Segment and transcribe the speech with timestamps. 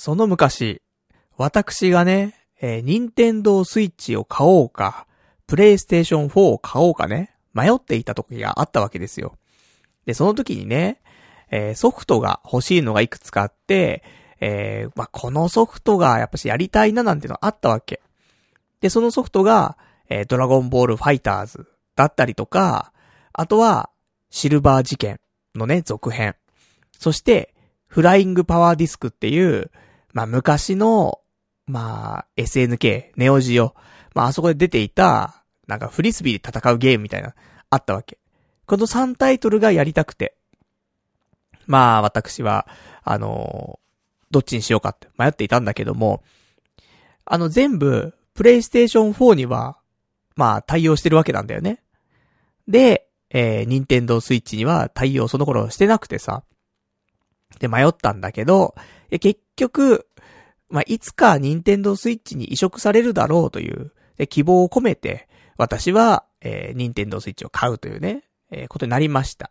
[0.00, 0.80] その昔、
[1.36, 5.08] 私がね、えー、任天堂スイッチを買おうか、
[5.48, 9.36] プレイステーション4を買おうかね、迷っていた時があったわけですよ。
[10.06, 11.00] で、その時にね、
[11.50, 14.04] えー、ソフトが欲しいのがいくつかあって、
[14.40, 18.00] えー、まあ、このソフトがやっぱしやりたいななんてのあったわけ。
[18.80, 19.76] で、そのソフトが、
[20.08, 22.92] えー、ドラゴンボールファイターズだったりとか、
[23.32, 23.90] あとは、
[24.30, 25.18] シルバー事件
[25.56, 26.36] のね、続編。
[26.96, 27.52] そして、
[27.88, 29.72] フライングパワーディスクっていう、
[30.18, 31.20] まあ、昔の、
[31.68, 33.76] まあ、SNK、ネオジオ。
[34.16, 37.36] まあ、あそこで出ていた、なんかフリスビーで戦うゲームみたいな、
[37.70, 38.18] あったわけ。
[38.66, 40.34] この3タイトルがやりたくて。
[41.68, 42.66] まあ、私は、
[43.04, 43.78] あの
[44.32, 46.24] どっちにしようかって迷っていたんだけども、
[47.24, 49.78] あの全部、プレイステーション4には、
[50.34, 51.80] まあ対応してるわけなんだよね。
[52.66, 56.42] で、えー、ニンテンドースイッチには対応その頃してなくてさ。
[57.60, 58.74] で、迷ったんだけど、
[59.10, 60.07] 結局、
[60.70, 63.92] まあ、いつかニンテンドースイッチに移植されるだろうという、
[64.28, 69.50] 希望を込めて、私は、えー、ニンテンドースイッチを買うというね、えー、ことになりました。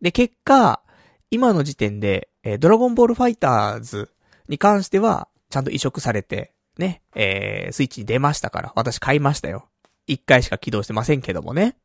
[0.00, 0.82] で、結果、
[1.30, 4.10] 今の時点で、えー、ドラゴンボールファイターズ
[4.48, 9.68] に関しては、ちゃんと移植されて、ね、えー、スイッチに出ましたから、私買いましたよ。
[10.06, 11.76] 一回しか起動してませんけどもね。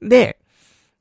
[0.00, 0.38] で、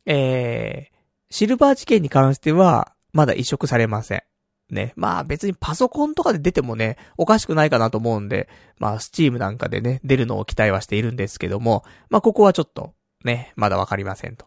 [0.06, 0.96] えー、
[1.30, 4.24] シルバー事件に関しては、まだ移植されません。
[4.72, 4.94] ね。
[4.96, 14.46] まあ別にパソコンとかで出てもね、おかしくないかなと思うんで、まあ Steam なんかでね、出るのを期待はしているんですけども、まあここはちょっと、ね、まだわかりませんと。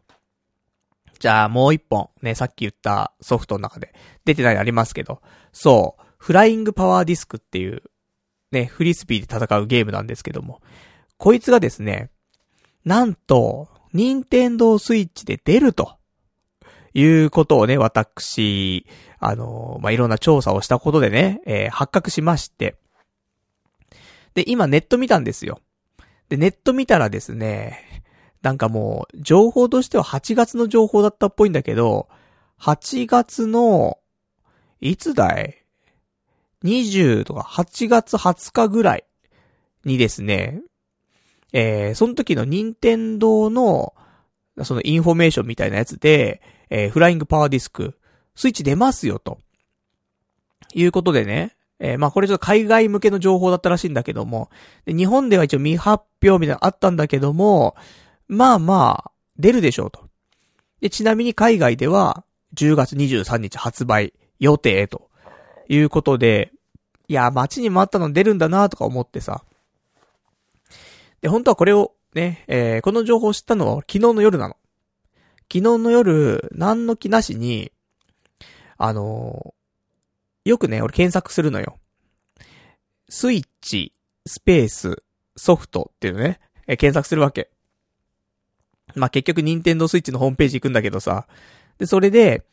[1.18, 7.82] じゃあもう一本、ね、さっき言ったソフトの中で出てないのありますけど、そう、フライングパワーディスクっていう、
[8.50, 10.60] ね、フリスビーで戦うゲームなんですけども、
[11.16, 12.10] こいつがですね、
[12.84, 15.96] なんと、任天堂スイッチで出ると、
[16.94, 18.86] いうことをね、私、
[19.18, 22.76] あのまあ、いろんな調査をしたことでね、えー、発覚しまして。
[24.34, 25.60] で、今ネット見たんですよ。
[26.28, 28.02] で、ネット見たらですね、
[28.42, 32.08] なんかもう、情報としては8月の情報だったっぽいんだけど、
[32.60, 33.98] 8月の、
[34.80, 35.64] いつだい
[36.62, 39.04] ?20 とか8月20日ぐらい
[39.84, 40.60] にですね、
[41.52, 43.94] えー、その時の任天堂の、
[44.62, 47.96] そのインフォメーションみたいなやつで、えー、フライングパワーディスク、
[48.34, 49.38] スイッチ出ますよ、と。
[50.74, 54.50] いうことでね、えー、まあこれちょっと海外向けの情報だったらしいんだけども、
[54.84, 57.76] で日本では一応未発表みたいなのあったんだけども、
[58.28, 60.08] まあまあ、出るでしょうと。
[60.80, 65.10] で、ちなみに海外では、10月23日発売予定と
[65.68, 66.52] いうことで、
[67.08, 69.44] いや、待ちに待ったの出るんだなとか思ってさ。
[71.20, 74.56] で、本当はこれをね、えー、この情報を知ったのは昨日の夜なの。
[75.52, 77.72] 昨日の夜、何の気なしに、
[78.76, 81.78] あのー、よくね、俺検索するのよ。
[83.08, 83.92] スイッチ、
[84.26, 85.02] スペース、
[85.36, 87.50] ソフトっていうね、え、検索するわけ。
[88.94, 91.26] まあ、結局、ニンテンドースイッチのホームページ行くんだけどさ。
[91.78, 92.44] で、それで、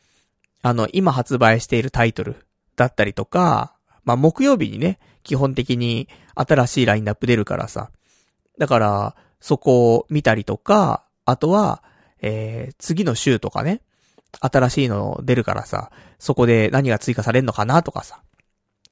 [0.62, 3.74] あの、今発売しているタイトルだったりとか、
[4.04, 7.90] まあ、木曜日にね、基本的に新しいラインナップ出るからさ。
[8.58, 11.82] だから、そこを見たりとか、あとは、
[12.22, 13.82] えー、次の週とかね、
[14.40, 18.22] 新しいの出るからさ、そこで何が追加されんのかなとかさ。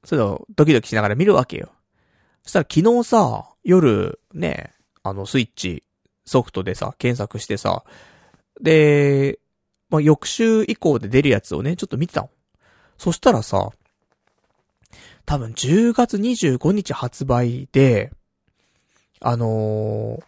[0.03, 1.71] そういうのドキドキしながら見るわけよ。
[2.43, 5.83] そしたら昨日さ、夜、ね、あの、スイッチ
[6.25, 7.83] ソフトでさ、検索してさ、
[8.59, 9.39] で、
[9.89, 12.29] まあ、翌週以降で出るやつをね、ちょっと見てたの。
[12.97, 13.71] そしたらさ、
[15.25, 18.11] 多分10月25日発売で、
[19.19, 20.23] あのー、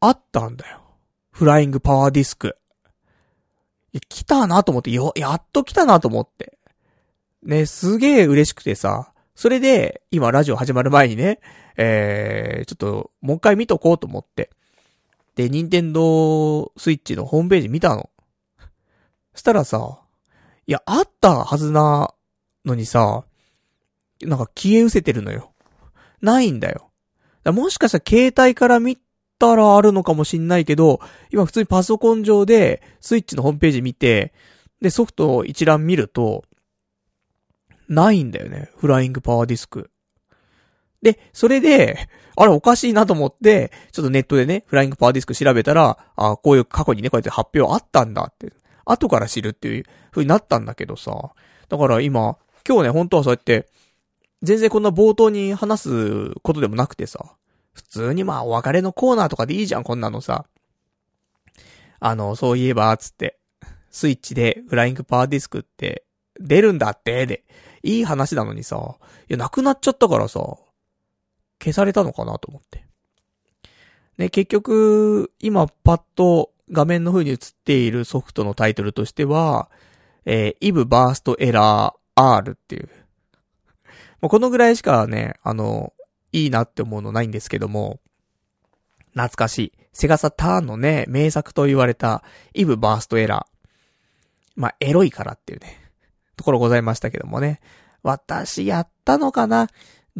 [0.00, 0.83] あったんだよ。
[1.34, 2.56] フライングパワーディスク。
[3.92, 6.56] いや、来たなと思って、よ、やっと来たなと思って。
[7.42, 11.40] ね、すげえ嬉しくてさ、それで、今ラジオ始まる前にね、
[11.76, 14.50] えー、ちょっと、もう一回見とこうと思って。
[15.34, 18.10] で、ニンテンドースイッチのホームページ見たの。
[19.34, 19.98] したらさ、
[20.68, 22.14] いや、あったはずな
[22.64, 23.24] のにさ、
[24.22, 25.52] なんか消え失せてるのよ。
[26.22, 26.92] ないんだよ。
[27.42, 28.96] だもしかしたら携帯から見
[29.38, 31.00] たらあるのかもしんないけど、
[31.30, 34.32] 今普通にパソコン上でスイッチのホームページ見て、
[34.80, 36.44] で、ソフトを一覧見ると、
[37.88, 38.70] ないんだよね。
[38.76, 39.90] フライングパワーディスク。
[41.02, 48.52] で、それで、あれおかしいなと思って、ちょっとネットでね、フライングパワーディスク調べたら、あこういう過去にね、こうやって発表あったんだって、
[48.86, 51.32] 後から知るっていう風になったんだけどさ、
[51.68, 53.68] だから今、今日ね、本当はそうやって、
[54.42, 57.34] 全然こんな冒頭に話すことでもなくてさ、
[57.74, 60.46] 普通にまあお別れのコーナーとかでいいじゃん、こんなのさ。
[62.00, 63.38] あの、そういえば、つって、
[63.90, 66.04] スイッチでフライングパワーディスクって
[66.40, 67.44] 出るんだって、で、
[67.82, 68.96] いい話なのにさ、
[69.28, 70.40] いや、なくなっちゃったからさ、
[71.62, 72.84] 消されたのかなと思って。
[74.18, 79.70] ね、結局、今パッと画面の風に映っているソフトのタイトルとしては、
[80.26, 82.88] えー、 EVE burst error R っていう。
[84.20, 85.93] もうこのぐらいしかね、あの、
[86.34, 88.00] いいなって思うのないんですけども、
[89.12, 89.72] 懐かしい。
[89.92, 93.68] セガサターンのね、名作と言われた、イブバーストエラー。
[94.56, 95.80] まあ、エロいからっていうね、
[96.36, 97.60] ところございましたけどもね。
[98.02, 99.68] 私やったのかな？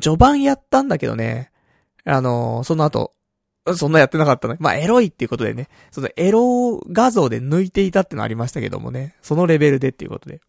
[0.00, 1.50] 序盤やったんだけどね。
[2.04, 3.12] あのーその後、
[3.76, 4.56] そんなやってなかったの。
[4.60, 5.68] まあ、エロいっていうことでね。
[5.90, 9.16] そのエロ画像で抜いていたってのありましたけどもね。
[9.22, 10.40] そのレベルでっていうことで。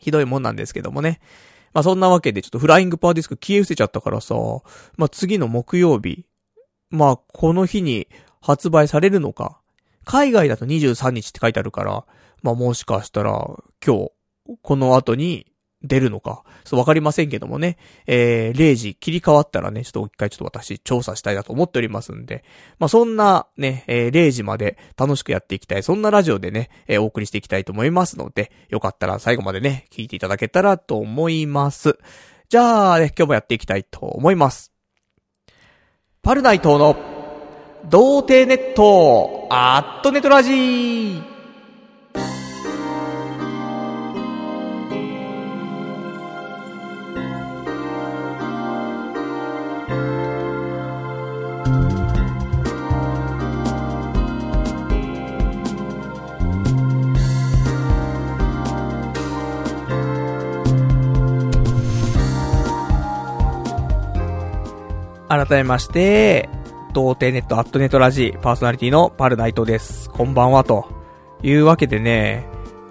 [0.00, 1.20] ひどいもんなんですけどもね。
[1.72, 4.34] まあ、そんなわけでちょっとフライングパーディスク消え失せちゃったからさ、
[4.96, 6.26] まあ、次の木曜日、
[6.90, 8.08] まあ、この日に
[8.40, 9.60] 発売されるのか。
[10.04, 12.04] 海外だと23日って書いてあるから、
[12.42, 13.32] まあもしかしたら
[13.84, 14.12] 今日、
[14.62, 15.49] この後に
[15.82, 16.42] 出るのか。
[16.64, 17.78] そうわかりませんけどもね。
[18.06, 22.44] えー、0時切り替わったらね、ちょっと一回ちょっと私調査したいなと思っておりますんで。
[22.78, 25.82] まあそんなね、えー、0時まで楽しくやっていきたい。
[25.82, 31.98] そんなラジオでね、えー、お送りしていきたいと思いますので、よかったら最後までね、聞いていただけたらと思います。
[32.48, 34.72] じゃあね、今日もやっていきたいと思います。
[36.22, 36.96] パルナイトの、
[37.88, 41.29] 童貞ネット、アットネトラジー。
[65.30, 66.48] 改めまして、
[66.92, 70.10] 童貞ネットアットネットラジパーソナリティのパルナイトです。
[70.10, 70.88] こんばんは、と
[71.44, 72.48] いうわけでね、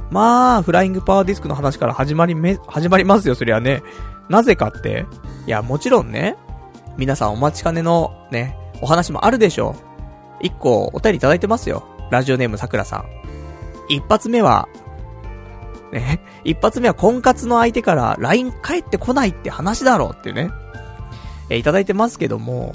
[0.09, 3.83] まあ、フライングパワーディスクの話から始まりめ、始まりますよ、そりゃね。
[4.29, 5.05] なぜかって、
[5.47, 6.37] いや、もちろんね、
[6.95, 10.45] 皆さんお待ちかねのね、お話もあるでしょう。
[10.45, 11.83] 一個お便りいただいてますよ。
[12.09, 13.05] ラジオネームさくらさん。
[13.89, 14.69] 一発目は、
[15.91, 20.51] ね、一発目は婚活の相手から LINE 返ってこないって話だろうっていうね。
[21.49, 22.73] えいただいてますけども、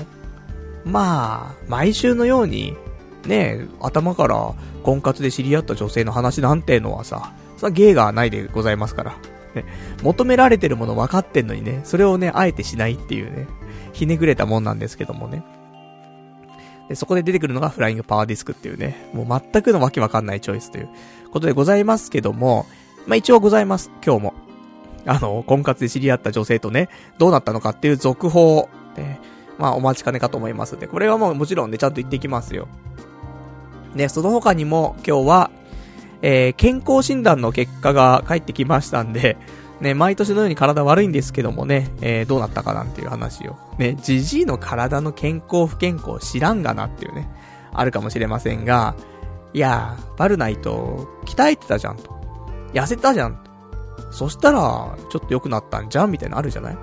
[0.84, 2.76] まあ、毎週のように、
[3.26, 9.16] ね、頭から婚活で知り合った女性の話なんてのはさ、それは芸がないでございますから。
[9.54, 9.64] ね、
[10.02, 13.46] 求められてるもの分かってんのにね、それをね、あえてしないっていうね、
[13.92, 15.44] ひねくれたもんなんですけどもね。
[16.88, 20.88] で、そこで出てくるのがフライングパワーディスクっていうね、もう全くのわけわかんないチョイスという
[21.30, 22.66] ことでございますけども、
[23.06, 24.34] まあ一応ございます、今日も。
[25.06, 29.20] あの、婚活で知り合った女性とね、どうなったのかっていう続報、ね、
[29.58, 32.68] まあお待ちかねかと思いますで、これはもうもちろんね、ちゃんと言ってきますよ。
[33.94, 35.50] ね、その他にも今日は、
[36.22, 39.36] えー、健康診断の結果が返ってきましたんで、
[39.80, 43.56] ね、毎年のように体悪いんですけどもね、えー、どうなったかなんていう話を。
[43.78, 47.28] ね、じじいの体の健康不健康知らんがなっていうね、
[47.72, 48.96] あるかもしれませんが、
[49.52, 52.10] いやー、バルナイト、鍛えてたじゃんと。
[52.72, 53.43] 痩せたじゃん。
[54.14, 56.78] そしたら、ちょっと良くなったんじゃんみたいなのあるじゃない？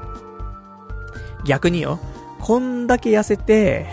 [1.45, 1.97] 逆によ、
[2.39, 3.87] こんだけ痩せて、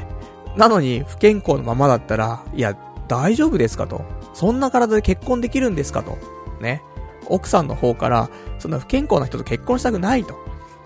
[0.56, 2.76] なのに不健康のままだったら、いや、
[3.06, 4.04] 大丈夫ですかと。
[4.34, 6.18] そんな体で結婚できるんですかと。
[6.60, 6.82] ね。
[7.28, 10.34] 奥さんの方から、そんな不健康な人と結婚したくないと。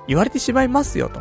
[0.06, 1.20] 言われてしまいますよと。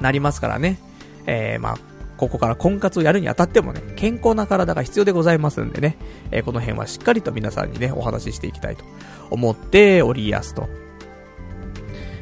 [0.00, 0.78] なりますからね。
[1.26, 1.78] えー、まあ、
[2.22, 5.96] ここから婚活をやるにあたってもね、健康な体が必要でございますんでね、
[6.30, 8.84] えーこの辺はしっかりと皆さんにね、お話ししていきたいと
[9.30, 10.68] 思っておりやすと。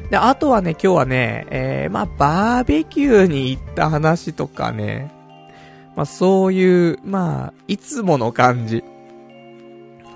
[0.09, 5.11] で、あとはね、今日はね、えー、まあ、バーベキューに行った話とかね、
[5.95, 8.83] まあ、そういう、まあ、いつもの感じ、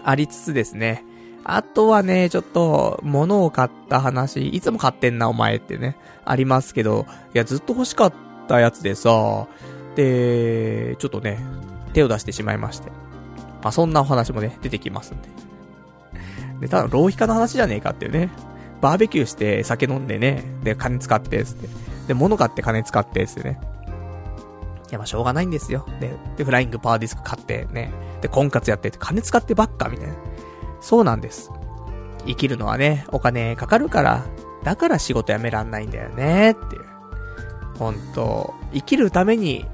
[0.03, 1.03] ありつつですね、
[1.43, 8.13] あとはね、ちょっと、物を買った話、いつも買ってんな、お前ってね、ありますけど、いや、ずっと欲しかっ
[8.47, 9.47] たやつでさ、
[9.95, 11.39] で、ちょっとね、
[11.93, 12.89] 手を出してしまいまして。
[13.63, 15.29] まあ、そんなお話もね、出てきますんで。
[16.61, 18.29] で、ただ、浪費家の話じゃねえかっていうね。
[18.81, 21.67] バーベキューして、酒飲んでね、で、金使って、つって。
[22.07, 23.59] で、物買って金使って、つってね。
[24.89, 25.87] いや、まあ、しょうがないんですよ。
[25.99, 27.91] で、で、フライングパーディスク買って、ね。
[28.21, 30.13] で、婚活やってて、金使ってばっか、みたいな。
[30.81, 31.49] そうなんです。
[32.27, 34.25] 生きるのはね、お金かかるから、
[34.63, 36.83] だから仕事辞めらんないんだよね、っていう。
[37.77, 39.65] ほんと、生きるために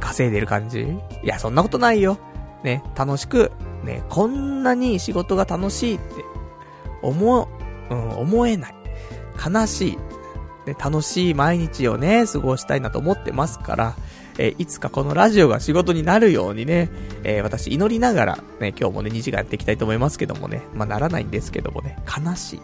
[0.00, 0.80] 稼いでる感じ？
[1.22, 2.18] いや、そんなことないよ。
[2.62, 3.52] ね、楽しく、
[3.84, 6.04] ね、こんなに仕事が楽しいって、
[7.02, 7.48] 思
[7.90, 8.74] う、ん、思えない。
[9.44, 9.98] 悲しい。
[10.66, 13.94] ね、楽しい毎日をね、過ごしたいなと思ってますから、
[14.38, 16.90] えー、いつかこのラジオが仕事になるようにね、
[17.24, 22.60] えー、私祈りながら、ね、今日もね、2時間やっていきたいと思いますけどもね、まあ、ならないんですけどもね、悲しい。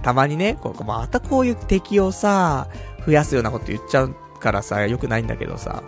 [0.01, 2.67] たまにね、こう、またこういう敵をさ、
[3.05, 5.81] 増やすようなこと言っちゃうからさ、よくないんだけどさ。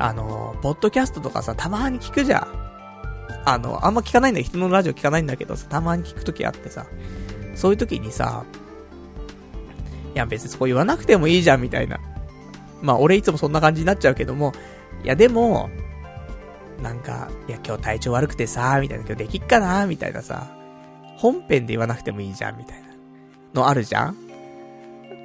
[0.00, 2.46] あの、ポッドキャストとかさ、たまに聞くじゃん。
[3.44, 4.46] あの、あんま聞かないんだよ。
[4.46, 6.86] 人のラジオ聞かないんだけどさ、たまに聞くときあってさ。
[7.54, 8.44] そういうときにさ、
[10.14, 11.98] いや別にそこ言わなくてもいいじゃんみたいな。
[12.82, 14.52] まあ俺いつもそんな感じになっちゃうけども、
[15.04, 15.68] いやでも、
[16.82, 20.46] なんか、いや今日体調悪くてさ、みたいな、今日できっかな、みたいなさ、
[21.16, 22.88] 本編で言わなくてもいいじゃん、みたいな
[23.54, 24.27] のあるじゃん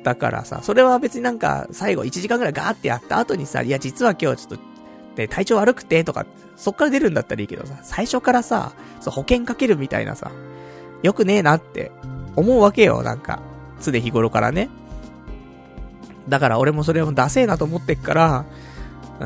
[0.03, 4.63] だからさ、それは別になんか、最後1時間くらいガーってやった後にさ、いや実は今日ちょっと、
[5.15, 10.31] で、体調悪くて、とか、そっから出るんだったらいいけどさ、最初からさ、そう、保険かけるみたいなさ、
[11.01, 11.91] よくねえなって
[12.35, 13.39] 思うわけよ、なんか。
[13.81, 14.69] 常日頃からね。
[16.29, 18.45] だから俺もそれもダセーなと思ってっから、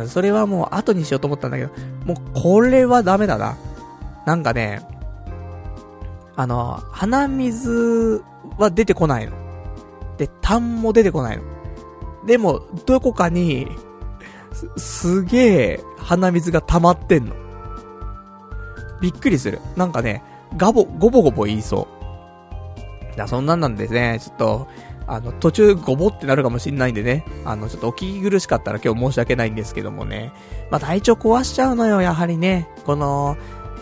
[0.08, 1.72] それはもう後にしようと思ったんだけど、
[2.06, 3.58] もうこれはダメだな。
[4.26, 4.82] なんかね、
[6.36, 8.24] あの、鼻水
[8.58, 9.47] は出てこないの。
[10.18, 11.44] で、痰も出てこないの。
[12.26, 13.68] でも、どこかに、
[14.52, 17.36] す、すげえ鼻水が溜まってんの。
[19.02, 19.60] びっくりする。
[19.76, 20.24] なんかね、
[20.58, 21.88] ガボ、ゴボゴボ言いそ
[23.14, 23.18] う。
[23.18, 24.68] だそんなんなんでね、ちょっと、
[25.06, 27.24] あの、途中ごぼってなるかもしんないんでね。
[27.46, 30.34] あの、ちょっとお聞き苦しかったら今日申し訳ないんですけどもね。
[30.70, 32.68] まあ、体調壊しちゃうのよ、やはりね。
[32.86, 33.38] この、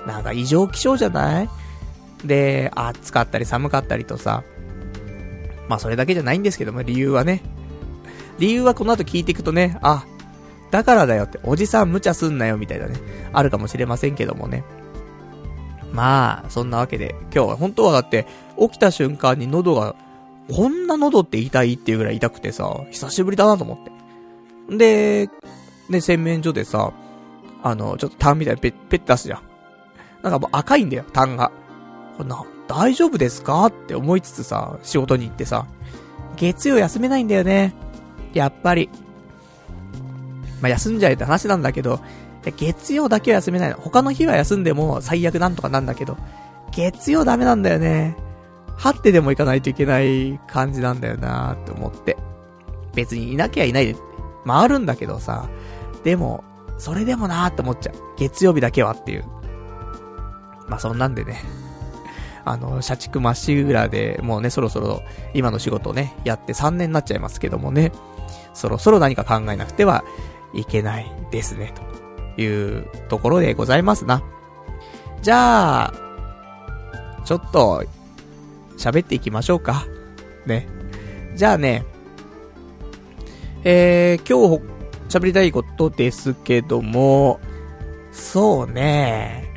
[0.05, 1.49] なんか異常気象じゃない？
[2.23, 4.43] で、暑かったり寒かったりとさ。
[5.67, 7.41] まあ、それだけじゃないんですけども、理由はね。
[8.39, 10.05] 理由はこの後聞いていくとね、あ、
[10.71, 12.95] だからだよって、おじさん無茶すんなよ、みたいなね。
[13.33, 14.63] あるかもしれませんけどもね。
[15.93, 18.27] まあ、そんなわけで、今日は本当はだって、
[18.59, 19.95] 起きた瞬間に喉が
[20.51, 23.75] こんな喉って痛いっていうぐらい痛くてさ、久しぶりだなと思
[24.69, 24.77] って。
[24.77, 25.29] で、
[25.89, 26.93] ね、洗面所でさ、
[27.63, 29.41] あの、ちょっと痰みたいにペッ、ペッ出すじゃん。
[30.21, 31.51] なんかもう赤いんだよ、痰が。
[32.17, 33.65] こんな、大丈夫ですか？
[33.65, 35.65] って思いつつさ、仕事に行ってさ、
[36.37, 37.73] 月曜休めないんだよね。
[38.33, 38.89] やっぱり。
[40.61, 41.99] まあ、休んじゃえって話なんだけど、
[42.57, 43.77] 月曜だけは休めないの。
[43.77, 46.17] 他の日は休んでも最悪なんとかなんだけど、
[46.71, 48.15] 月曜ダメなんだよね。
[48.77, 52.17] 張ってでも行かないといけない感じなんだよなーって思って。
[52.93, 53.95] 別にいなきゃいないで、
[54.45, 55.49] 回るんだけどさ、
[56.03, 56.43] でも、
[56.77, 57.95] それでもなーって思っちゃう。
[58.17, 59.25] 月曜日だけはっていう。
[60.67, 61.41] まあ、そんなんでね。
[62.45, 65.01] あの、社畜まっしぐらで、もうね、そろそろ
[65.33, 67.91] 今の仕事をね、やって3年になっちゃいますけどもね、
[68.53, 70.03] そろそろ何か考えなくては
[70.53, 71.73] いけないですね、
[72.35, 74.23] というところでございますな。
[75.21, 75.93] じゃあ、
[77.25, 77.83] ちょっと、
[78.77, 79.87] 喋っていきましょうか。
[80.45, 80.67] ね。
[81.35, 81.83] じゃあね、
[83.63, 84.63] えー、今日
[85.09, 87.39] 喋りたいことですけども、
[88.11, 89.51] そうね、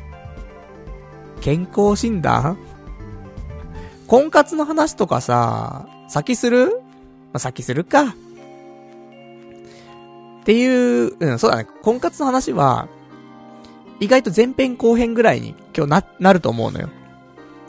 [1.41, 2.57] 健康診断？
[4.09, 6.81] 婚活の話とかさ、先する？
[7.31, 8.05] まあ、先するか。
[10.41, 11.67] っていう、うん、そうだね。
[11.83, 12.87] 婚活の話は、
[13.99, 16.89] 意外と前編後編ぐらいに今日な、なると思うのよ。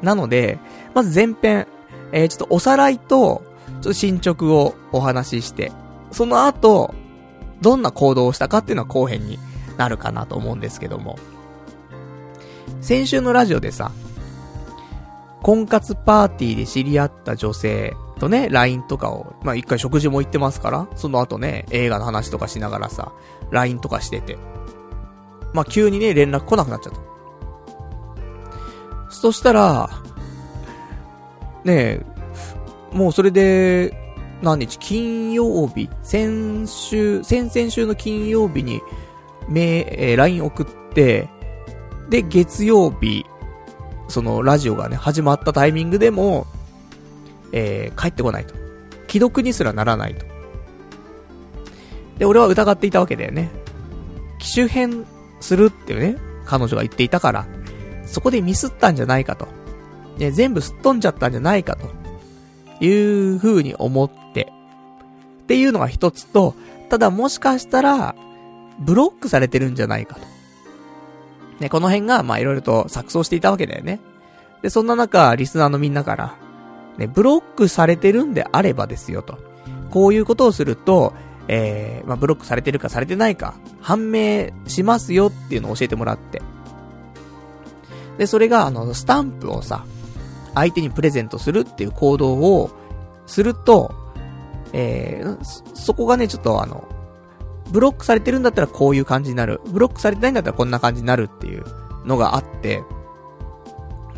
[0.00, 0.58] なので、
[0.94, 1.66] まず前編、
[2.12, 5.72] えー、ちょっとおさらいと、ちょっと進捗をお話しして、
[6.10, 6.94] その後、
[7.60, 9.38] どんな行動をしたかっていうのは後編に
[9.76, 11.18] なるかなと思うんですけども。
[12.80, 13.92] 先週のラジオでさ、
[15.42, 23.12] 婚活パーティーで知り合った女性とね、LINE とかを、まあ、一回食事も行ってますから、その後ね、映画の話とかしながらさ、
[23.50, 24.36] LINE とかしてて。
[25.52, 27.00] まあ、急にね、連絡来なくなっちゃった。
[29.10, 29.90] そしたら、
[31.64, 32.06] ねえ、
[32.92, 33.96] もうそれで、
[34.42, 34.78] 何日？
[34.78, 38.80] 金曜日先週、先々週の金曜日に、
[39.48, 41.28] め、えー、LINE 送って、
[42.08, 43.26] で、月曜日、
[44.10, 46.46] そのラジオがね、始まったタイミングでも、
[47.52, 48.54] えー、帰ってこないと。
[49.08, 50.24] 既読にすらならないと。
[52.18, 53.50] で、俺は疑っていたわけだよね。
[54.38, 55.04] 機種変
[55.40, 57.46] するっていうね、彼女が言っていたから、
[58.06, 59.48] そこでミスったんじゃないかと。
[60.18, 61.88] ね、全部すっ飛んじゃったんじゃないかと。
[62.84, 64.52] いう風に思って。
[65.42, 66.54] っていうのが一つと、
[66.88, 68.14] ただもしかしたら、
[68.78, 70.20] ブロックされてるんじゃないかと。
[71.60, 74.00] ね、この辺が、まいろいろと錯綜していたわけだよね。
[74.62, 76.34] で、そんな中、リスナーのみんなから、
[76.98, 79.38] ね、ブロックされてるんであればですよと。
[79.90, 81.12] こういうことをすると、
[81.48, 86.42] えー、まあブロックされてるかされてないか、判明しますよっていうのを教えてもらって。
[88.18, 89.84] で、それが、あの、スタンプをさ、
[90.54, 92.70] 相手にプレゼントするっていう行動を
[93.26, 93.94] すると、
[94.72, 95.38] えー、
[95.74, 96.84] そこがね、ちょっとあの、
[97.70, 99.60] ブロックされてるんだったらこういう感じになる。
[99.66, 101.64] ブロックされてないんだったらこんな感じになるっていう
[102.04, 102.82] のがあって、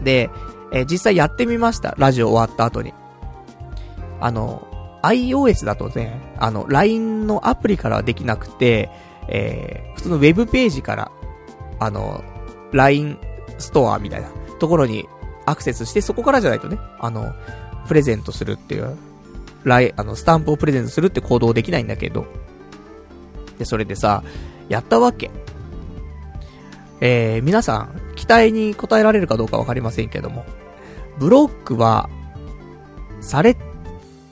[0.02, 0.30] で、
[0.72, 1.94] えー、実際やってみました。
[1.98, 2.94] ラジオ終わった後に。
[4.20, 4.66] あの、
[5.02, 8.90] iOS だとね、あの、LINE のアプリからはできなくて、
[9.28, 11.12] えー、普通のウェブページから、
[11.78, 12.24] あの、
[12.72, 13.18] LINE
[13.58, 14.28] ストアみたいな
[14.58, 15.06] ところに
[15.46, 17.34] アクセスして、そこからじゃないとね、あの、
[17.88, 18.96] プレゼントするっていう、
[19.64, 22.26] ライ、あの、スタンプをプレゼントするって行動できないんだけど、
[23.58, 24.22] で、それでさ、
[24.68, 25.30] やったわけ。
[27.00, 30.44] えー、皆さん、期待に応えられるかどうかわかりませんけども、
[31.18, 32.08] ブロックは、
[33.20, 33.56] され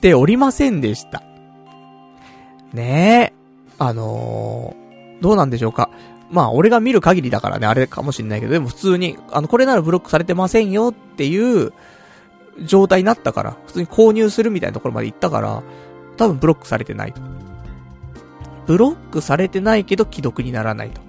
[0.01, 1.23] ておりませんでした。
[2.73, 3.41] ねえ。
[3.77, 5.89] あのー、どうなんでしょうか。
[6.29, 11.73] まあ、俺が見る限りだからね、あれかもしんないけど、でも普通に、あの、これならブロックされてませんよっていう
[12.63, 15.63] 状態になったから、普通に購入するみたいなところまで行ったから、
[16.17, 17.21] 多分ブロックされてないと。
[18.71, 21.01] ブロックされてないけど既読にならないと。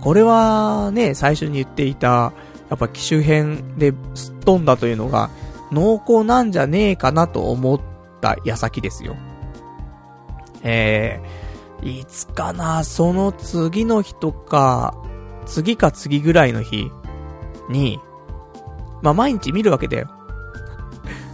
[0.00, 2.32] これはね、最初に言っていた、
[2.68, 5.30] やっぱ機種編ですっ飛んだというのが
[5.70, 7.80] 濃厚なんじゃねえかなと思っ
[8.20, 9.14] た矢先ですよ。
[10.64, 14.96] えー、いつかな、その次の日とか、
[15.46, 16.90] 次か次ぐらいの日
[17.68, 18.00] に、
[19.00, 20.08] まあ、毎日見るわけだよ。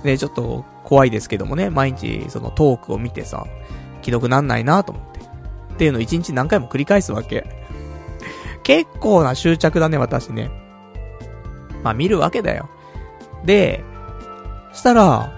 [0.04, 3.46] ね、ちょっと怖いですけどもね、毎日そのトークを見てさ、
[4.06, 5.20] 既読なんないなと思って。
[5.74, 7.44] っていうのを一日何回も繰り返すわけ。
[8.62, 10.48] 結構な執着だね、私ね。
[11.82, 12.68] まあ見るわけだよ。
[13.44, 13.82] で、
[14.72, 15.32] したら、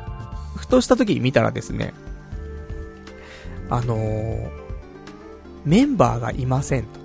[0.54, 1.94] ふとした時に見たらですね、
[3.70, 4.50] あのー、
[5.64, 7.00] メンバーがいませんと。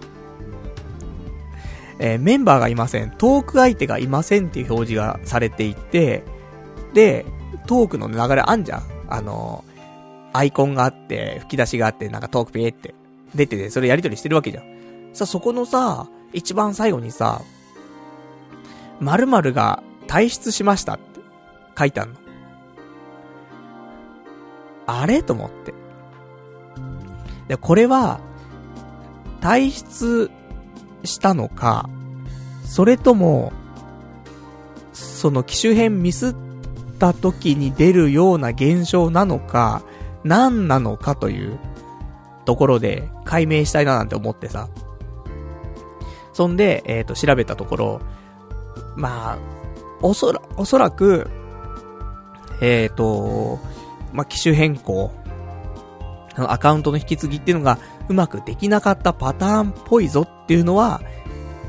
[2.00, 3.12] えー、メンバーがいません。
[3.12, 6.24] トーク相手がいませんっていう表示がされていて、
[6.94, 7.26] で、
[7.68, 8.84] トークの流れあんじゃん。
[9.08, 9.73] あのー、
[10.34, 12.96] アイコンがあって、吹き出しがあって、なんかトークピーって
[13.36, 14.64] 出てて、それやりとりしてるわけじゃん。
[15.14, 17.42] さ、そこのさ、一番最後にさ、
[19.00, 21.04] 〇〇が退出しましたって
[21.78, 22.16] 書いてあんの。
[24.86, 25.24] あれ？
[25.24, 25.74] と思って。
[27.48, 28.20] で、これは、
[29.40, 30.32] 退出
[31.04, 31.90] したのか、
[32.66, 33.54] それとも、
[34.94, 36.36] その機種変ミスっ
[37.00, 39.84] た時に出るような現象なのか、
[40.24, 41.60] 何なのかという
[42.46, 44.70] ところで解明したいななんて思ってさ。
[46.34, 48.02] そんで、えっ、ー、と、調べたところ、
[48.96, 49.38] まあ、
[50.02, 51.30] おそら、おそらく、
[52.60, 53.60] えっ、ー、と、
[54.12, 55.12] まあ、機種変更、
[56.36, 57.78] アカウントの引き継ぎっていうのが
[58.10, 61.02] うまくできなかったパターンっぽいぞっていうのは、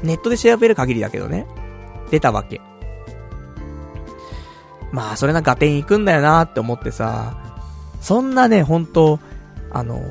[0.02, 1.46] ネットで調べる限りだけどね、
[2.10, 2.60] 出たわけ。
[4.92, 7.36] まあ、それな合点行くんだよなって思ってさ、
[8.04, 9.18] そんなね、本当
[9.72, 10.02] あの、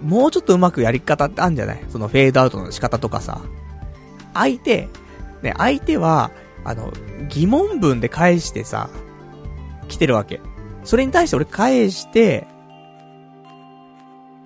[0.00, 1.84] もうちょっとうまくやり方ってあるんじゃない？
[1.90, 3.42] そのフェードアウトの仕方とかさ。
[4.32, 4.88] 相手、
[5.42, 6.30] ね、相手は、
[6.64, 6.90] あの、
[7.28, 8.88] 疑問文で返してさ、
[9.88, 10.40] 来てるわけ。
[10.82, 12.46] それに対して俺返して、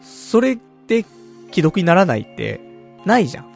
[0.03, 0.57] それ
[0.89, 1.05] で
[1.53, 2.61] 既読にならないって、
[3.05, 3.47] ないじゃん。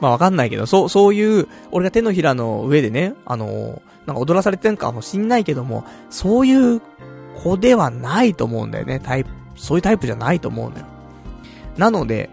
[0.00, 6.80] まあわかんないけど、そう、そういう、俺が手のひらの上でね、あのなんか踊らされてんかもしんないけども、そういう
[7.42, 9.00] 子ではないと思うんだよね。
[9.00, 10.86] タイプ、そういうタイプじゃないと思うんだよ。
[11.76, 12.30] なので、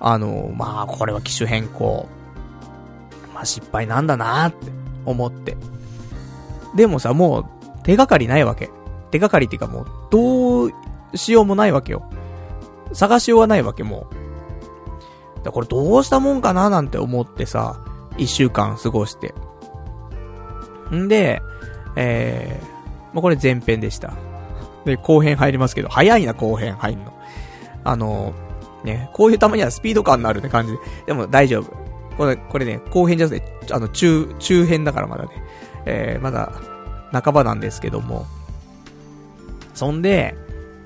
[0.00, 2.08] あの、まあ、これは機種変更。
[3.34, 4.70] まあ、失敗なんだなって
[5.04, 5.56] 思って。
[6.74, 7.46] でもさ、もう、
[7.82, 8.70] 手がかりないわけ。
[9.10, 10.72] 手がかりっていうかもう、どう
[11.14, 12.02] しようもないわけよ。
[12.92, 15.44] 探しようがないわけ、もう。
[15.44, 17.80] だこれどうしたもんかななんて思ってさ、
[18.16, 19.34] 一週間過ごして。
[20.94, 21.42] んで、
[21.96, 22.64] えー、
[23.14, 24.12] まあ、これ前編でした。
[24.84, 27.12] で、後編入りますけど、早いな、後編入んの。
[27.84, 28.34] あの、
[28.84, 30.78] ね、こういうたまにはスピード感のあるね感じで。
[31.06, 31.72] でも大丈夫。
[32.16, 35.30] これ、これね、後編じゃなくて、あの、中、中編だからまだね。
[35.86, 36.52] えー、まだ、
[37.12, 38.26] 半ばなんですけども。
[39.74, 40.34] そんで、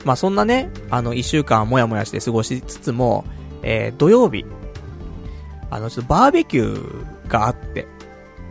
[0.05, 3.25] まあ、そんなね、あの、一週間もやもやして過ごしつつも、
[3.63, 4.45] えー、土曜日、
[5.71, 7.87] あの、ちょっとバーベキューがあって、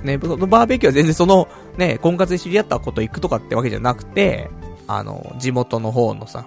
[0.03, 4.49] ね、そのバーベキューは全然その、ね、婚活で知り合ったこと行くとかってわけじゃなくて、
[4.87, 6.45] あの、地元の方のさ、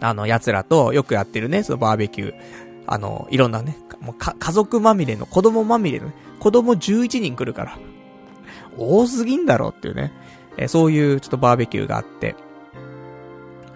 [0.00, 2.34] あの、奴らとよくやってるね、そのバーベキュー。
[2.86, 7.78] あの、いろんなね、もうか、家族まみれの、子供まみれの、ね、子供11人来るから。
[8.78, 10.12] 多すぎんだろっていうね。
[10.56, 12.34] えそういうちょっとバーベキューがあって。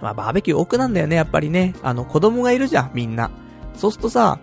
[0.00, 1.74] まあ、バーベキュー奥なんだよね、やっぱりね。
[1.82, 3.30] あの、子供がいるじゃん、みんな。
[3.74, 4.38] そうするとさ、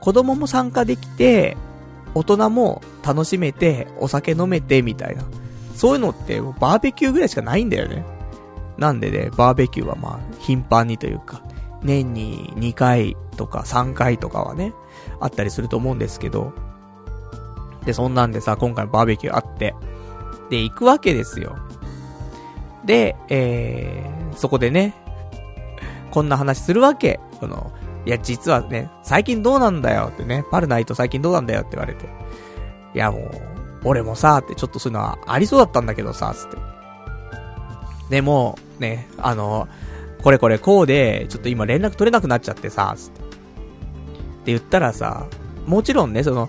[0.00, 1.56] 子供も参加できて、
[2.14, 5.24] 大人も楽しめて、お酒飲めて、みたいな。
[5.74, 8.04] そういうのって、バーベキューぐらいしかないんだよね。
[8.78, 11.42] なんでね、バーベキューはまあ、頻繁にというか、
[11.82, 14.72] 年に2回とか3回とかはね、
[15.20, 16.52] あったりすると思うんですけど、
[17.84, 19.74] で、そんなんでさ、今回バーベキューあって、
[20.50, 21.56] で、行くわけですよ。
[22.84, 24.94] で、えー、そこでね、
[26.10, 27.20] こんな話するわけ。
[27.40, 27.72] この、
[28.04, 32.06] いや、実はね、最近どうなんだよってね、パルナイト最近どうなんだよって言われて。
[32.94, 33.30] いや、もう、
[33.84, 36.56] 俺もさ、ってちょっとそういうのはありそうだったんだけどさ、つって。
[38.10, 39.68] でも、ね、あの、
[40.22, 43.20] これこれこうで、ちょっと今連絡取れなくなっちゃってさ、つって。
[43.20, 43.24] っ
[44.44, 45.26] て言ったらさ、
[45.66, 46.48] もちろんね、その、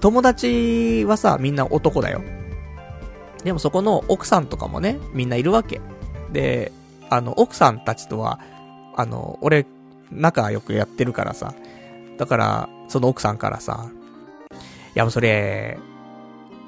[0.00, 2.22] 友達はさ、みんな男だよ。
[3.44, 5.80] でもそこの奥さんとかもね、みんないるわけ。
[6.32, 6.72] で、
[7.10, 8.40] あの、奥さんたちとは、
[8.96, 9.66] あの、俺、
[10.12, 11.54] 仲良くやってるからさ。
[12.18, 13.90] だから、その奥さんからさ、
[14.50, 14.54] い
[14.94, 15.78] やもうそれ、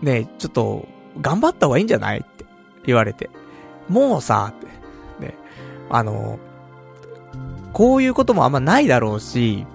[0.03, 0.89] ねちょっと、
[1.21, 2.19] 頑張った方がいいんじゃない？
[2.19, 2.45] って
[2.87, 3.31] 言われて。
[3.89, 4.67] もうさ、って
[5.25, 5.35] ね、
[5.91, 6.39] あの、
[7.73, 9.67] こういうこともあんまないだろうし、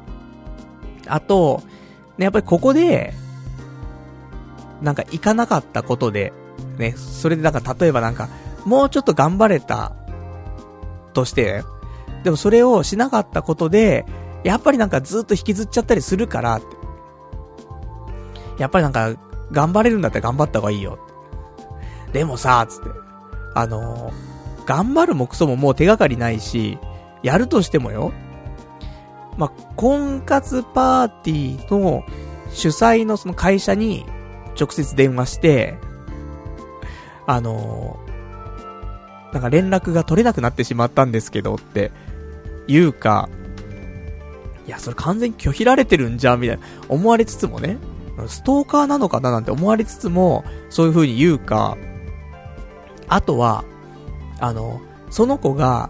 [1.08, 1.62] あと、
[2.18, 3.14] ね、やっぱりここで、
[4.82, 6.34] なんか行かなかったことで、
[6.78, 8.30] ね、それでなんか例えばなんか、
[8.66, 9.94] もうちょっと頑張れた、
[11.14, 11.64] として、
[12.24, 14.06] でもそれをしなかったことで、
[14.44, 16.62] やっぱりなんかずっと引きずっちゃったりするから、
[18.58, 19.16] やっぱりなんか、
[19.52, 21.00] 頑張れるんだったら頑張った方がいいよ。
[22.14, 22.90] でもさ、つって。
[23.56, 26.78] あのー、頑張るもクソももう手がかりないし、
[27.24, 28.12] やるとしてもよ。
[29.38, 32.04] まあ、婚活パーティーの
[32.52, 34.06] 主催のその会社に
[34.60, 35.78] 直接電話して、
[37.26, 41.92] あのー、なんか連絡が取れなくなってしまったんですけどって
[42.70, 43.28] 言うか、
[44.68, 47.78] いや、それ完全に拒否られてるんじゃん、みたいな思われつつもね、
[48.28, 51.76] ストーカーなのかななんて思われつつも、そういう風に言うか、
[53.08, 53.66] あとは、
[54.40, 54.80] あの、
[55.10, 55.90] その子が、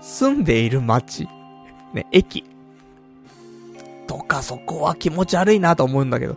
[0.00, 1.28] 住んでいる街、
[1.92, 2.44] ね、駅、
[4.08, 6.36] とか、そこは気持ち悪いなと思うんだけど、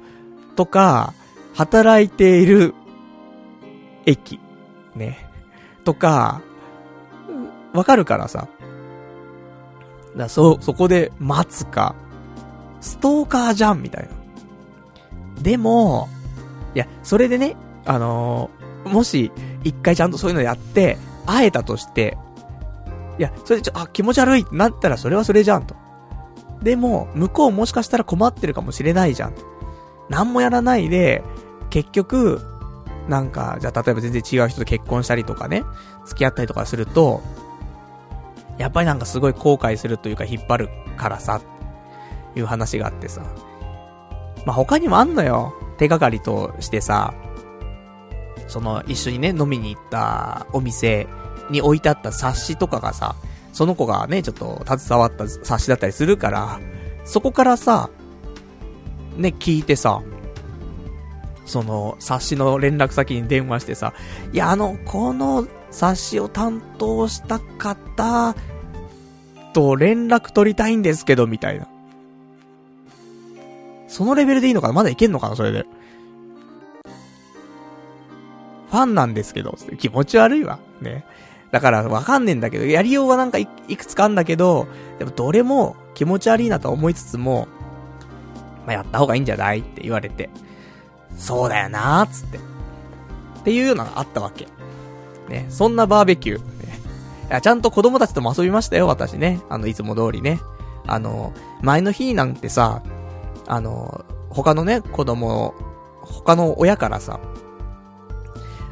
[0.55, 1.13] とか、
[1.55, 2.75] 働いている
[4.05, 4.39] 駅、
[4.95, 5.27] ね、
[5.83, 6.41] とか、
[7.73, 8.47] わかるからさ。
[10.19, 11.95] だそ、そこで待つか、
[12.81, 14.09] ストーカーじゃん、みたいな。
[15.41, 16.07] でも、
[16.75, 17.55] いや、それでね、
[17.85, 19.31] あのー、もし、
[19.63, 22.17] 一回ちゃんとそういうのやって、会えたとして、
[23.17, 25.75] いや、それでちょ、あ、気持ち悪いってなったらそれはそれじゃんと。
[26.61, 29.33] でも、向こうもしかしたら困ってるかもしれないじゃん。
[30.09, 31.23] 何もやらないで、
[31.69, 32.41] 結局、
[33.07, 35.63] なんか、じゃあ例えば全然違う人と結婚したりとかね、
[36.05, 37.21] 付き合ったりとかすると、
[38.59, 41.41] やっぱりなんかすごい後悔するというか引っ張るからさ、
[42.35, 43.23] いう話があってさ。
[44.45, 45.53] まあ、他にもあんのよ。
[45.77, 47.13] 手がかりとしてさ、
[48.47, 51.07] その一緒にね、飲みに行ったお店
[51.49, 53.15] に置いてあった冊子とかがさ、
[53.53, 56.59] その子がね、ちょっと携わった冊子だったりするから、
[57.05, 57.89] そこからさ、
[59.15, 60.01] ね、聞いてさ、
[61.49, 63.93] その冊子の連絡先に電話してさ、
[64.31, 68.35] いや、あの、この冊子を担当した方
[69.53, 71.67] と連絡取りたいんですけど、みたいな。
[73.87, 74.73] そのレベルでいいのかな？
[74.73, 75.35] まだいけんのかな？
[75.35, 75.65] それで。
[78.69, 80.59] ファンなんですけど、気持ち悪いわ。
[80.79, 81.03] ね。
[81.51, 84.67] だからわかんねえんだけど、やりようはなんかいくつかあんだけど、
[84.99, 87.47] でもどれも気持ち悪いなと思いつつも、
[88.67, 89.61] まあ、やった方がいいんじゃない？
[89.61, 90.29] って言われて、
[91.19, 92.37] そうだよなーつって。
[92.37, 92.41] っ
[93.43, 94.47] ていうのがあったわけ。
[95.27, 95.45] ね。
[95.49, 96.39] そんなバーベキュー。
[96.39, 96.79] ね、
[97.29, 99.41] いや、ちゃんと子供たちとも遊びましたよ、私ね。
[99.49, 100.39] あの、いつも通りね。
[100.87, 102.81] あの、前の日なんてさ、
[103.47, 105.53] あの、他のね、子供、
[106.01, 107.19] 他の親からさ、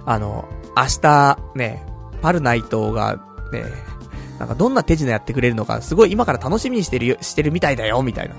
[0.06, 1.86] あの、明日、ね、
[2.22, 3.20] パルナイトが、
[3.52, 3.64] ね、
[4.40, 8.36] なんかどんな手品やってくれるのか、すごい今から楽しみにしてるよ、してるみたいだよ、みたいな。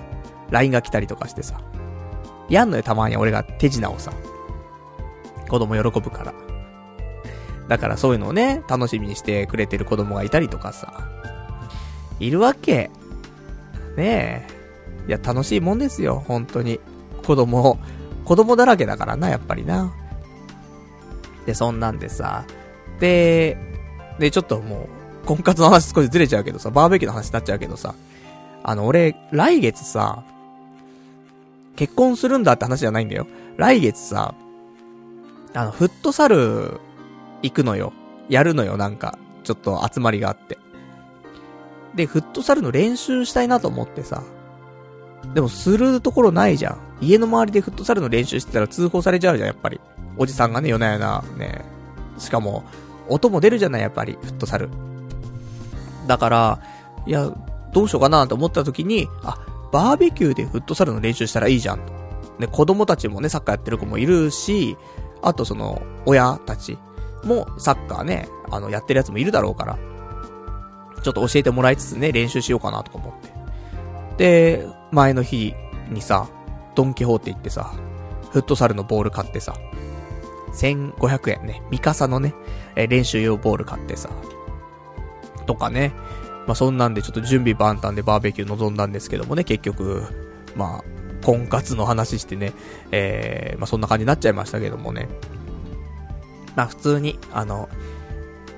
[0.50, 1.60] LINE が来たりとかしてさ。
[2.48, 4.12] やんのよ、たまに俺が手品をさ。
[5.48, 6.34] 子供喜ぶから。
[7.68, 11.08] だからそういうのをね、楽しみにしてくれてる子供がいたりとかさ。
[12.18, 12.90] いるわけ。
[13.96, 14.58] ねえ。
[15.08, 16.80] いや、楽しいもんですよ、本当に。
[17.26, 17.78] 子供、
[18.24, 19.92] 子供だらけだからな、やっぱりな。
[21.46, 22.44] で、そんなんでさ。
[23.00, 23.56] で、
[24.18, 24.88] で、ちょっとも
[25.24, 27.94] う、婚活の話少しずれちゃうけどさ、バーベキューの話になっちゃうけどさ。
[28.62, 30.24] あの、俺、来月さ、
[31.78, 33.28] 結婚するんだって話じゃないんだよ。
[33.56, 34.34] 来月さ、
[35.54, 36.80] あの、フットサル、
[37.40, 37.92] 行くのよ。
[38.28, 39.16] やるのよ、なんか。
[39.44, 40.58] ちょっと集まりがあって。
[41.94, 44.24] で、フットサルの練習したいなと思ってさ。
[45.34, 46.78] でも、するところないじゃん。
[47.00, 49.80] 家の周りでフットサルの練習してたら通報されちゃうじゃん、やっぱり。
[50.16, 51.64] おじさんがね、夜な夜な、ね。
[52.18, 52.64] しかも、
[53.08, 54.68] 音も出るじゃない、やっぱり、フットサル。
[56.08, 56.60] だから、
[57.06, 57.30] いや、
[57.72, 59.38] どうしようかなと思った時に、あ、
[59.72, 61.80] バーベキューでフットサルの練習したらいいじゃん。
[62.38, 64.76] ね、子供たちもね、サッカーやってる子もいるし、
[65.22, 66.78] あとその、親たち
[67.24, 69.78] もサッカーね、あの、やってるやつもいるだろうから、
[71.02, 74.58] ちょっと教えてもらいつつね、練習しようかなとか思って。
[74.62, 75.54] で、前の日
[75.90, 76.28] にさ、
[76.74, 77.72] ドンキホーテ行ってさ、
[78.30, 79.54] フットサルのボール買ってさ、
[80.52, 82.34] 1500円ね、ミカサのね、
[82.76, 84.10] え練習用ボール買ってさ、
[85.46, 85.92] とかね、
[86.48, 90.02] まあ、そんなんでちょっと準備万端でバーベキュー臨んだんですけどもね、結局、
[90.56, 90.84] まあ、
[91.22, 92.54] 婚活の話してね、
[92.90, 95.10] えー、まあ、そんな感じになっちゃいましたけどもね。
[96.56, 97.68] まあ、普通に、あの、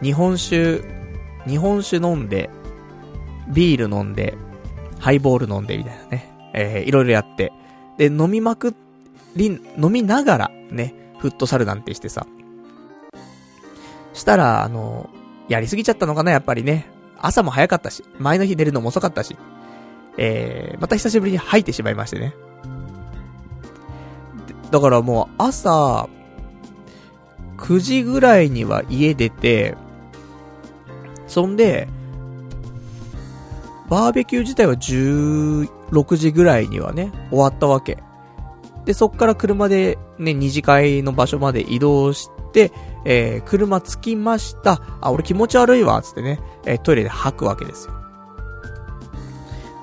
[0.04, 0.82] 日本酒、
[1.48, 2.48] 日本酒飲んで、
[3.48, 4.38] ビール飲んで、
[5.00, 7.52] ハイボール飲んでみたいなね、えー、いろいろやって、
[7.98, 8.72] で、飲みまく
[9.34, 12.24] り、飲みながら、ね、フットサルなんてしてさ。
[14.12, 15.10] したら、あの、
[15.48, 16.99] やりすぎちゃったのかな、やっぱりね。
[17.20, 19.36] 朝も早かったし、前の日寝るのも遅かったし、
[20.16, 22.34] えー、また久しぶりに吐いてしまいましてね。
[24.70, 26.08] だからもう朝、
[27.58, 29.76] 9時ぐらいには家出て、
[31.26, 31.88] そんで、
[33.88, 37.98] バーベキュー自体は16時ぐらいにはね、終わったわけ。
[38.84, 42.72] で、そっから車でね、二次会の場所まで移動して、
[43.04, 44.80] えー、車着きました。
[45.00, 47.94] あ、俺気持ち悪いわ、つってね、えー、トイレで吐くわけですよ。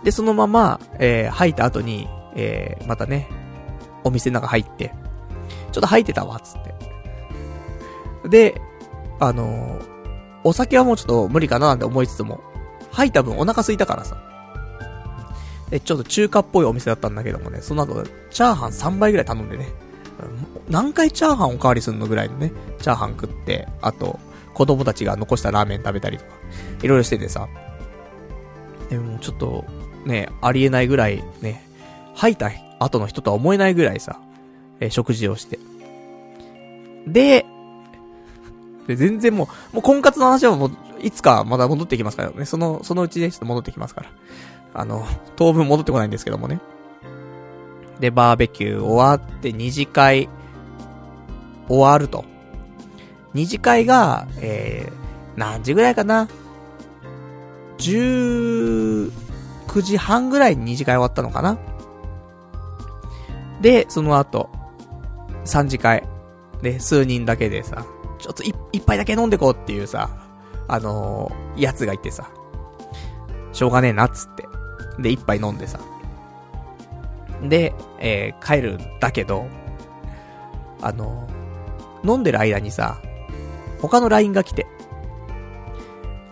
[0.03, 3.27] で、そのまま、えー、吐いた後に、えー、またね、
[4.03, 4.93] お店の中入って、
[5.71, 8.29] ちょっと吐いてたわ、つって。
[8.29, 8.61] で、
[9.19, 9.81] あのー、
[10.43, 12.39] お酒はもうちょっと無理かななんて思いつつも、
[12.91, 14.17] 吐いた分お腹空いたからさ。
[15.69, 19.67] で、ちょっと中華っぽいお店だったんだけどもね、その後、チャーハン3倍ぐらい頼んでね、
[20.69, 22.51] 何回チャーハンおかわりすんのぐらいのね、
[22.81, 24.19] チャーハン食って、あと、
[24.53, 26.31] 子供たちが残したラーメン食べたりとか、
[26.81, 27.47] いろいろしててさ。
[28.89, 29.65] でもちょっと、
[30.05, 31.63] ね、ありえないぐらい、ね、
[32.15, 32.49] 吐いた
[32.79, 34.19] 後の人とは思えないぐらいさ、
[34.79, 35.59] えー、食事をして。
[37.05, 37.45] で、
[38.87, 42.45] で、全然もう、もう婚活の話はもう、いつかまだ戻ってきますからね。
[42.45, 44.09] その、そのうちね、ちょっと戻ってきますから。
[44.73, 46.59] あの、当分戻ってこないんですけどもね。
[47.99, 50.29] で、バーベキュー終わって二次会
[51.67, 52.25] 終わると。
[53.33, 56.27] 二次会が、えー、何時ぐらいかな
[57.77, 59.11] ?19
[59.81, 61.57] 時半ぐらいに二次会終わったのかな？
[63.61, 64.49] で、その後、
[65.43, 66.03] 三次会。
[66.61, 67.85] で、数人だけでさ、
[68.17, 70.09] ちょっと一杯だけ飲んでこうっていうさ、
[70.67, 72.29] あのー、やつがいてさ、
[73.53, 74.47] しょうがねえなっつって。
[74.99, 75.79] で、一杯飲んでさ。
[77.43, 79.47] で、えー、帰るんだけど、
[80.81, 81.27] あの、
[82.03, 83.01] 飲んでる間にさ、
[83.81, 84.65] 他の LINE が来て、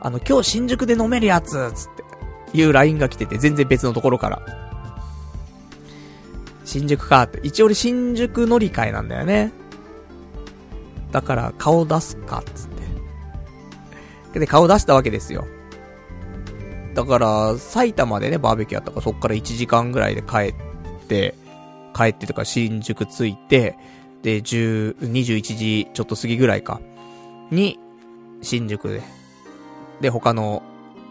[0.01, 2.03] あの、今日新宿で飲めるやつつって、
[2.53, 4.41] いう LINE が来てて、全然別のところから。
[6.63, 7.39] 新宿かって。
[7.43, 9.51] 一応俺新宿乗り換えなんだよね。
[11.11, 12.69] だから顔出すか、つっ
[14.33, 14.39] て。
[14.39, 15.45] で、顔出したわけですよ。
[16.93, 20.74] だから、埼玉でね、バーベキューやったから、そっから1時間ぐらいで帰って、
[21.95, 23.77] 帰ってとか新宿着いて、
[24.21, 26.81] で、10、21時ちょっと過ぎぐらいか、
[27.51, 27.79] に、
[28.41, 29.01] 新宿で、
[30.01, 30.63] で、他の、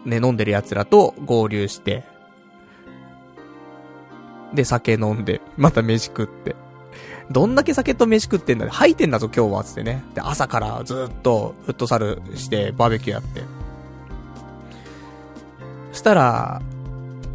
[0.05, 2.03] ね、飲んでる奴らと合流して、
[4.53, 6.55] で、酒飲んで、また飯食って。
[7.31, 10.03] どんだけ酒と飯食ってんだ吐いてんだぞ今日は、つってね。
[10.13, 13.41] で、朝からずっとフットサルしてバーベキューやって。
[15.91, 16.61] したら、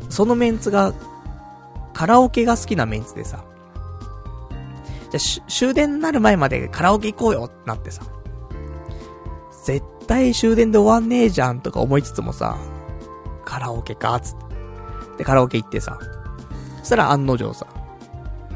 [0.08, 0.92] そのメンツが、
[2.00, 3.44] カラオケが好きなメンツでさ。
[5.10, 8.00] じゃ、終電になる前までカラオケ行こうよってなってさ。
[9.66, 12.56] 絶対終電で終わんねえじゃんとか思いつつもさ、
[13.44, 15.18] カラオケか、つって。
[15.18, 15.98] で、カラオケ行ってさ、
[16.78, 17.66] そしたら案の定さ、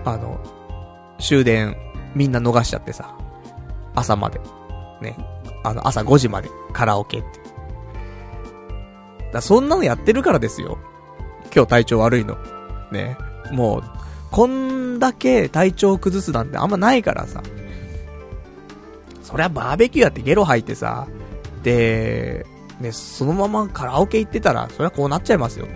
[0.06, 0.40] あの、
[1.18, 1.76] 終電
[2.14, 3.14] みんな逃しちゃってさ、
[3.94, 4.40] 朝まで。
[5.02, 5.18] ね。
[5.64, 7.28] あの、朝5時までカラオケって。
[9.34, 10.78] だそんなのやってるからですよ。
[11.54, 12.38] 今日体調悪いの。
[12.90, 13.18] ね。
[13.52, 13.82] もう、
[14.30, 17.42] こんだけ体調を崩すなんてあんまないからさ。
[19.22, 21.06] そりゃバーベキューやってゲロ吐いてさ、
[21.62, 22.46] で、
[22.80, 25.66] ね、そのままカラオケ行ってたら、そりゃこうなっちゃいますよ。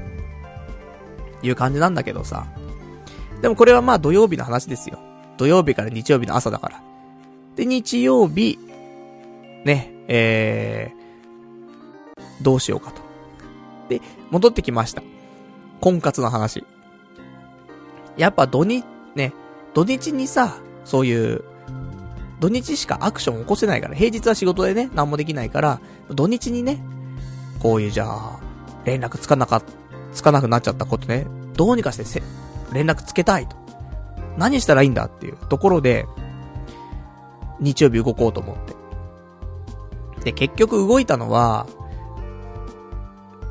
[1.43, 2.47] いう感じなんだけどさ。
[3.41, 4.99] でもこれはまあ土曜日の話ですよ。
[5.37, 6.83] 土曜日から日曜日の朝だから。
[7.57, 8.59] で、日曜日、
[9.65, 13.01] ね、えー、どうしようかと。
[13.89, 14.01] で、
[14.31, 15.03] 戻ってきました。
[15.81, 16.65] 婚活の話。
[18.19, 19.33] やっぱ土日、ね、
[19.73, 21.45] 土日にさ、そういう、
[22.41, 26.83] 土日しかアクション起こせないから、平日は仕事でね、何もできないから、土日にね、
[27.61, 28.41] こういうじゃあ、
[28.85, 29.63] 連絡つかなか、
[30.13, 32.23] つかなくなっちゃったことね、どうにかしてせ、
[32.73, 33.57] 連絡つけたいと。
[34.37, 36.07] 何したらいいんだっていうところで、
[37.61, 40.25] 日曜日動こうと思って。
[40.25, 41.67] で、結局動いたのは、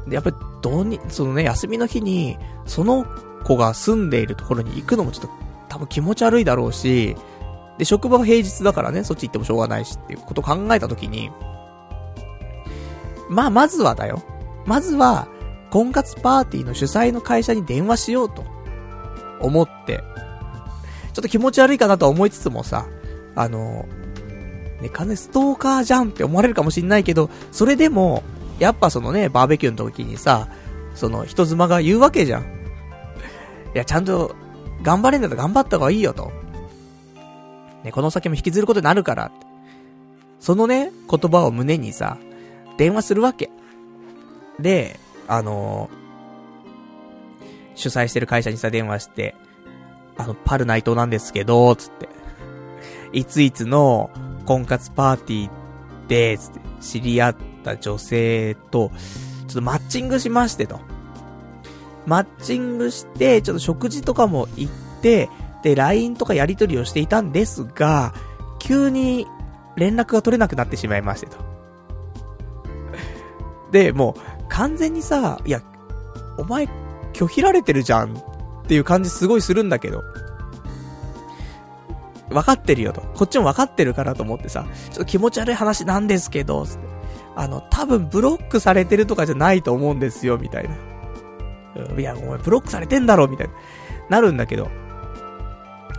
[0.10, 3.06] やっぱり、どうに、そのね、休みの日に、その
[3.48, 5.30] 子が住んでいるところに行くのもちょっと、
[5.70, 7.16] 多分気持ち悪いだろうし、
[7.78, 11.32] で、職場は平日だからね、そっち行ってもしょうがないしっていうことを考えたときに、
[13.30, 14.22] まあ、まずはだよ。
[14.66, 15.28] まずは、
[15.70, 18.44] 婚活パーティーの主催の会社に電話しようと、
[19.40, 20.04] 思って、
[21.14, 22.86] ちょっと気持ち悪いかなとは思いつつもさ、
[23.36, 23.86] あの、
[24.82, 28.24] ね、金ストーカーじゃんって思われるかもしんないけど、それでも、
[28.60, 30.48] やっぱそのね、バーベキューの時にさ、
[30.96, 32.57] その人妻が言うわけじゃん。
[33.74, 34.36] いや、ちゃんと、
[34.82, 36.32] 頑張れんだったら頑張った方がいいよと。
[37.84, 39.32] ね、この先も引きずることになるから。
[40.40, 42.18] そのね、言葉を胸にさ、
[42.78, 43.50] 電話するわけ。
[44.60, 49.36] で、あのー、主催してる会社にさ、電話して、
[50.18, 52.10] あの、パル内藤なんですけど、つって。
[53.14, 54.10] いついつの
[54.46, 58.92] 婚活パーティーで、つって、知り合った女性と、
[59.48, 60.80] ちょっとマッチングしましてと。
[62.08, 65.30] マッチングして、ちょっと食事とかも行って、
[65.62, 68.14] で、LINE とかやり取りをしていたんですが、
[68.60, 69.28] 急に
[69.76, 71.38] 連絡が取れなくなってしまいましてと。
[73.72, 75.62] で、もう、完全にさ、いや、
[76.38, 76.70] お前、
[77.12, 78.22] 拒否られてるじゃんっ
[78.68, 80.02] ていう感じすごいするんだけど。
[82.30, 83.02] 分かってるよと。
[83.02, 86.66] こっちも分かってるからと思ってさ、ちょっと気持ち悪い話なんですけど、
[87.36, 90.76] あの、多分ブロックされてるとかじゃないと思うんですよ、みたいな。
[91.98, 93.54] いや、お前ブロックされてんだろ、みたいな。
[94.10, 94.70] なるんだけど、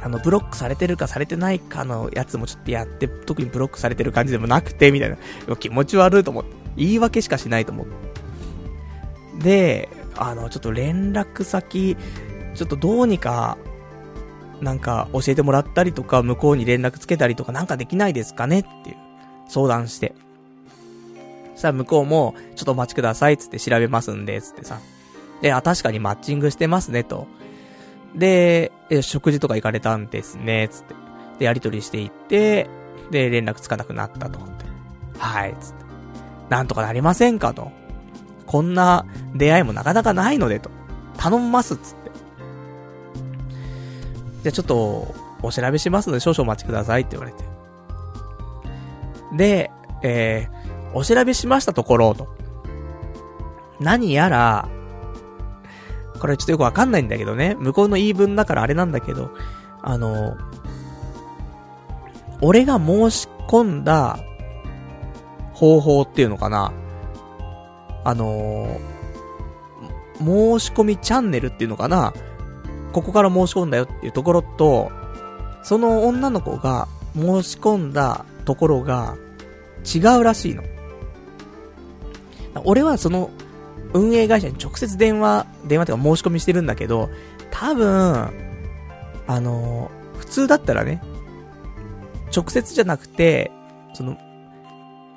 [0.01, 5.17] あの、ブロックされてるかされてないかのやつもちょっとやって、特にブロックされてる感じでもなくて、みたいな。
[5.57, 6.51] 気持ち悪いと思って。
[6.77, 7.93] 言い訳しかしないと思って。
[9.43, 11.97] で、あの、ちょっと連絡先、
[12.55, 13.59] ちょっとどうにか、
[14.61, 18.97] なんか教えてもらったりとか、向こうに連絡つけたりとかなんかできないですかねっていう、
[19.49, 20.15] 相談して。
[21.55, 24.79] そしたら向こうも、ちょっとお待ちくださいつって調べますんで、つってさ。
[25.41, 27.27] で、あ、確かにマッチングしてますね、と。
[28.15, 28.73] で、
[29.03, 30.95] 食事とか行かれたんですね、つって。
[31.39, 32.69] で、やりとりしていって、
[33.11, 34.41] で、連絡つかなくなったと。
[35.19, 35.85] はい、つって。
[36.49, 37.71] なんとかなりませんかと。
[38.47, 40.71] こんな出会いもなかなかないので、と。
[41.17, 42.11] 頼みます、つって。
[44.43, 47.45] じゃちょっと、お調べしますので少々お待ちくださいって言われて。
[49.37, 49.71] で、
[50.03, 52.29] えー、お調べしましたところ、と。
[53.79, 54.69] 何やら、
[56.19, 57.57] これちょっとよくわかんないんだけどね。
[57.59, 59.31] 向こうの言い分だからあれなんだけど、
[59.83, 60.37] あの、
[62.41, 64.19] 俺が申し込んだ
[65.53, 66.73] 方法っていうのかな。
[68.05, 68.81] あの
[70.19, 70.25] 申
[70.61, 72.13] し込みチャンネルっていうのかな。
[72.93, 74.91] ここから申し込んだよっていうところと、
[75.63, 79.17] その女の子が申し込んだところが
[79.85, 80.63] 違うらしいの。
[82.65, 83.31] 俺はその
[83.95, 87.09] 運営会社に直接電話、電話とか申し込みしてるんだけど、
[87.51, 88.31] 多分、
[89.27, 91.03] あの普通だったらね、
[92.35, 93.51] 直接じゃなくて、
[93.95, 94.17] その、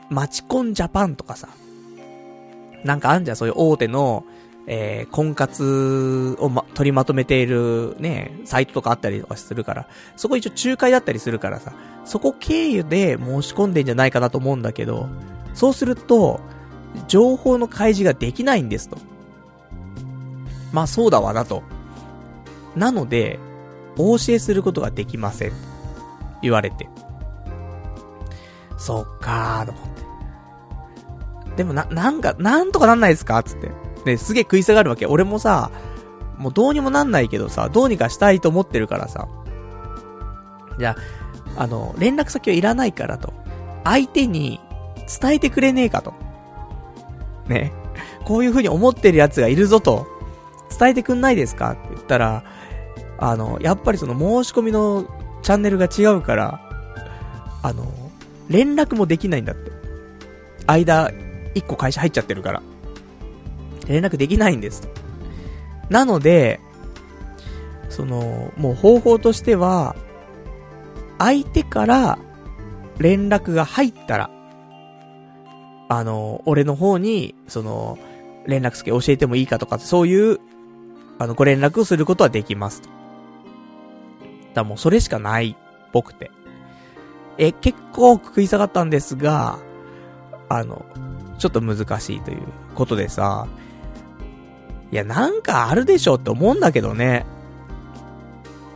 [0.09, 1.49] マチコンジャパンとかさ、
[2.83, 4.25] なんかあんじゃん、そういう大手の、
[4.67, 11.73] えー、婚活をま、取りまとめているね、サイトとかあったりとかするから、そこ一応仲介だったりするからさ、
[12.05, 15.07] そこ経由で申し込んでんじゃないかなと思うんだけど、
[15.53, 16.39] そうすると、
[17.07, 18.97] 情報の開示ができないんですと。
[20.71, 21.63] まあそうだわなと。
[22.75, 23.39] なので、
[23.97, 25.51] お教えすることができません。
[26.41, 26.89] 言われて。
[28.77, 29.83] そっかーと思っ
[31.47, 31.55] て。
[31.57, 33.43] でもな、なんか、なんとかなんないですか？
[33.43, 33.69] つって。
[34.05, 35.05] ね、すげえ食い下がるわけ。
[35.05, 35.69] 俺もさ、
[36.37, 39.27] もうどうにもなんないけどさ、どうにかしたいと思ってるからさ。
[40.79, 40.95] じゃ
[41.57, 43.33] あ、あの、連絡先はいらないからと。
[43.83, 44.59] 相手に
[45.21, 46.13] 伝えてくれねえかと。
[47.47, 47.71] ね。
[48.25, 50.07] こういう風に思ってる奴がいるぞと。
[50.79, 51.71] 伝えてくんないですか？
[51.71, 52.43] って言ったら、
[53.17, 55.05] あの、やっぱりその申し込みの
[55.41, 56.61] チャンネルが違うから、
[57.61, 57.85] あの、
[58.47, 59.71] 連絡もできないんだって。
[60.67, 61.11] 間、
[61.53, 62.63] 一個会社入っちゃってるから。
[63.87, 64.87] 連絡できないんです。
[65.89, 66.59] なので、
[67.89, 69.95] その、もう方法としては、
[71.19, 72.17] 相手から
[72.97, 74.29] 連絡が入ったら、
[75.91, 77.99] あの、俺の方に、その、
[78.47, 80.39] 連絡先教えてもいいかとか、そういう、
[81.19, 82.89] あの、ご連絡をすることはできますと。
[84.53, 85.57] だもうそれしかない、
[85.91, 86.31] 僕って。
[87.37, 89.59] え、結構食い下がったんですが、
[90.47, 90.85] あの、
[91.37, 93.49] ちょっと難しいということでさ、
[94.93, 97.25] いや、なんかあるでしょって思うんだけどね。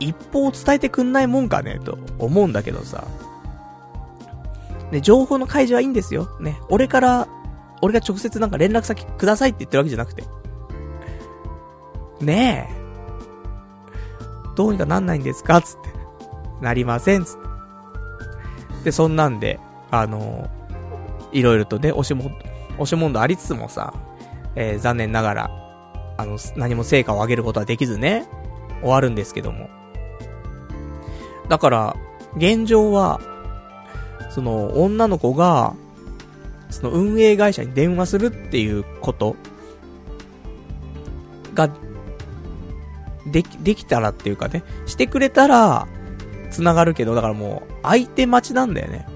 [0.00, 3.04] 一方伝えてくんないもんかねと思うんだけどさ。
[4.92, 6.28] ね、情報の開示はいいんですよ。
[6.40, 7.28] ね、俺から、
[7.82, 10.24] 俺が直接なんか連絡先くださいって言ってるわけじゃなくて。
[12.20, 12.76] ねえ。
[14.56, 15.60] どうにかなんないんですか？
[15.60, 15.90] つって。
[16.62, 18.84] なりません、つって。
[18.84, 19.60] で、そんなんで、
[19.90, 20.48] あの
[21.32, 22.30] いろいろとね、押しも、
[22.74, 23.92] 押し問答ありつつもさ、
[24.54, 25.50] えー、残念ながら、
[26.16, 28.26] あの、何も成果を上げることはできずね、
[28.80, 29.68] 終わるんですけども。
[31.48, 31.96] だから、
[32.36, 33.20] 現状は、
[34.36, 35.74] その、女の子が、
[36.68, 39.34] その運営会社に電話するっていうこと
[41.54, 41.70] が、
[43.26, 45.88] でき、できたらっていうかね、してくれたら、
[46.50, 49.08] 繋がるけど、だからもう、相手待ちなんだよね。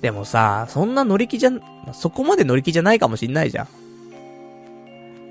[0.00, 1.50] でもさ、そんな乗り気じゃ、
[1.92, 3.68] そこまで乗り気じゃないかもしんないじゃん。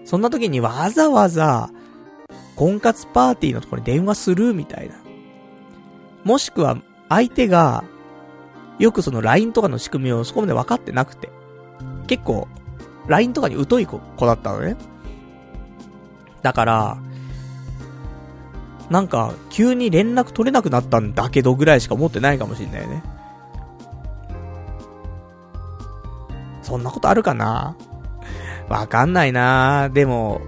[0.05, 1.71] そんな時にわざわざ、
[2.55, 4.93] 婚活パーティーのところに電話するみたいな。
[6.23, 6.77] もしくは、
[7.10, 7.84] 相手が、
[8.80, 11.30] よくその LINE とかの仕組みをそこまで分かってなくて、
[12.08, 12.47] 結構、
[13.08, 14.76] LINE とかに疎い子だったのね。
[16.41, 16.97] だから、
[18.89, 23.03] なんか、急に連絡取れなくなったんだけどぐらいしか思ってないかもしんないね。
[26.62, 27.76] そんなことあるかな？
[28.70, 30.41] わかんないなでも、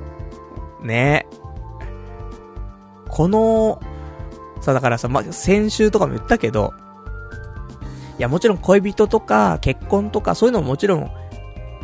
[0.83, 1.25] ね。
[3.07, 3.81] この、
[4.61, 6.73] さ、だからさ、ま、先週とかも言ったけど、
[8.17, 11.11] いや、もちろん恋人とか結婚とかそういうのももちろん、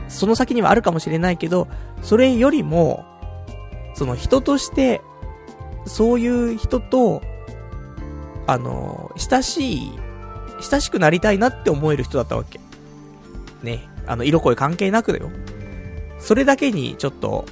[0.07, 1.67] その先にはあるかもしれないけど、
[2.01, 3.05] それよりも、
[3.95, 5.01] その人として、
[5.85, 7.21] そういう人と、
[8.47, 9.91] あの、親しい、
[10.61, 12.59] 親しくなりたいなって思える人だったわけ。
[13.63, 13.87] ね。
[14.07, 15.31] あの、色恋関係なくだよ。
[16.19, 17.45] それだけにちょっと、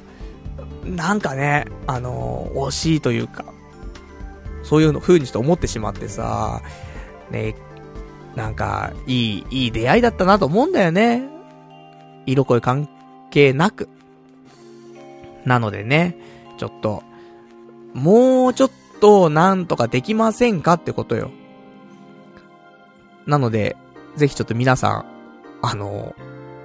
[0.83, 3.45] なんかね、あの、惜しいというか、
[4.63, 6.61] そういうの風にして思ってしまってさ、
[7.29, 7.55] ね、
[8.35, 11.23] なんか、いい、いい出会いだったなと思うんだよね。
[12.25, 12.89] 色恋関
[13.29, 13.89] 係なく。
[15.45, 16.17] なのでね、
[16.57, 17.03] ちょっと、
[17.93, 21.31] もうちょっとなんとかできませんかってことよ。
[23.27, 23.75] なので、
[24.15, 25.05] ぜひちょっと皆さん、
[25.61, 26.15] あの、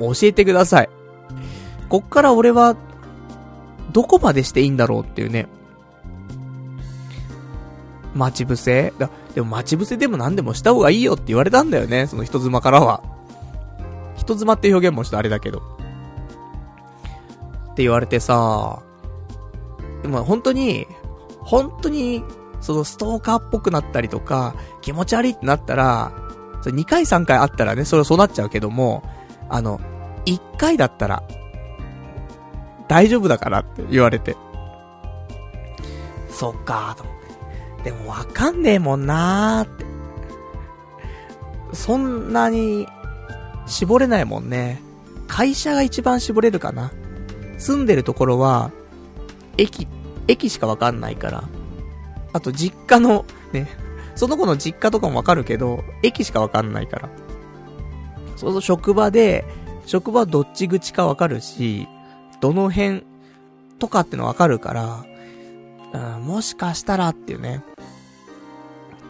[0.01, 0.89] 教えてください。
[1.89, 2.77] こっから俺は、
[3.93, 5.49] どこまでしていいんだろうっていうね。
[8.15, 8.93] 待ち伏せ？
[8.99, 13.03] だでも待ち伏せでも何でもした方がいいよって言われたんだよね、その人妻からは。
[14.17, 15.59] 人妻って表現もちょっとあれだけど。
[17.73, 18.83] って言われてさ、
[20.03, 20.87] でも本当に、
[21.41, 22.25] 本当に、
[22.61, 26.13] そのストーカーっぽくなったりとか、気持ち悪いってなったら、
[26.63, 29.03] それ2回3回あったらね、それはそうなっちゃうけども、
[29.49, 29.81] あの、
[30.27, 31.23] 1回だったら、
[32.89, 34.37] 大丈夫だからって言われて。
[36.29, 37.18] そっかーと。
[37.85, 39.87] でもわかんねえもんなーって。
[41.73, 42.87] そんなに、
[43.67, 44.81] 絞れないもんね。
[45.27, 46.91] 会社が一番絞れるかな。
[47.59, 48.71] 住んでるところは、
[49.59, 49.87] 駅、
[50.27, 51.45] 駅しかわかんないから。
[52.33, 53.69] あと実家の、ね、
[54.15, 57.09] その子の実家とかもわかるけど、駅しかわかんないから。
[58.37, 59.45] そうそう職場で、
[59.87, 61.89] 職場どっち口かわかるし、
[62.41, 63.05] どの辺
[63.79, 65.05] とかってのわかるから、
[65.93, 67.65] うん、もしかしたらっていうね、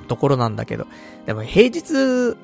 [0.07, 0.87] ところなんだけど。
[1.27, 2.37] でも平日、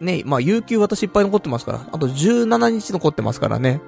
[0.00, 3.80] ね、まあ、有給私いっぱい残ってますから、あと17日残ってますからね。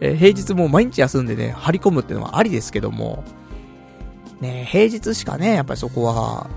[0.00, 3.24] えー、平日もう毎日休んでね、張り込むっていうのはありですけども、
[4.40, 6.48] ね、平日しかね、やっぱりそこは、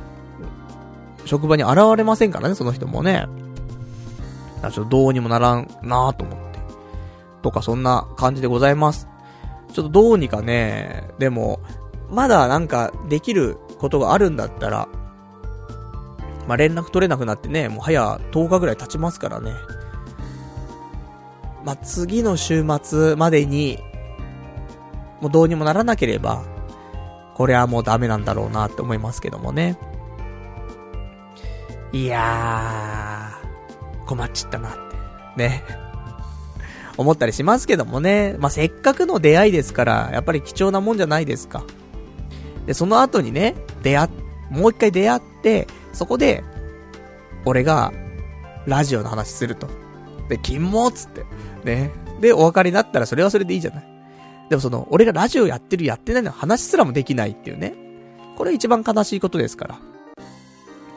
[1.26, 3.28] 職場に現れませんからね、その人もね。
[4.62, 6.60] ちょっとどうにもならんなぁと思って。
[7.42, 9.08] とかそんな感じでございます。
[9.72, 11.62] ちょっとどうにかね、でも、
[12.12, 14.88] まだなんかできることがあるんだったら、
[16.48, 19.54] まあ、連絡取れなくなってね、もう早10日ぐらい経ちますからね。
[21.64, 23.80] まあ、次の週末までに、
[25.22, 26.44] もうどうにもならなければ、
[27.36, 29.78] これはもうダメなんだろうなって思いますけどもね。
[31.92, 34.80] いやー、困っちったなって、
[35.38, 35.64] ね。
[36.98, 38.36] 思ったりしますけどもね。
[38.40, 41.64] まあ、せっかくの出会いですから、やっぱり貴重なもんじゃないですか。
[42.70, 44.10] で、その後にね、出会っ、
[44.52, 46.44] もう一回出会って、そこで、
[47.44, 47.92] 俺が、
[48.68, 49.68] ラジオの話すると。
[50.30, 51.26] で、金もっつって。
[51.64, 51.90] ね。
[52.22, 53.88] で、お別れになったらそれはそれでいいじゃない。
[54.52, 57.74] でもその、俺がラジオやってるやってないの話すらもできないっていうね。
[58.38, 59.80] これ一番悲しいことですから。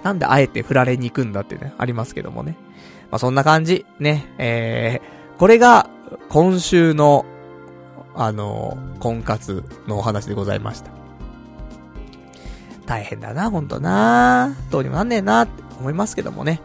[0.03, 2.55] なんであえて振られに行くんだってね、ありますけどもね。
[3.11, 3.87] まあ、そんな感じ。
[3.99, 4.31] ね。
[4.37, 5.89] えー、これが、
[6.29, 7.25] 今週の、
[8.15, 11.02] あの婚活のお話でございました。
[12.93, 16.61] 大変だな、ほんとなどうにもなんねえなって思いますけどもね。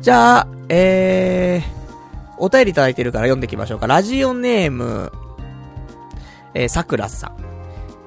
[0.00, 3.88] じゃあ、えー、お便りいただいてるから読んでいきましょうか。
[3.88, 5.10] ラジオネーム、
[6.54, 7.36] えー、さくらさん。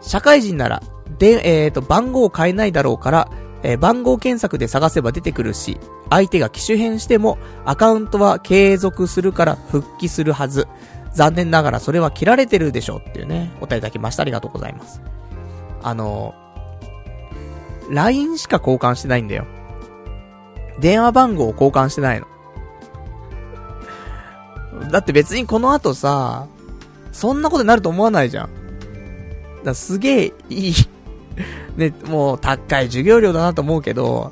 [0.01, 0.81] 社会人なら、
[1.19, 3.29] で、えーと、番号を変えないだろうから、
[3.63, 5.77] えー、番号検索で探せば出てくるし、
[6.09, 10.69] 相手が機種変しても、アカウントは継続するから復帰するはず。
[11.11, 14.21] 残念ながらそれは切られてるでしょうっていうね、お便りいただきました。
[14.21, 15.01] ありがとうございます。
[15.83, 16.33] あの
[17.89, 19.45] LINE しか交換してないんだよ。
[20.79, 22.27] 電話番号を交換してないの。
[24.91, 26.47] だって別にこの後さ、
[27.11, 28.49] そんなことになると思わないじゃん。
[29.63, 30.73] だすげえいい
[31.77, 34.31] ね、もう高い授業料だなと思うけど、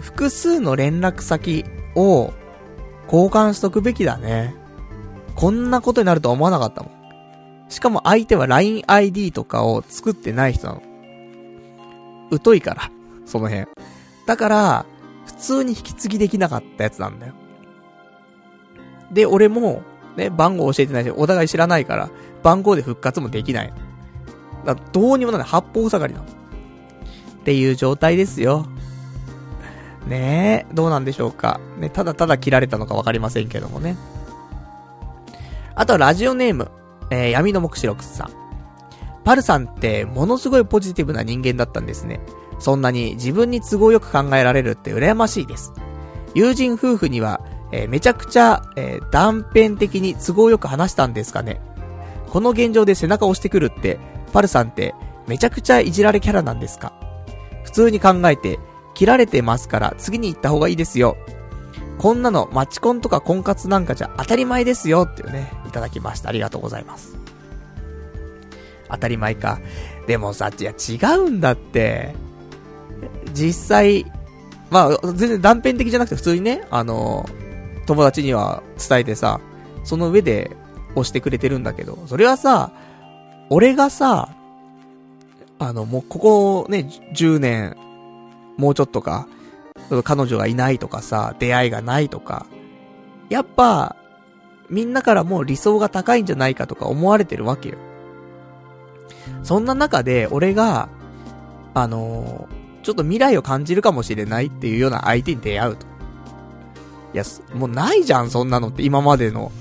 [0.00, 1.64] 複数の連絡先
[1.94, 2.32] を
[3.04, 4.54] 交換しとくべきだね。
[5.36, 6.92] こんなことになるとは思わなかったもん。
[7.70, 10.82] しかも相手は LINEID とかを作ってない人なの。
[12.42, 12.90] 疎いから、
[13.26, 13.66] その辺。
[14.26, 14.86] だから、
[15.26, 17.34] 普通に引き継ぎできなかったやつなんだよ。
[19.12, 19.82] で、俺も、
[20.16, 22.10] ね、番号教えてないし、お互い知らないから、
[22.42, 23.72] 番号で復活もできない。
[24.64, 25.50] だどうにもならない。
[25.50, 26.26] 八方塞がりなの。
[26.26, 26.28] っ
[27.44, 28.66] ていう状態ですよ。
[30.06, 31.60] ねえ、どうなんでしょうか。
[31.78, 33.96] ね、ただただ切られたのかわかりませんけどもね。
[35.74, 36.70] あとはラジオネーム、
[37.10, 38.39] えー、闇の目視録さん。
[39.30, 42.18] パルさんってものすごいポジティブな人間だったんですね。
[42.58, 45.72] そんなに自分に都合よく考えられるって羨ましいです。
[46.34, 51.60] 友人夫婦には、えー、めちゃくちゃ、えー、断片的に都合よく話したんですかね。
[52.28, 54.00] この現状で背中を押してくるって、
[54.32, 54.96] パルさんって
[55.28, 56.92] めちゃくちゃいじられキャラなんですか
[57.62, 58.58] 普通に考えて、
[58.94, 61.16] 切られてますから次に行った方がいいですよ。
[61.98, 66.30] こんなのマチコンとか婚活なんかじゃ当たり前ですよっていうね、いただきました。
[66.30, 67.19] ありがとうございます。
[68.90, 69.60] 当たり前か。
[70.06, 72.14] でもさ、いや違うんだって。
[73.32, 74.06] 実際、
[74.70, 77.28] まあ、全然断片的じゃなくて普通にね、あの、
[77.86, 79.40] 友達には伝えてさ、
[79.84, 80.50] その上で
[80.94, 82.72] 押してくれてるんだけど、それはさ、
[83.48, 84.28] 俺がさ、
[85.58, 87.76] あの、もうここね、10年、
[88.56, 89.26] もうちょっとか、
[90.04, 92.46] 彼女がいないとかさ、出会いがないとか、
[93.28, 93.96] やっぱ、
[94.68, 97.78] みんなからもう理想が高いんじゃないかとか思われてるわけよ。
[99.42, 100.88] そんな中で、俺が、
[101.74, 105.86] あのー、ちょっと未来を感じるかもしれないっていうような相手に出会うと。
[107.12, 107.24] いや、
[107.54, 109.52] もうないじゃん、そんなのって、今までの。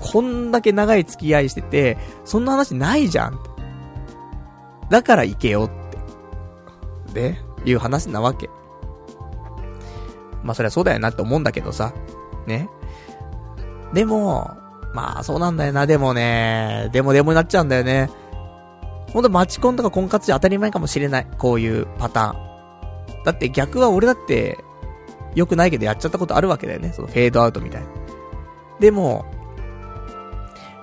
[0.00, 3.38] こんだけ長い付き合いしてて、そんな話ないじゃん。
[4.90, 5.70] だから行けよ
[7.08, 7.32] って。
[7.32, 8.50] で、いう話なわけ。
[10.42, 11.92] まあそりゃそうだよなって思うんだけどさ。
[12.46, 12.68] ね。
[13.94, 14.56] でも、
[14.92, 15.86] まあそうなんだよな。
[15.86, 18.10] でもね、でもでもになっちゃうんだよね。
[19.12, 21.26] ほんとマチコンとか婚活じゃ当たり前かもしれない。
[21.38, 23.24] こういうパターン。
[23.24, 24.58] だって逆は俺だって、
[25.34, 26.92] 良くないけどやっちゃったことあるわけだよね。
[26.94, 27.86] そのフェードアウトみたいな。
[28.80, 29.24] でも、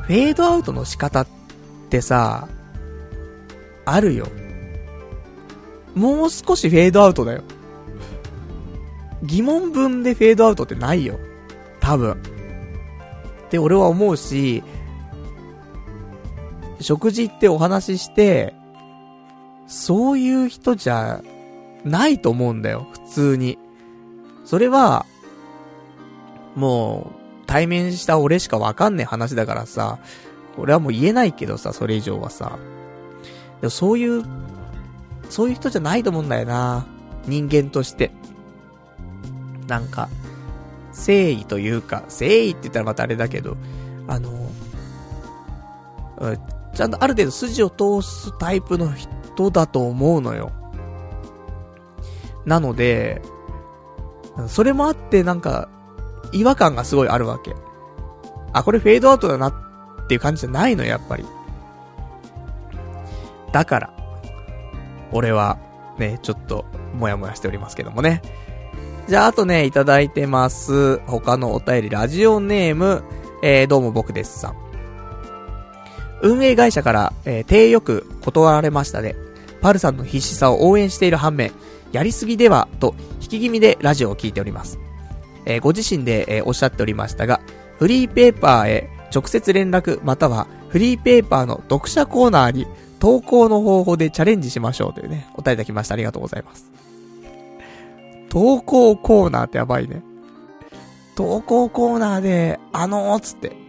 [0.03, 1.27] フェードアウトの仕方っ
[1.89, 2.47] てさ、
[3.85, 4.27] あるよ。
[5.95, 7.43] もう少しフェードアウトだよ。
[9.23, 11.19] 疑問文でフェードアウトってないよ。
[11.79, 12.11] 多分。
[12.11, 12.15] っ
[13.49, 14.63] て俺は思うし、
[16.79, 18.53] 食事行ってお話しして、
[19.67, 21.21] そういう人じゃ
[21.83, 23.57] ないと思うんだよ、普通に。
[24.45, 25.05] それは、
[26.55, 29.99] もう、対面した俺しかわかんねえ話だからさ、
[30.57, 32.57] 俺はもう言えないけどさ、それ以上はさ。
[33.61, 34.23] でもそういう、
[35.29, 36.85] そういう人じゃないと思うんだよな。
[37.25, 38.11] 人間として。
[39.67, 40.09] なんか、
[40.91, 43.57] 誠意というか、誠意って言ったらまたあれだけど、
[44.07, 44.49] あの、
[46.73, 50.51] ちゃんとある程度筋を通すタイプの人だと思うのよ。
[52.45, 53.21] なので、
[54.47, 55.69] それもあってなんか、
[56.31, 57.55] 違和感がすごいあるわけ。
[58.53, 59.53] あ、これフェードアウトだなっ
[60.07, 61.25] ていう感じじゃないの、やっぱり。
[63.51, 63.93] だから、
[65.11, 65.57] 俺は、
[65.97, 68.21] ね、ちょっと、もやもやしておりますけどもね。
[69.07, 70.99] じゃあ、あとね、いただいてます。
[71.07, 73.03] 他のお便り、ラジオネーム、
[73.41, 74.68] えー、どうも僕ですさん。
[76.21, 79.15] 運営会社から、えー、手よく断られましたね。
[79.61, 81.51] パルさんの必死さを応援している反面、
[81.91, 84.79] やりすぎでは、と、引き気味でラジオを聞いております。
[85.45, 87.41] えー、ご自身で、えー、おっしゃっておりましたが、
[87.77, 92.67] フリーペーパーへ直接連絡またはフリーペーパーの読者コーナーに
[92.99, 95.93] 投稿の方法でチャレンジしましょうというね、お便りいただきました。
[95.93, 96.71] ありがとうございます。
[98.29, 100.03] 投稿コーナーってやばいね。
[101.15, 103.68] 投稿コーナーで、あのー、つって。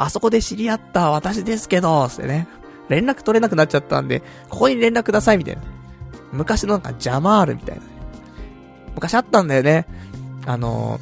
[0.00, 2.48] あそこで知り合った私ですけど、つってね。
[2.88, 5.62] 連絡取れなくなっちゃったんで、ここに連絡ください、みたいな。
[6.32, 7.82] 昔のなんかジャマールみたいな。
[8.94, 9.86] 昔あったんだよね。
[10.46, 10.98] あの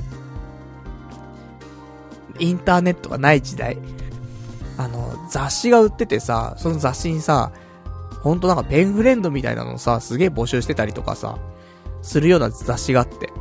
[2.38, 3.78] ー、インターネットがない時代。
[4.76, 7.52] あの、雑誌が売っててさ、その雑誌にさ、
[8.24, 11.38] ほんとなんかペンフレンドみたいなのさ、すげえ募集してたりとかさ、
[12.02, 13.32] するような雑誌があって。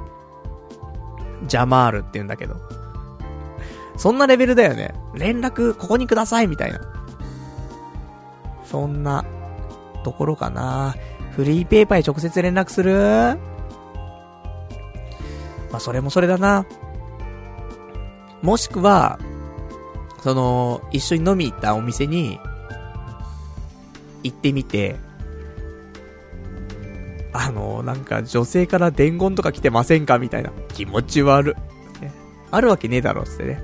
[1.48, 2.77] ジャマールって言うんだけど。
[3.98, 4.94] そんなレベルだよね。
[5.16, 6.80] 連絡、ここにくださいみたいな。
[8.64, 9.26] そんな、
[10.04, 10.96] ところかな。
[11.32, 13.38] フリーペーパーに直接連絡する？
[15.72, 16.66] まあ、それもそれだな。
[18.42, 19.20] もしくは、
[20.24, 22.40] その、一緒に飲み行ったお店に、
[24.24, 24.96] 行ってみて、
[27.34, 30.20] あの、なんか女性から伝言とか来てませんか？
[30.20, 30.52] みたいな。
[30.70, 31.56] 気持ち悪。
[32.02, 32.12] ね、
[32.52, 33.62] あるわけねえだろ、つってね。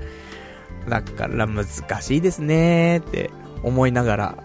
[0.88, 1.66] だから難
[2.02, 3.30] しいですねーって
[3.62, 4.38] 思いながら。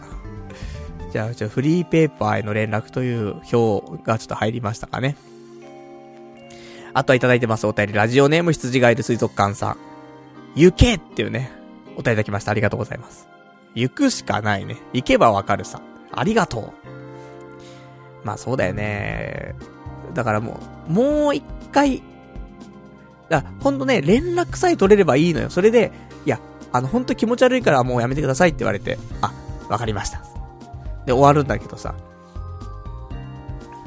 [1.11, 5.15] じゃあ、じゃあフリーペーパーへの連絡という表がちょっと入りましたかね。
[6.93, 9.77] あとはいただいてますお便り、ラジオネーム羊ガエル水族館さん。
[10.55, 11.51] 行けっていうね、
[11.95, 12.51] お便りいただきました。
[12.51, 13.27] ありがとうございます。
[13.75, 14.77] 行くしかないね。
[14.93, 15.81] 行けばわかるさ。
[16.11, 16.73] ありがと
[18.23, 18.25] う。
[18.25, 19.55] まあそうだよね。
[20.13, 22.01] だからもう、もう一回、
[23.29, 25.49] だほんとね、連絡さえ取れればいいのよ。
[25.49, 25.91] それで、
[26.25, 26.39] いや、
[26.71, 29.33] あの、ほんと気持ち悪いからもうやめてくださいって言われて、あ、
[29.69, 30.21] わかりました。
[31.05, 31.95] で、終わるんだけどさ。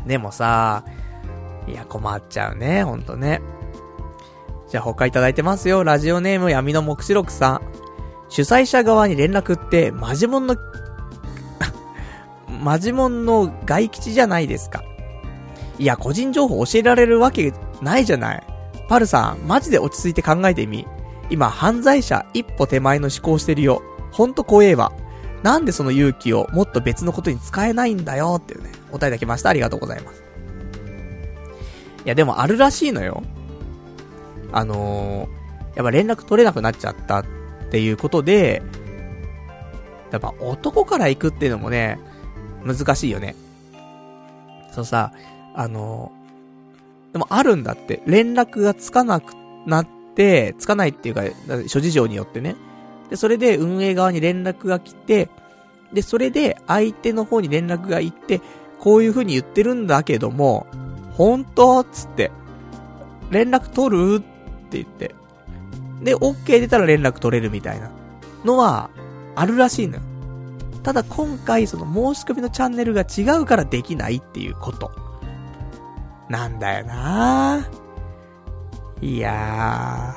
[0.06, 0.84] でもさ、
[1.66, 3.40] いや、困っちゃうね、ほんとね。
[4.68, 5.84] じゃあ他いただいてますよ。
[5.84, 7.60] ラジオネーム闇の目視録さん。
[8.28, 10.56] 主催者側に連絡って、マジモンの
[12.62, 14.82] マジモンの外吉じゃないですか。
[15.78, 18.51] いや、個人情報教えられるわけないじゃない。
[18.88, 20.86] パルさん、マジで落ち着いて考えてみ。
[21.30, 23.82] 今、犯罪者一歩手前の思考してるよ。
[24.10, 24.92] ほんと怖えわ。
[25.42, 29.50] なんでその勇気をもっと別のことに使えないんだよっていうね、お答えいただきました。
[29.50, 30.22] ありがとうございます。
[32.04, 33.22] いや、でもあるらしいのよ。
[34.52, 37.24] あのー、やっぱ連絡取れなくなっちゃったっ
[37.70, 38.62] ていうことで、
[40.10, 41.98] やっぱ男から行くっていうのもね、
[42.64, 43.34] 難しいよね。
[44.72, 45.12] そうさ、
[45.54, 46.21] あのー、
[47.12, 48.02] でもあるんだって。
[48.06, 49.34] 連絡がつかなく
[49.66, 51.22] なって、つかないっていうか、
[51.66, 52.56] 諸事情によってね。
[53.10, 55.28] で、それで運営側に連絡が来て、
[55.92, 58.40] で、それで相手の方に連絡が行って、
[58.78, 60.66] こういう風に言ってるんだけども、
[61.12, 62.30] 本当つって、
[63.30, 64.20] 連絡取るっ
[64.70, 65.14] て言って。
[66.02, 67.90] で、OK 出たら連絡取れるみたいな
[68.44, 68.90] のは、
[69.34, 70.02] あるらしいのよ。
[70.82, 74.90] ただ今回、その申し込みのチャンネルが違うからできないっていうこと。
[76.28, 77.68] なんだよな
[79.00, 80.14] いや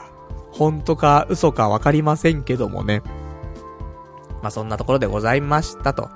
[0.53, 3.01] ー、本当か嘘かわかりませんけどもね。
[4.41, 6.09] まあ、そんなところでございましたと。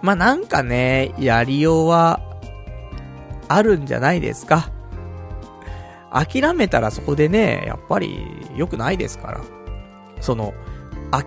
[0.00, 2.20] まあ、なんかね、やりようは、
[3.48, 4.70] あるんじゃないですか。
[6.10, 8.26] 諦めたらそこでね、やっぱり
[8.56, 9.40] 良くないですから。
[10.20, 10.54] その、
[11.10, 11.22] あ、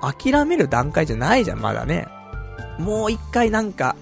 [0.00, 2.08] 諦める段階じゃないじゃん、まだね。
[2.78, 3.96] もう一回なんか、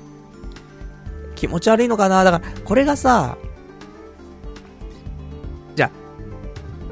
[1.37, 2.25] 気持ち悪いのかな？
[2.25, 3.39] だから、これがさ、
[5.77, 5.91] じゃ、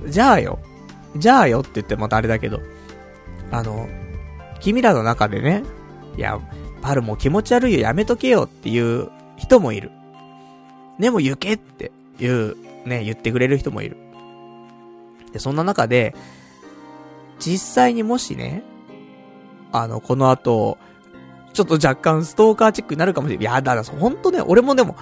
[0.07, 0.61] じゃあよ。
[1.16, 2.61] じゃあよって言ってまたあれだけど、
[3.51, 3.88] あの、
[4.61, 5.64] 君らの中でね、
[6.16, 6.38] いや、
[6.82, 9.90] パルも気持ち悪いよ、やめとけよっていう人もいる。
[10.99, 11.90] でも行けって
[12.20, 13.97] いう、ね、言ってくれる人もいる。
[15.32, 16.14] で、そんな中で、
[17.40, 18.62] 実際にもしね、
[19.72, 20.78] あの、この後、
[21.55, 23.43] ちょっと若干ストーカーチックになるかもしれない。
[23.43, 24.97] いや、だからほんとね、俺もでも、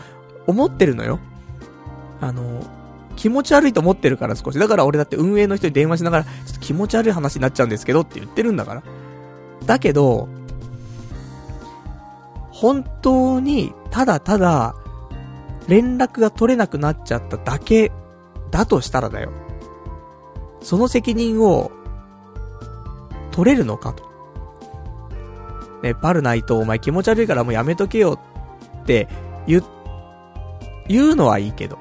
[0.46, 1.18] 思ってるのよ。
[2.20, 2.62] あの、
[3.16, 4.58] 気持ち悪いと思ってるから少し。
[4.58, 8.82] だから俺だって運営の人に電話しながら、ちょっと気持ち悪い話になっちゃうんですけどって言ってるんだから。
[9.66, 10.28] だけど、
[12.50, 14.74] 本当に、ただただ、
[15.68, 17.92] 連絡が取れなくなっちゃっただけ
[18.50, 19.32] だとしたらだよ。
[20.60, 21.70] その責任を、
[23.30, 24.11] 取れるのかと。
[25.82, 28.18] ね、パルナイトお前気持ち悪いからもうやめとけよ
[28.82, 29.08] って
[29.46, 29.62] 言、
[30.88, 31.78] 言うのはいいけど。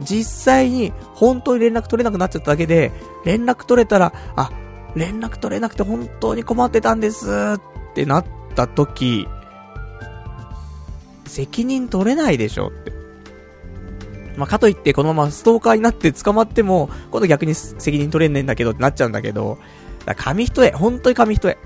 [0.00, 2.92] 実際に本当に連絡取れなくなっちゃっただけで、
[3.24, 4.50] 連絡取れたら、あ、
[4.96, 9.26] 連絡取れなくて本当に困ってたんですってなった時、
[11.26, 12.92] 責任取れないでしょって。
[14.36, 19.58] まあ、かといってこのままストーカーになって捕まっても、今度逆に責任取れんねんだけどってなっちゃうんだけど、
[20.06, 21.56] だ紙一重、本当に紙一重。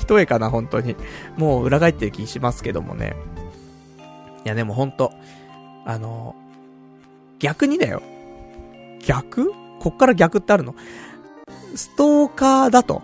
[0.00, 0.96] 一重かな、本当に。
[1.36, 3.14] もう裏返ってる気しますけどもね。
[4.44, 5.12] いやでも本当
[5.84, 6.34] あの、
[7.38, 8.02] 逆にだよ。
[9.04, 9.52] 逆？
[9.80, 10.74] こっから逆ってあるの？
[11.74, 13.02] ストーカーだと、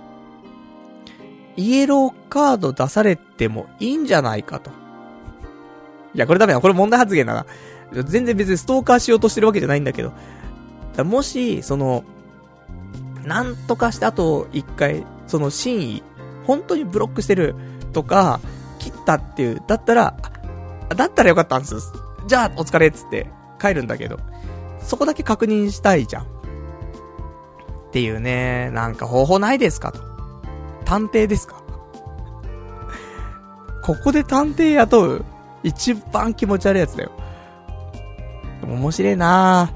[1.56, 4.70] イエローカード出されてもいいんじゃないかと。
[6.14, 6.60] いや、これダメだ。
[6.60, 7.46] これ問題発言だな。
[7.92, 10.12] 全然別にストーカーしようとしてるわけじゃないんだけど。
[11.04, 12.04] もし、その、
[13.24, 16.02] なんとかしてあと一回、その真意、
[16.46, 17.54] 本当にブロックしてる
[17.92, 18.40] とか、
[18.78, 20.16] 切ったっていう、だったら、
[20.94, 21.92] だったらよかったんです。
[22.26, 23.30] じゃあ、お疲れっつって
[23.60, 24.18] 帰るんだけど、
[24.80, 26.22] そこだけ確認したいじゃん。
[26.22, 26.26] っ
[27.90, 30.00] ていうね、なんか方法ないですかと。
[30.84, 31.56] 探偵ですか
[33.82, 35.24] ここで探偵雇う
[35.62, 37.12] 一番気持ち悪いやつだよ。
[38.62, 39.72] 面白いな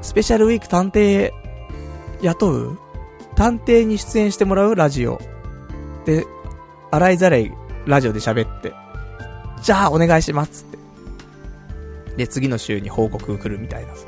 [0.00, 1.30] スペシャルウィーク探偵
[2.22, 2.78] 雇う？
[3.36, 4.74] 探偵に出演してもらう？
[4.74, 5.20] ラジオ。
[6.04, 6.26] で、
[6.90, 7.52] 洗いざらい
[7.86, 8.72] ラジオで喋って。
[9.62, 10.78] じゃあお願いしますって。
[12.16, 14.06] で、次の週に報告来るみたいなさ。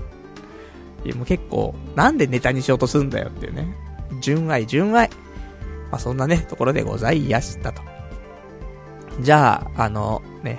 [1.04, 3.74] いや、もう結構、なんでネタにしようとすんだよっていうね。
[4.20, 5.10] 純愛、純愛。
[5.90, 7.82] まあ、そんなね、ところでございやしたと。
[9.20, 10.58] じゃあ、あの、ね、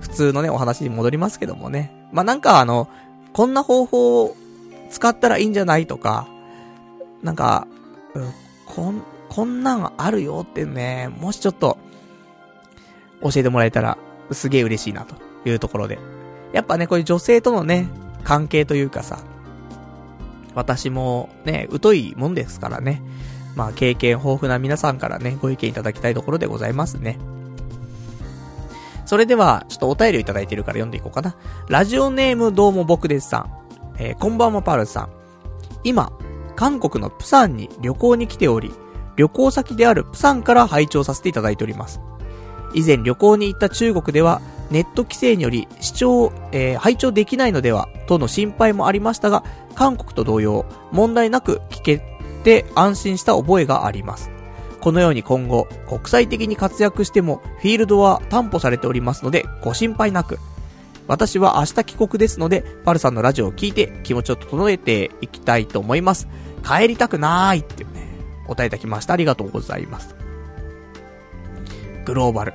[0.00, 1.92] 普通のね、お話に戻りますけどもね。
[2.12, 2.88] まあ、なんかあの、
[3.32, 4.36] こんな方法を
[4.90, 6.28] 使ったらいいんじゃないとか、
[7.22, 7.66] なんか、
[8.14, 8.32] うん、
[8.66, 11.78] こん、こんなんあるよってね、もしちょっと、
[13.22, 13.98] 教えてもらえたら、
[14.32, 15.14] すげえ嬉しいな、と
[15.48, 15.98] いうところで。
[16.52, 17.88] やっぱね、こういう女性とのね、
[18.22, 19.18] 関係というかさ、
[20.54, 23.02] 私もね、疎いもんですからね。
[23.56, 27.18] まあ、経験豊富な皆さんからね、ご意見いただきたいところでございますね。
[29.06, 31.36] それでは、ちょっとお便りをいただいているから読んでいこうかな。
[31.68, 33.50] ラジオネームどうも僕ですさん。
[33.98, 35.08] えー、こんばんはパールさん。
[35.84, 36.12] 今、
[36.56, 38.72] 韓国のプサンに旅行に来ており、
[39.16, 42.00] 旅行先であるプサンから拝聴させていただいております。
[42.74, 44.40] 以前旅行に行った中国では、
[44.70, 49.44] ネット規制により視聴、えー、拝聴できないのでは、との心配もありましたが、
[49.74, 52.02] 韓国と同様、問題なく聞け
[52.42, 54.30] て安心した覚えがあります。
[54.80, 60.38] このように今後、国際的に活躍しても、フィールドは担保されておりますので、ご心配なく。
[61.06, 66.28] 私は明日帰国ですので、パルさんのラジオを聞いて気持ちを整えていきたいと思います。
[66.66, 67.86] 帰りたくないって、
[68.46, 69.14] 答えいただきました。
[69.14, 70.14] ありがとうございます。
[72.04, 72.54] グローバル。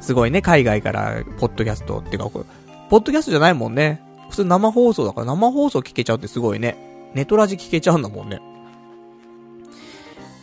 [0.00, 4.02] すごいね、海外から、ポッドキャストっていうか、ポッドキャストじゃないもんね。
[4.30, 6.76] 普通生放送だから生放送聞けちゃうってすごいね。
[7.14, 8.40] ネトラジ聞けちゃうんだもんね。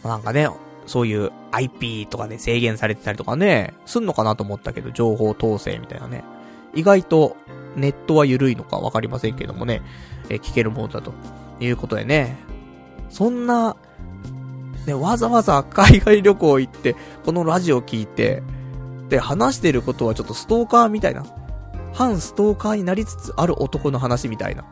[0.03, 0.47] なんかね、
[0.85, 6.23] そういう IP とかで制限されてたりとかね、すんのかなと思ったけど、情報統制みたいなね。
[6.73, 7.35] 意外と
[7.75, 9.81] ネットは緩いのかわかりませんけどもね、
[10.29, 11.13] え聞けるものだと
[11.59, 12.37] いうことでね。
[13.09, 13.75] そんな、
[14.89, 18.41] ね、わざわざ海外旅行行って、このラジオ聞いて、
[19.09, 21.23] で、話してることはちょっとストーカーみたいな。
[21.93, 24.65] 反ストーカーになりつつある男の話みたいな。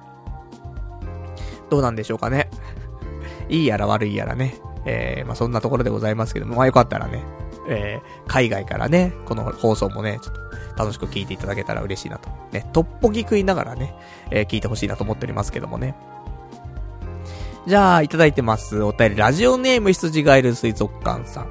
[1.69, 2.49] どうなんでしょうかね。
[3.49, 4.55] いいやら悪いやらね。
[4.85, 7.23] えー、まあ、そんなところでございますけども、まあ、よかったらね、
[7.67, 10.41] えー、海外からね、この放送もね、ちょっと
[10.77, 12.29] 楽しく聞いていただけたら嬉しいなと。
[12.51, 13.95] ね、トッポギ食いながらね、
[14.31, 15.95] えー、聞いてほしいなと思っておりますけどもね。
[17.67, 18.81] じゃあ、いただいてます。
[18.81, 21.47] お便り、ラジオネーム羊ガエル水族館さん。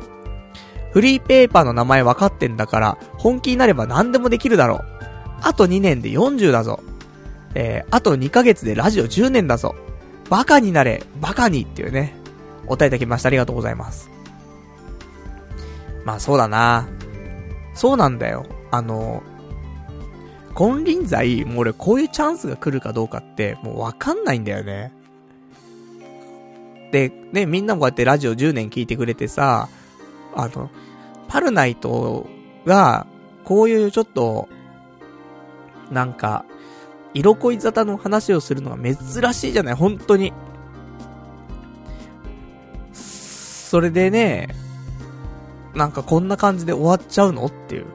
[0.92, 4.84] フリーペーパーの名前分かってんだから、本気になれば何でもできるだろう。
[5.42, 6.80] あと2年で40だぞ。
[7.54, 9.74] えー、あと2ヶ月でラジオ10年だぞ。
[10.30, 12.14] バカになれ、バカにっていうね、
[12.64, 13.26] お答えいただきました。
[13.26, 14.08] ありがとうございます。
[16.06, 16.88] まあそうだな。
[17.74, 18.46] そうなんだよ。
[18.70, 19.22] あの、
[20.54, 24.95] 金輪際、もう俺こういうチャンスが来るかどうかって、もうわかんないんだよね。
[26.92, 29.68] で、ね、みんなもこうやってラジオ10年聞いてくれてさ、
[30.34, 30.70] あの、
[31.28, 32.26] パルナイト
[32.64, 33.06] が、
[33.44, 34.48] こういうちょっと、
[35.90, 36.44] なんか、
[37.14, 40.32] 色恋沙汰の話をするのが珍しいじゃない、本当に。
[42.92, 44.48] それでね、
[45.74, 47.46] なんかこんな感じで終わっちゃうの？
[47.46, 47.86] っていう。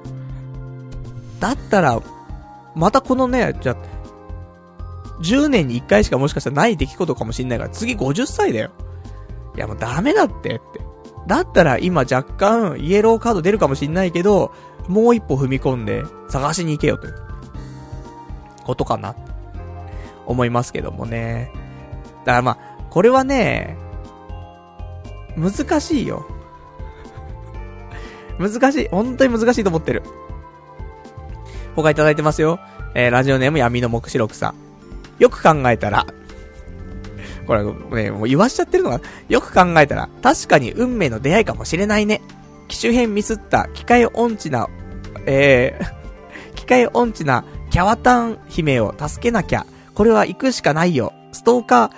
[1.39, 2.01] だったら、
[2.75, 3.75] またこのね、じゃ
[5.21, 8.71] 10年に1回しかもしかしたらない出来事かもしんないから、次50歳だよ。
[9.55, 10.81] いやもうダメだってって。
[11.27, 14.51] だったら今若干イエローカード出るかもしんないけど、
[14.87, 17.15] もう一歩踏み込んで探しに行けよという、
[18.63, 19.15] ことかな、
[20.25, 21.51] 思いますけどもね。
[22.25, 22.57] だからまあ、
[22.89, 23.77] これはね、
[25.37, 26.25] 難しいよ。
[28.39, 28.87] 難しい。
[28.89, 30.03] 本当に難しいと思ってる。
[31.75, 32.59] 他いただいてますよ。
[32.95, 34.60] えー、ラジオネーム闇の目視録さん。
[35.21, 36.07] よく考えたら、
[37.45, 37.63] これ
[38.03, 42.21] ね、もう言わしちゃってるのが、よく考えたら、確かに運命の出会いかもしれないね。
[42.67, 44.67] 機種編ミスった機械音痴な、
[45.27, 49.67] えー、 機械音痴なキャワタン姫を助けなきゃ。
[49.93, 51.13] これは行くしかないよ。
[51.33, 51.91] ストーカー、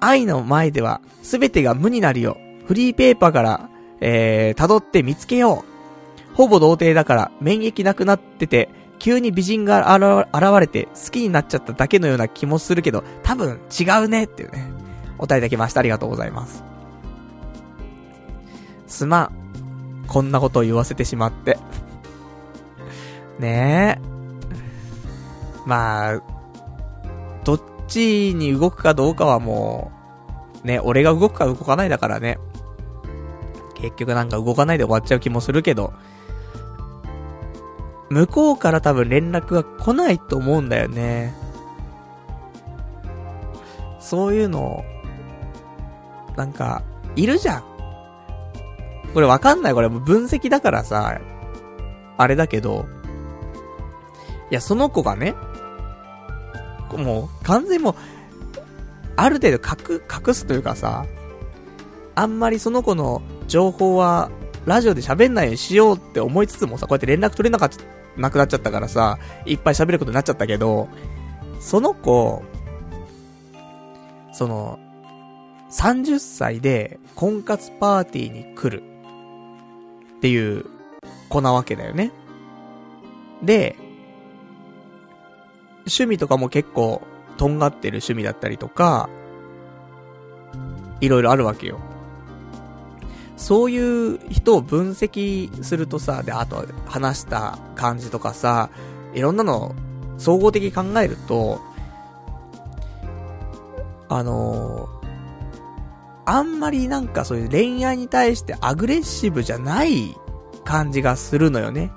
[0.00, 2.38] 愛の前では全てが無になるよ。
[2.66, 3.68] フリーペーパーから、
[4.00, 6.34] えー、辿って見つけよう。
[6.34, 8.70] ほぼ童貞だから免疫なくなってて、
[9.02, 14.70] 急に美人が現れて好きになっちゃっただけのような気もするけど、多分違うねっていうね。
[15.18, 15.80] お答えいただきました。
[15.80, 16.62] ありがとうございます。
[18.86, 19.32] すまん。
[20.06, 21.58] こんなことを言わせてしまって。
[23.40, 24.02] ねえ。
[25.66, 26.20] まあ、
[27.42, 29.90] どっちに動くかどうかはも
[30.62, 32.38] う、ね、俺が動くか動かないだからね。
[33.74, 35.92] 結局なんか動かないで終わっちゃう気もするけど、
[38.12, 41.34] 向こうから多分連絡が来ないと思うんだよね。
[44.00, 44.84] そういうの、
[46.36, 46.82] なんか、
[47.16, 47.64] いるじゃん。
[49.14, 49.74] これわかんない。
[49.74, 51.18] これも分析だからさ、
[52.18, 52.84] あれだけど、
[54.50, 55.34] いや、その子がね、
[56.94, 57.94] もう、完全にもう、
[59.16, 61.06] ある程度隠、隠すというかさ、
[62.14, 64.30] あんまりその子の情報は、
[64.66, 70.88] ラジオで喋んないようにしようって思いつつもさ、こうやって連絡取れなかった、なくなっちゃったからさ、いっぱい喋ることになっちゃったけど、
[71.60, 72.42] その子、
[74.32, 74.78] その、
[75.70, 78.92] 30歳で婚活パーティーに来る。
[80.18, 80.66] っていう
[81.28, 82.12] 子なわけだよね。
[83.42, 83.76] で、
[85.78, 87.02] 趣味とかも結構、
[87.38, 89.08] とんがってる趣味だったりとか、
[91.00, 91.80] いろいろあるわけよ。
[93.42, 98.70] そういう人を分析するとさ、で、あと話した感じとかさ、
[99.14, 99.74] いろんなの
[100.16, 101.60] 総合的に考えると、
[104.08, 105.08] あのー、
[106.24, 110.16] あんまりなんかそういう恋愛に対してアグレッシブじゃない
[110.62, 111.90] 感じがするのよね。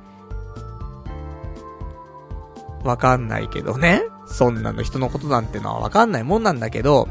[2.83, 4.01] わかんないけどね。
[4.25, 7.07] そんなの人のことなんてのはわかんないもんなんだけど、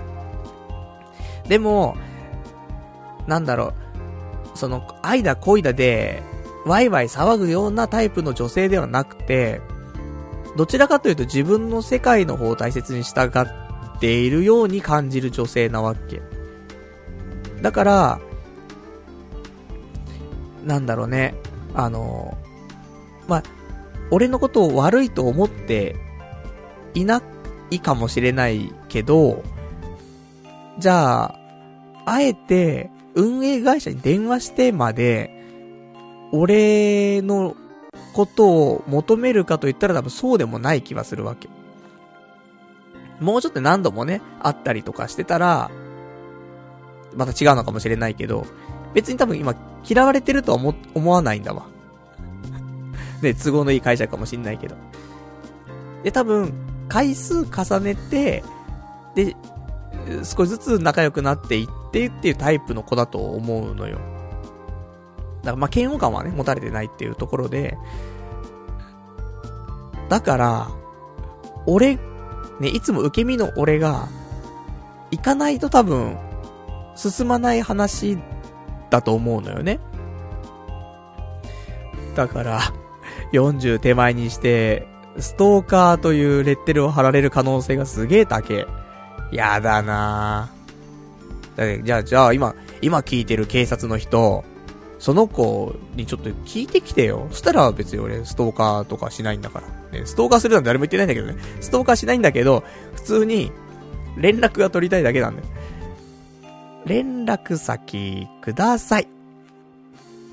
[1.46, 1.96] でも、
[3.28, 3.83] なんだろう、
[4.54, 6.22] その、愛だ恋だで、
[6.64, 9.60] ワイワイ騒ぐようなタイプの女性ではなくて、
[10.56, 16.22] どちらかというと自分の世界の方を大切に従っているように感じる女性なわけ。
[17.60, 18.20] だから、
[20.64, 21.34] なんだろうね、
[21.74, 22.36] あの、
[23.28, 23.42] まあ、
[24.10, 25.96] 俺のことを悪いと思って
[26.94, 27.22] いな
[27.70, 29.42] いかもしれないけど、
[30.78, 31.34] じゃあ、
[32.06, 35.30] あえて運営会社に電話してまで、
[36.32, 37.56] 俺の
[38.12, 41.48] ことを求めるかと言ったら多分そうでもない気はするわけ。
[43.20, 45.70] もうちょっと何度もね、会ったりとかしてたら、
[47.14, 48.46] また違うのかもしれないけど、
[48.92, 49.54] 別に多分今
[49.88, 51.66] 嫌われてるとは思、思わないんだわ。
[53.22, 54.76] ね、都合のいい会社かもしんないけど。
[56.02, 56.52] で、多分、
[56.88, 58.42] 回数重ねて、
[59.14, 59.36] で、
[60.24, 63.98] 少しずつ仲良くなっていってっていうタイプの子だと思うのよ。
[65.42, 67.76] だからまあ嫌悪感はね、持たれてないっていうところで、
[70.08, 70.68] だから、
[71.66, 71.98] 俺、
[72.60, 74.08] ね、いつも受け身の俺が、
[75.10, 76.16] 行かないと多分、
[76.94, 78.18] 進まない話
[78.90, 79.80] だと思うのよね。
[82.14, 82.60] だから、
[83.32, 84.86] 40手前にして、
[85.18, 88.66] ストーカーというレッテルを貼られる可能性がすげえ高え。
[89.34, 91.82] やだなぁ。
[91.82, 94.44] じゃあ、じゃあ、今、今聞いてる警察の人、
[94.98, 97.26] その子にちょっと聞いてきてよ。
[97.30, 99.98] そしたら別に俺、ストーカーとかしないんだから。
[99.98, 101.36] ね、ストーカーするなんて誰も言ってないんだけどね。
[101.60, 102.64] ストーカーしないんだけど、
[102.94, 103.52] 普通に、
[104.16, 105.48] 連絡が取りたいだけなんだよ。
[106.86, 109.08] 連絡先ください。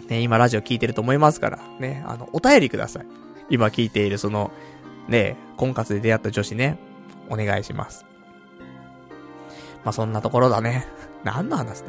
[0.09, 3.05] ね、今ラジオ聞いてると思いますから、ね、あの、お便りください。
[3.49, 4.51] 今聞いているその、
[5.07, 6.77] ね、婚活で出会った女子ね、
[7.29, 8.05] お願いします。
[9.83, 10.87] まあ、そんなところだね。
[11.23, 11.87] 何の話ね。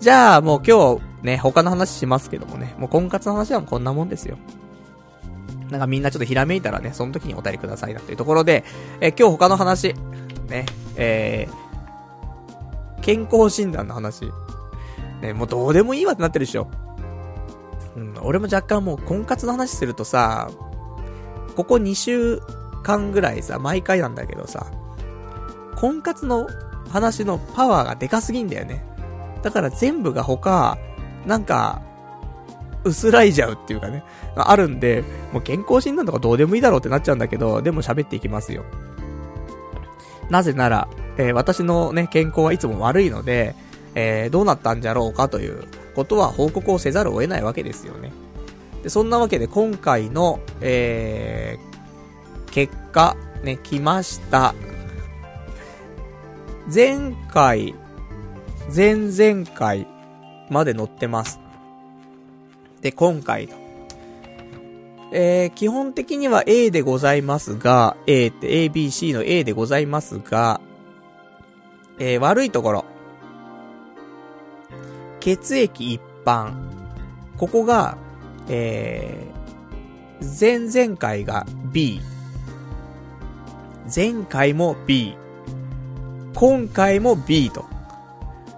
[0.00, 4.38] じゃあ、もう今日、ね、他の話しますけどもね、もう婚活の話はこんなもんですよ。
[5.70, 8.64] なんかみんなちょっとひらめいたらね、その時にお便りくださいなというところで、
[9.00, 9.94] え今日他の話、
[10.48, 10.66] ね、
[10.96, 14.30] えー、健康診断の話。
[15.20, 16.68] ね、もうどうでもいいわってなってるでしょ。
[17.96, 20.50] うん、俺も若干もう婚活の話するとさ、
[21.56, 22.40] ここ2週
[22.82, 24.66] 間ぐらいさ、毎回なんだけどさ、
[25.76, 26.48] 婚活の
[26.90, 28.82] 話のパワーがでかすぎんだよね。
[29.42, 30.78] だから全部が他、
[31.26, 31.82] なんか、
[32.84, 34.02] 薄らいじゃうっていうかね、
[34.36, 38.64] あるんで、もう健康診断とかどうでもいいだろうってなっちゃうんだけど、でも喋っていきますよ。
[40.30, 40.88] なぜなら、
[41.18, 43.54] えー、私のね、健康はいつも悪いので、
[43.94, 45.64] えー、どうなったんじゃろうかという
[45.94, 48.12] ことは報告をせざるを得ないわけですよね。
[48.82, 54.54] で、そんなわけで今回の、えー、結果、ね、来ました。
[56.72, 57.74] 前回、
[58.74, 59.88] 前々回
[60.50, 61.40] まで載ってます。
[62.80, 63.56] で、今回と。
[65.10, 70.60] えー、基本的には A でございますが、A って ABC の A でございますが、
[71.98, 72.84] えー、悪いところ。
[75.18, 76.52] 血液一般。
[77.36, 77.98] ここが、
[78.48, 82.00] えー、前々回が B。
[83.92, 85.16] 前回も B。
[86.34, 87.64] 今回も B と。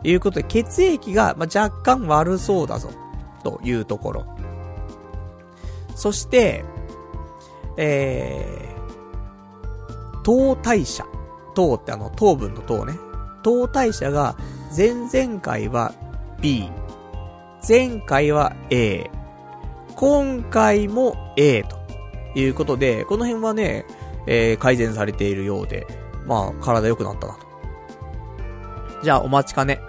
[0.05, 2.91] いうことで、血液が、ま若干悪そうだぞ。
[3.45, 4.27] というところ。
[5.95, 6.65] そして、
[7.77, 11.05] えー、糖代謝。
[11.55, 12.95] 糖ってあの、糖分の糖ね。
[13.43, 14.37] 糖代謝が、
[14.77, 15.95] 前々回は
[16.41, 16.69] B。
[17.67, 19.11] 前回は A。
[19.95, 21.77] 今回も A と
[22.35, 23.85] いうことで、この辺はね、
[24.27, 25.87] えー、改善されているようで、
[26.27, 27.42] まあ、体良くなったな。
[29.03, 29.81] じゃあ、お待ちかね。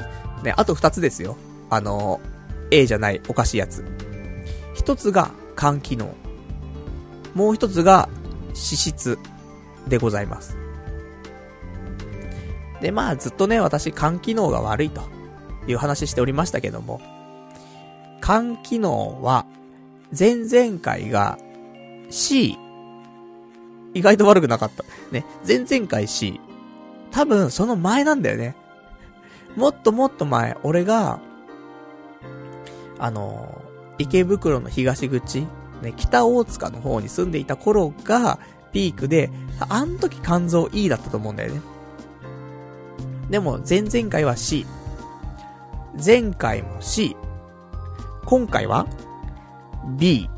[0.44, 1.38] ね、あと二つですよ。
[1.70, 2.20] あの、
[2.72, 3.86] A じゃないおかしいやつ。
[4.74, 6.14] 一つが肝機能。
[7.34, 8.10] もう一つが
[8.50, 9.18] 脂質
[9.88, 10.58] でございます。
[12.82, 15.02] で、まあずっとね、私肝機能が悪いと
[15.68, 17.02] いう話しておりましたけども、
[18.22, 19.46] 肝機能は
[20.18, 21.38] 前々回が
[22.10, 22.58] C。
[23.96, 24.84] 意外と悪くなかった。
[25.12, 26.40] ね、前々回 C。
[27.12, 28.56] 多分その前なんだよね。
[29.56, 31.20] もっともっと前、俺が
[33.04, 33.62] あの、
[33.98, 35.42] 池袋の東口、
[35.82, 38.40] ね、北大塚の方に住んでいた頃が、
[38.72, 39.30] ピークで、
[39.68, 41.62] あん時肝臓 E だったと思うんだよね。
[43.30, 44.66] でも、前々回は C。
[46.04, 47.18] 前回も C。
[48.26, 48.88] 今回は
[49.98, 50.30] B。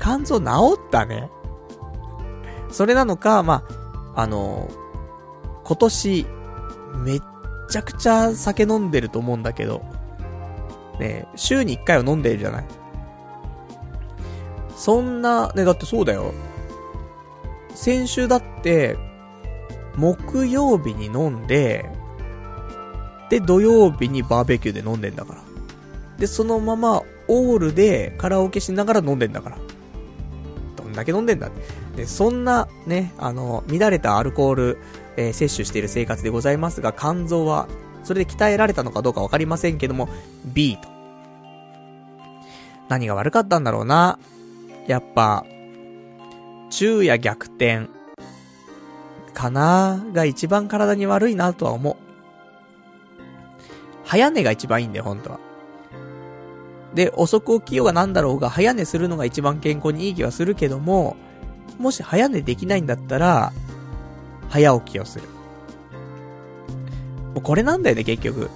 [0.00, 0.46] 肝臓治
[0.76, 1.30] ったね。
[2.68, 3.62] それなのか、ま
[4.16, 4.68] あ、あの
[5.62, 6.26] 今年、
[7.02, 7.22] めっ
[7.68, 9.84] ちゃくちゃ酒飲んでると思うんだけど、
[11.00, 12.64] ね、週に1回は飲んでるじゃない。
[14.76, 16.32] そんな、ね、だってそうだよ。
[17.74, 18.96] 先週だって、
[19.96, 21.88] 木曜日に飲んで、
[23.30, 25.40] で、土曜日にバーベキューで飲んでんだから。
[26.18, 29.58] で、そのまま、オールでカラオケしながら飲んでんだから。
[30.76, 31.50] どんだけ飲んでんだ
[31.96, 34.78] で、そんな、ね、あの、乱れたアルコール、
[35.16, 37.68] えー、摂取している生活でございますが、肝臓は
[38.04, 40.08] それで鍛えられたのかどうかわかりませんけども、
[40.44, 40.88] B と。
[42.88, 44.18] 何が悪かったんだろうな。
[44.86, 45.44] やっぱ、
[46.70, 47.88] 昼夜逆転、
[49.32, 51.96] かなが一番体に悪いなとは思う。
[54.04, 55.40] 早寝が一番いいんだよ、本当は。
[56.94, 61.16] で、遅く起きようがなんだろうが、早寝するのが一番健康にいい気はするけども、
[61.78, 63.52] もし早寝できないんだったら、
[64.54, 65.28] 早起きをする。
[67.34, 68.50] もうこれなんだよね、結局。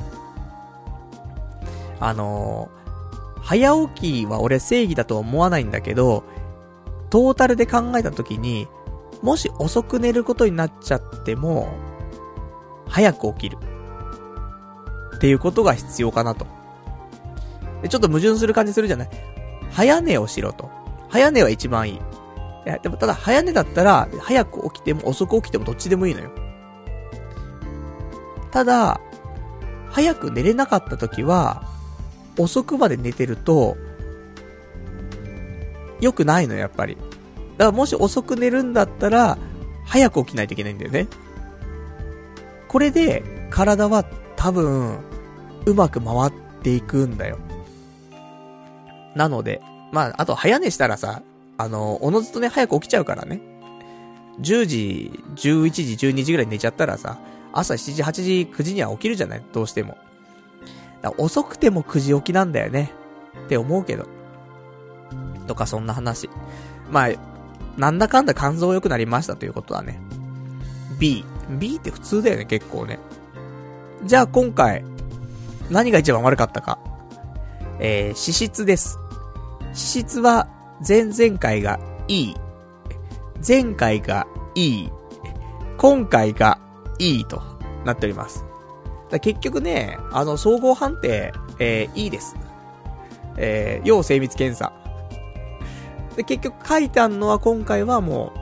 [1.98, 6.22] あのー、早起きは俺正義だとは思わないんだけど、
[7.10, 8.68] トータルで考えた時に、
[9.22, 11.68] もし遅く寝ることになっちゃっても、
[12.86, 13.58] 早く起きる。
[15.16, 16.46] っていうことが必要かなと。
[17.82, 19.10] で、ちょっと矛盾する感じするじゃない
[19.72, 20.70] 早寝をしろと。
[21.08, 22.00] 早寝は一番いい。
[22.66, 26.30] いや、でもただ早寝だったら、早く起きても遅く起きてもどっちでもいいのよ。
[28.50, 29.00] ただ、
[29.90, 31.62] 早く寝れなかった時は、
[32.38, 33.76] 遅くまで寝てると、
[36.00, 36.96] 良くないのよ、やっぱり。
[36.96, 37.06] だか
[37.58, 39.38] らもし遅く寝るんだったら、
[39.84, 41.08] 早く起きないといけないんだよね。
[42.68, 44.04] これで、体は
[44.36, 44.98] 多分、
[45.64, 46.32] うまく回っ
[46.62, 47.38] ていくんだよ。
[49.14, 49.60] なので、
[49.92, 51.22] まあ、あと早寝したらさ、
[51.58, 53.40] あの、おのずとね、早く起きちゃうからね。
[54.40, 57.18] 10時、11時、12時ぐらい寝ちゃったらさ、
[57.52, 59.42] 朝7時、8時、9時には起きるじゃない？
[59.52, 59.98] どうしても。
[61.18, 62.92] 遅くても9時起きなんだよね。
[63.46, 64.06] って思うけど。
[65.46, 66.30] とかそんな話。
[66.90, 67.08] まあ、
[67.76, 70.00] なんだかんだ肝臓良くなりましたということだね。
[70.98, 71.24] B。
[71.58, 72.98] B って普通だよね、結構ね。
[74.04, 74.84] じゃあ今回、
[75.70, 76.78] 何が一番悪かったか。
[77.80, 78.98] えー、脂質です。
[79.66, 80.48] 脂質は、
[80.86, 82.34] 前々回が E。
[83.46, 84.88] 前回が E。
[85.76, 86.58] 今回が
[86.98, 87.42] E と
[87.84, 88.44] なっております。
[89.20, 92.36] 結局ね、あの、総合判定、えー、いいです。
[93.36, 94.72] えー、要精密検査。
[96.16, 98.38] で、結局書いてあるのは今回はもう、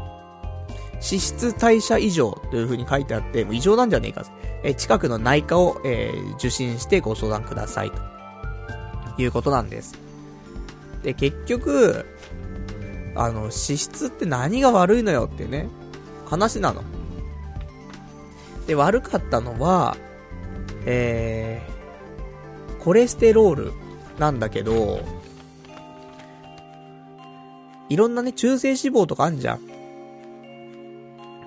[0.95, 4.25] 脂質代謝異常という風に書いてあって、もう異常なんじゃねえか。
[4.63, 7.93] え、近くの内科を、えー、受診してご相談ください。
[9.17, 9.95] ということなんです。
[11.03, 12.05] で、結局、
[13.17, 15.69] あの、脂質って何が悪いのよってね、
[16.27, 16.83] 話なの。
[18.67, 19.97] で、悪かったのは、
[20.85, 23.73] えー、コレステロール
[24.19, 25.01] なんだけど、
[27.89, 29.61] いろんなね、中性脂肪とかあんじゃん。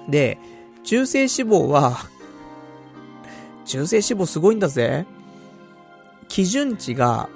[0.10, 0.38] で、
[0.84, 1.98] 中性脂肪は
[3.70, 5.06] 中性脂肪すごいんだぜ。
[6.28, 7.30] 基準値が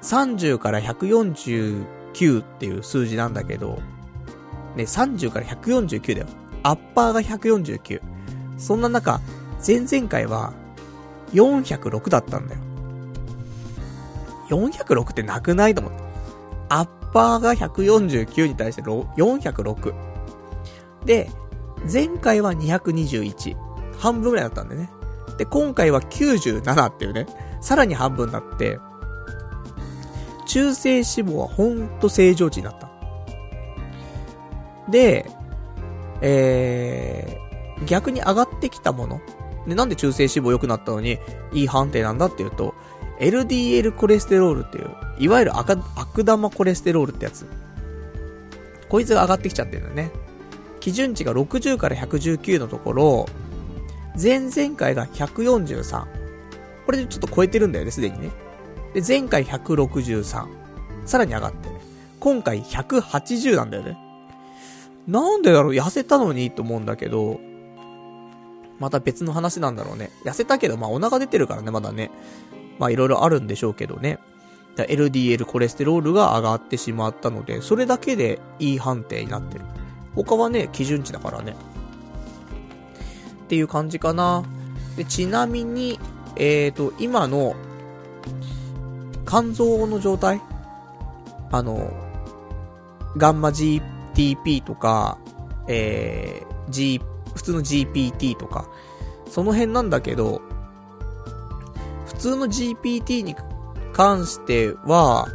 [0.00, 0.80] 30から
[2.16, 3.78] 9っていう数字なんだけど、
[4.74, 6.26] ね、30から149だよ。
[6.62, 8.00] アッパーが149。
[8.58, 9.20] そんな中、
[9.66, 10.52] 前々回は
[11.32, 12.60] 406だったんだよ。
[14.48, 15.98] 406ってなくないと思って。
[16.68, 19.94] アッパーが149に対して406。
[21.04, 21.30] で、
[21.90, 23.56] 前回は221。
[23.98, 24.90] 半分ぐらいだったんでね。
[25.38, 27.26] で、今回は97っていうね、
[27.60, 28.78] さらに半分になって、
[30.46, 32.90] 中性脂肪はほんと正常値になった。
[34.88, 35.26] で、
[36.22, 39.20] えー、逆に上がってきたもの。
[39.66, 41.18] で、なんで中性脂肪良くなったのに、
[41.52, 42.74] いい判定なんだっていうと、
[43.18, 47.46] LDL コレステロールっていう、いわゆる赤、悪玉コレステロールってやつ。
[48.88, 50.10] こいつが上がってきちゃってるんだよね。
[50.80, 53.26] 基準値が60から119のところ、
[54.20, 56.06] 前々回が143。
[56.86, 58.30] これでちょっと超えてるんだよね、すでにね。
[58.96, 60.46] で、前回163。
[61.04, 61.68] さらに上がって。
[62.18, 63.98] 今回180なんだよね。
[65.06, 65.72] なんでだろう？
[65.74, 67.38] 痩せたのにと思うんだけど、
[68.78, 70.10] また別の話なんだろうね。
[70.24, 72.10] 痩せたけど、まあお腹出てるからね、まだね。
[72.78, 74.18] まあいろいろあるんでしょうけどね。
[74.76, 79.66] LDL コレステロールが上がってしまったので、それだけでいい判定になってる。
[80.14, 81.54] 他はね、基準値だからね。
[83.44, 84.42] っていう感じかな。
[84.96, 86.00] で、ちなみに、
[86.36, 87.56] えーと、今の、
[89.26, 90.40] 肝臓の状態？
[91.50, 91.90] あの、
[93.16, 95.18] ガンマ GTP とか、
[95.68, 97.00] えー、G
[97.34, 98.68] 普通の GPT とか、
[99.28, 100.40] その辺なんだけど、
[102.06, 103.36] 普通の GPT に
[103.92, 105.28] 関しては、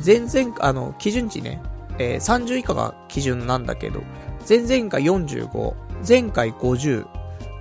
[0.00, 1.62] 全然、あの、基準値ね、
[1.98, 4.02] えー、30以下が基準なんだけど、
[4.48, 5.74] 前々回45、
[6.06, 7.06] 前回50、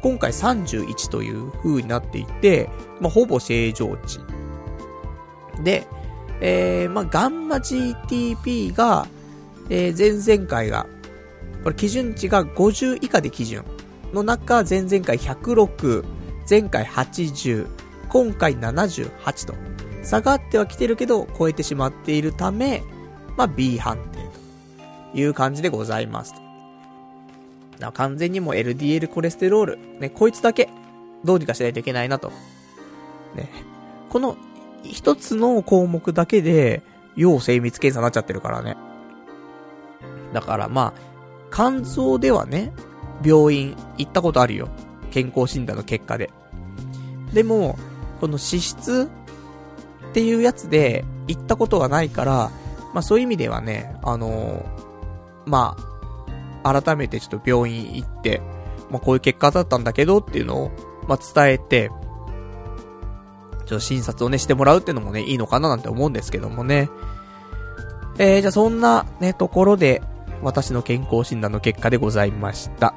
[0.02, 2.70] 今回31という風になっていて、
[3.02, 4.20] まあ、ほぼ正常値。
[5.64, 5.88] で、
[6.42, 9.08] えー、まあ、ガンマ GTP が、
[9.70, 10.88] えー、前々回が、
[11.64, 13.64] これ基準値が50以下で基準。
[14.14, 16.04] の中、前々回106、
[16.50, 17.68] 前回80、
[18.10, 19.54] 今回78と、
[20.04, 22.82] 下がってはきてるけど、超えてしまっているため、
[23.38, 24.18] まあ、B 判定
[25.14, 26.42] という感じでございますと。
[27.80, 30.70] だ完全にもう LDL コレステロール、ね、こいつだけ、
[31.24, 32.32] どうにかしないといけないなと。
[33.36, 33.50] ね。
[34.10, 34.38] この、
[34.84, 36.82] 一つの項目だけで、
[37.16, 38.78] 要精密検査になっちゃってるからね。
[40.34, 41.10] だからまあ、
[41.52, 42.72] 肝臓ではね、
[43.24, 44.70] 病院行ったことあるよ。
[45.12, 46.30] 健康診断の結果で。
[47.34, 47.78] でも、
[48.22, 49.10] この脂質
[50.10, 52.52] っていうやつで行ったことがないから、
[52.94, 55.76] まあそういう意味ではね、あのー、ま
[56.64, 58.42] あ、改めてちょっと病院行って、
[58.90, 60.72] まあこういう結果だったんだけどっていうのを、
[61.08, 61.92] まあ伝えて、
[63.70, 66.90] ちょっと診察をねしてもらうっていうのもね、いいのかななんて思うんですけどもね。
[68.18, 70.02] えー、じゃあそんなね、ところで、
[70.42, 72.96] 私の健康診断の結果でございました。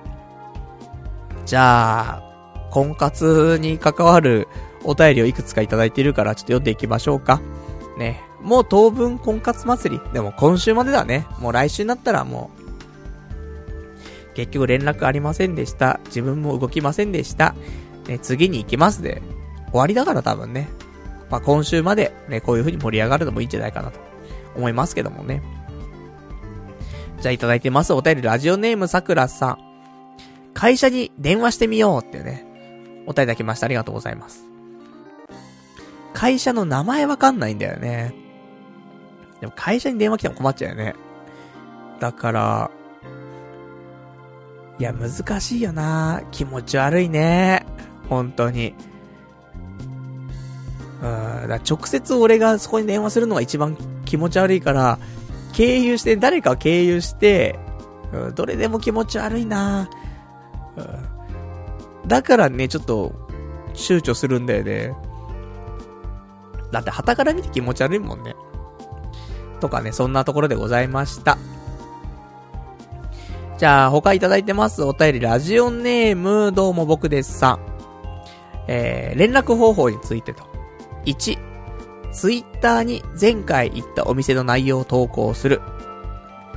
[1.44, 2.22] じゃあ、
[2.70, 4.48] 婚活に関わる
[4.82, 7.42] お便りをいくつかいただいているから、ちょっと読んでいきましょうか。
[7.98, 8.22] ね。
[8.40, 10.12] もう当分婚活祭り。
[10.14, 11.26] でも今週までだね。
[11.38, 12.50] もう来週になったらも
[14.32, 16.00] う、結局連絡ありませんでした。
[16.06, 17.54] 自分も動きませんでした。
[18.08, 19.20] ね、次に行きますで、
[19.72, 20.68] 終わりだから多分ね。
[21.30, 23.98] まあ、今週までね、こういう風に盛り上がるのもいいんじゃないかなと
[24.54, 25.42] 思いますけどもね。
[27.20, 27.92] じゃあいただいてます。
[27.92, 29.58] お便りラジオネームさくらさん。
[30.54, 32.44] 会社に電話してみようってね、
[33.06, 33.66] お便りいただきました。
[33.66, 34.44] ありがとうございます。
[36.12, 38.14] 会社の名前わかんないんだよね。
[39.40, 40.94] でも会社に電話来ても困っちゃうよね。
[41.98, 42.70] だから、
[44.78, 47.64] いや、難しいよな気持ち悪いね。
[48.08, 48.74] 本当に。
[51.02, 54.98] うん、だ直接俺がそこに電話するのが一番気持ち悪いから、
[55.52, 57.58] 経由して、誰か経由して、
[58.12, 59.90] うん、どれでも気持ち悪いな
[60.76, 60.80] う
[62.06, 63.12] ん、だからね、ちょっと、
[63.74, 64.94] 躊躇するんだよね。
[66.70, 68.36] だって、旗から見て気持ち悪いもんね。
[69.60, 71.36] とかね、そんなところでございました。
[73.58, 74.82] じゃあ、他いただいてます。
[74.82, 77.60] お便り、ラジオネーム、どうも僕ですさん。
[78.68, 80.51] えー、連絡方法についてと。
[81.06, 81.38] 1、
[82.12, 85.60] ツイッターに前回行ったお店の内容を投稿する。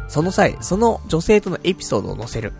[0.07, 2.53] その際、その女性とのエピソードを載せる。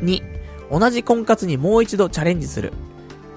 [0.00, 0.22] 2、
[0.70, 2.72] 同じ婚活にもう一度チャレンジする。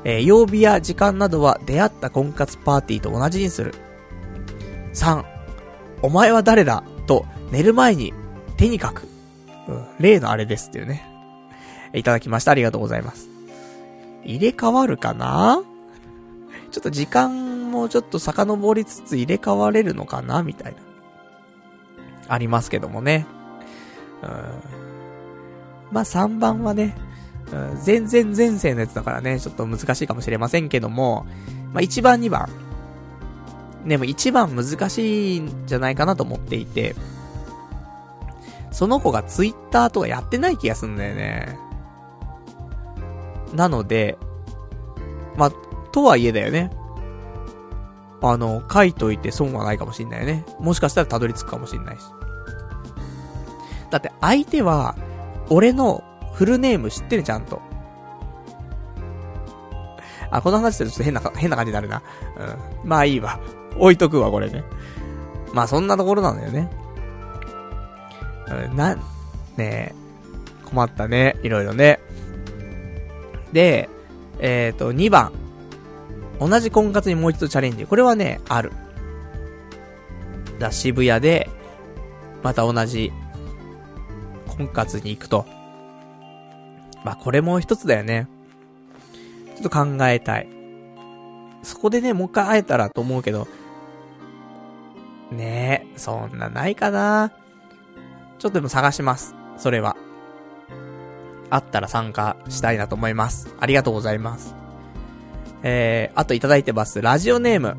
[0.03, 3.73] えー、曜日や時間などは出会った婚活パーティーと同じにする。
[4.93, 5.23] 3、
[6.01, 8.13] お前は誰だと寝る前に
[8.57, 9.07] 手に書く。
[9.67, 11.05] うん、例のあれですっていうね。
[11.93, 12.51] いただきました。
[12.51, 13.27] ありがとうございます。
[14.23, 15.61] 入れ替わるかな？
[16.71, 20.79] ちょっと時間もちょっと遡りつつ入れ替われるのかなみたいな。
[22.27, 23.25] ありますけどもね。
[24.23, 24.29] うん。
[25.91, 26.95] まあ、3番はね、
[27.83, 31.25] 全然前世のやつだからね、ちょっと難しいかもしれませんけども、
[31.73, 32.49] まあ、1番2番。
[33.85, 36.95] でも1番難しいんじゃないかなと思っていて、
[38.71, 41.57] その子がツイッターとかやってない気がすんだよね。
[43.53, 44.17] なので、
[45.35, 45.51] まあ、
[45.91, 46.71] とはいえだよね。
[48.21, 50.45] あの、書いといて損はないかもしんないよね。
[50.59, 52.01] もしかしたらたどり着くかもしんないし。
[53.89, 54.95] だって相手は、
[55.49, 56.03] 俺の
[56.33, 57.61] フルネーム知ってるちゃんと。
[60.29, 62.01] あ、この話するとちょっと変な、変な感じになるな。
[62.83, 62.89] うん。
[62.89, 63.39] まあいいわ。
[63.77, 64.63] 置いとくわ、これね。
[65.53, 66.69] まあそんなところなんだよね。
[68.47, 69.01] うん、な、ね
[69.57, 69.95] え、
[70.65, 71.37] 困ったね。
[71.43, 71.99] いろいろね。
[73.51, 73.89] で、
[74.39, 75.31] えっ、ー、と、2番。
[76.41, 77.85] 同じ婚活にもう一度チャレンジ。
[77.85, 78.71] これはね、ある。
[80.57, 81.47] だ、渋谷で、
[82.41, 83.13] また同じ、
[84.57, 85.45] 婚活に行くと。
[87.05, 88.27] まあ、これも一つだよね。
[89.55, 90.49] ちょっと考えたい。
[91.61, 93.47] そこでね、もう一回会えたらと思うけど、
[95.31, 97.31] ねえ、そんなないかな
[98.39, 99.35] ちょっとでも探します。
[99.57, 99.95] それは。
[101.51, 103.53] あったら参加したいなと思います。
[103.59, 104.60] ありがとうございます。
[105.63, 107.01] えー、あといただいてます。
[107.01, 107.77] ラジオネーム。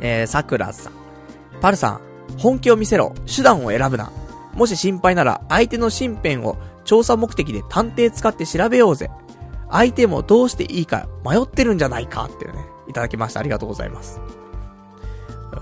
[0.00, 0.92] えー、さくらさん。
[1.60, 2.00] パルさん、
[2.38, 3.14] 本気を見せろ。
[3.26, 4.10] 手段を選ぶな。
[4.54, 9.10] もし心配なら、相手の身辺を調査目的で探偵使って調べようぜ。
[9.70, 13.40] 相手もどうしていいか迷ってるんじゃないかっていうね、いただきました。
[13.40, 14.20] ありがとうございます。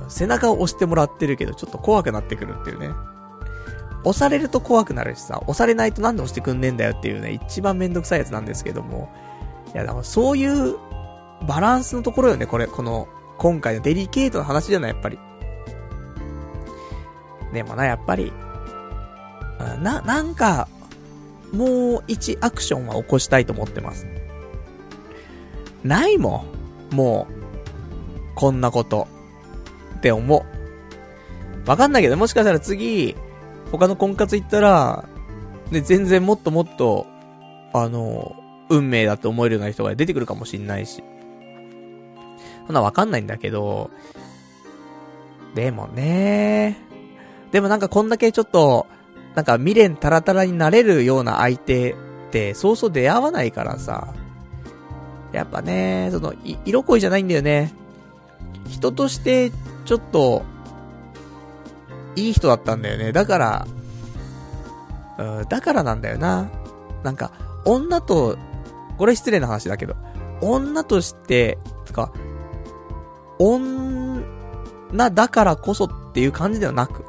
[0.08, 2.90] 背中を押してもらってるけど、ちょっと怖くなってくるっていうね。
[4.04, 9.08] 押されると怖くなるしさ、押されないとなんで押してくんねえんだよっていうね、一番めんどくさいやつなんですけども、
[9.74, 10.76] いや、だからそういう
[11.46, 13.08] バランスのところよね、これ、この、
[13.38, 15.18] 今回のデリケートな話じゃない、やっぱり。
[17.52, 18.32] でもな、やっぱり、
[19.80, 20.68] な、なんか、
[21.52, 24.06] もう一アクションは起こしたいと思ってます。
[25.84, 26.44] ないも
[26.92, 26.94] ん。
[26.94, 27.34] もう、
[28.34, 29.08] こんなこと。
[29.98, 31.68] って思う。
[31.68, 33.16] わかんないけど、もしかしたら次、
[33.70, 35.08] 他の婚活行ったら、
[35.70, 37.06] ね、全然もっともっと、
[37.72, 38.36] あの、
[38.72, 41.02] 運命だって思えるような人が出てくるかもしんないし。
[42.66, 43.90] そんなわかんないんだけど、
[45.54, 46.78] でもね
[47.50, 48.86] でもなんかこんだけちょっと、
[49.34, 51.96] なんか未練タラタラになれるような相手っ
[52.30, 54.14] て、そうそう出会わないからさ。
[55.32, 56.34] やっぱね、その、
[56.64, 57.74] 色恋じゃないんだよね。
[58.68, 59.50] 人として、
[59.84, 60.42] ちょっと、
[62.16, 63.12] いい人だったんだよね。
[63.12, 63.66] だから、
[65.18, 66.50] うん、だからなんだよな。
[67.02, 67.32] なんか、
[67.64, 68.36] 女と
[68.98, 69.96] これ失礼な話だけど、
[70.40, 72.12] 女として、つか、
[73.38, 74.22] 女
[75.10, 77.04] だからこそっていう感じではなく、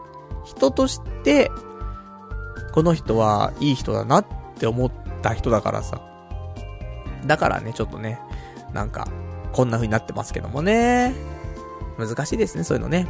[0.46, 1.52] 人として、
[2.74, 4.26] この人はいい人だなっ
[4.58, 4.92] て思っ
[5.22, 6.02] た人だからさ。
[7.26, 8.20] だからね、ちょっとね、
[8.74, 9.08] なんか、
[9.52, 11.14] こんな風になってますけどもね。
[11.98, 13.08] 難しいですね、そういうのね。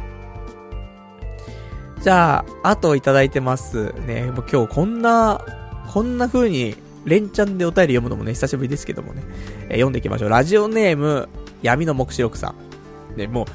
[2.02, 4.30] じゃあ、あといただいてますね。
[4.30, 5.40] もう今日こんな、
[5.90, 9.22] こんな風に連チャンでお便り読むのもね、久しぶりですけどもね、
[9.62, 10.28] えー、読んでいきましょう。
[10.30, 11.28] ラジオネーム、
[11.62, 12.54] 闇の目視録さ
[13.14, 13.16] ん。
[13.16, 13.46] ね、もう、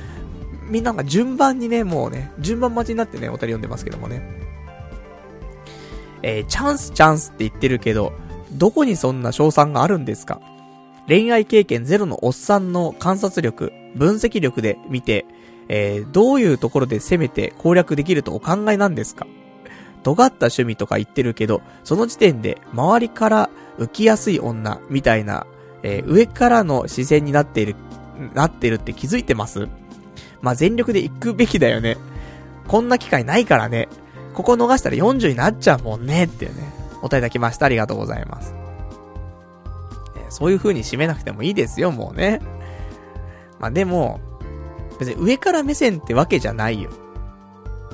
[0.72, 4.22] みんなが順番にね、もうね、順番待ちになってね、お便り読んでますけどもね。
[6.22, 8.14] えー、チャンスチャンスって言ってるけど、
[8.52, 10.42] どこにそんな賞賛があるんですか？
[11.08, 15.26] 恋愛経験ゼロのおっさんの観察力、分析力で見て、
[15.70, 19.26] えー、どういうところで攻めて攻略できるとお考えなんですか？
[20.04, 25.46] 尖った趣味とか言ってるけど、その時点で周りから浮きやすい女みたいな、
[25.84, 27.76] えー、上からの視線になっている、
[28.34, 29.68] なってるって気づいてます？
[30.42, 31.98] まあ、全力で行くべきだよね。
[32.68, 33.90] こんな機会ないからね。
[34.34, 36.72] ここ逃したら40になっちゃうもんねっていうね。
[37.00, 37.66] お答えいただきました。
[37.66, 38.54] ありがとうございます。
[40.16, 42.42] えー、そういう風に締めなくてもいいですよ、もうね。
[43.60, 44.22] まあ、でも、
[45.00, 46.90] 別に上から目線ってわけじゃないよ。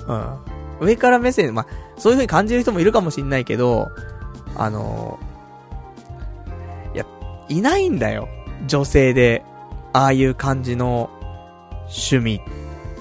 [0.08, 0.38] うん。
[0.82, 1.68] 上から目線、まあ、
[1.98, 3.90] そういう風に感じる人もいるかもしんないけど、
[4.56, 7.06] あのー、いや、
[7.50, 8.28] いないんだよ。
[8.68, 9.44] 女性で、
[9.94, 11.10] ああいう感じの
[11.88, 12.42] 趣味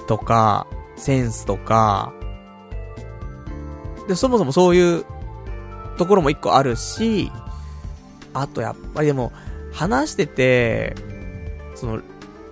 [0.07, 2.13] とか、センスとか、
[4.07, 5.05] で、そもそもそういう
[5.97, 7.31] ところも一個あるし、
[8.33, 9.31] あとやっぱりでも、
[9.73, 10.95] 話してて、
[11.75, 12.01] その、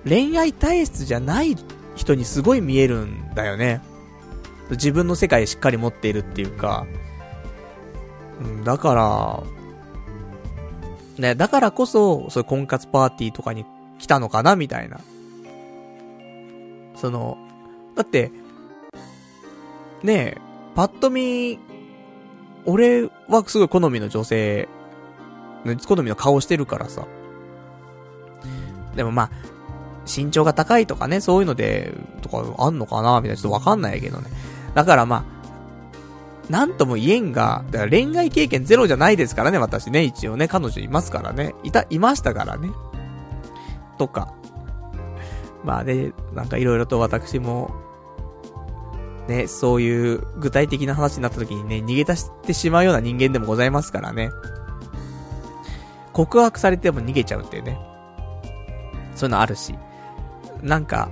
[0.06, 1.56] 恋愛体質じゃない
[1.95, 3.82] 人にすごい見えるんだよね。
[4.72, 6.85] 自分の世界しっかり持っているっていうか、
[8.41, 9.44] うん、だから、
[11.18, 13.65] ね、だからこそ、そういう婚活パーティーとかに
[13.99, 14.99] 来たのかな、みたいな。
[16.95, 17.38] その、
[17.95, 18.31] だって、
[20.02, 20.38] ねえ、
[20.76, 21.60] パッと見、
[22.65, 24.68] 俺はすごい好みの女性、
[25.88, 27.06] 好みの顔してるからさ。
[28.95, 29.30] でもまあ、
[30.05, 34.30] 身長が高いとかね、そういうので、とかあんのかなみたいな、ちょっとわかんないけどね。
[34.73, 41.55] だからまあ、なんとも言えんが、だから恋愛経験ゼロじゃないですからね、私ね、一応ね、彼女いますからね。
[41.63, 42.69] いた、いましたからね。
[43.97, 44.34] とか。
[45.63, 47.71] まあね、なんかいろいろと私も、
[49.30, 54.30] ね、そういう具体的な話になった時にね、逃げ出してしまうような人間でもございますからね。
[56.11, 57.80] 告白されても逃げちゃうっていうね。
[59.15, 59.73] そういうのあるし。
[60.64, 61.10] なんか、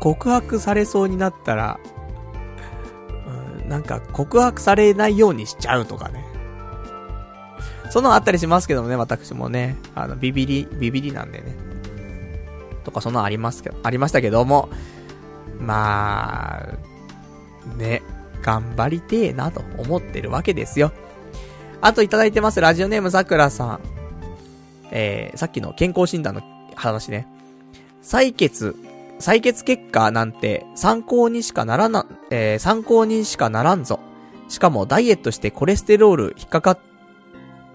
[0.00, 1.80] 告白されそうになったら、
[3.62, 6.24] うん、なんか告白されないようにしちゃうとかね。
[7.90, 9.76] そのあったりしますけどもね、私もね。
[9.94, 11.56] あの、ビビリ、ビビリなんでね。
[12.84, 14.68] とかそんなありますけど、ありましたけども、
[15.58, 18.02] まあ、ね、
[18.42, 20.92] 頑張りてえなと思ってるわけですよ。
[21.80, 23.80] あといただいてます、ラジオネームさくらさん。
[24.90, 26.42] えー、さっきの健康診断の
[26.74, 27.26] 話ね。
[28.04, 28.76] 採血、
[29.18, 33.98] 採血結果なんて参考にしかならな、えー、参考にしかならんぞ。
[34.48, 36.78] しかもダイエットしてコレステロール引っかか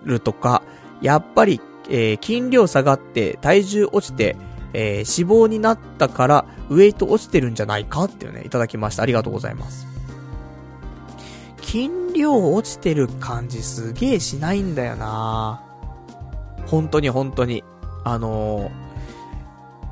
[0.03, 0.61] るとか、
[1.01, 4.37] やっぱり、えー、筋量下がって体重落ちて
[4.73, 9.03] えー、脂肪になったから、ウェイト落ちてるんじゃないかっていうね、いただきました。
[9.03, 9.87] ありがとうございます。
[11.61, 15.61] 筋量落ちてる感じすげえしないんだよな
[16.65, 17.63] 本当に本当に。
[18.05, 18.88] あのー、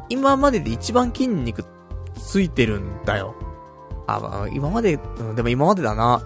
[0.09, 1.65] 今までで一番筋肉
[2.15, 3.35] ついてるんだよ。
[4.07, 4.99] あ、今まで、
[5.35, 6.21] でも今までだな。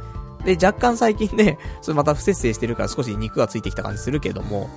[0.45, 4.69] で、若干最近ね、 それまた不節制してるから少し肉がついてきた感じするけども、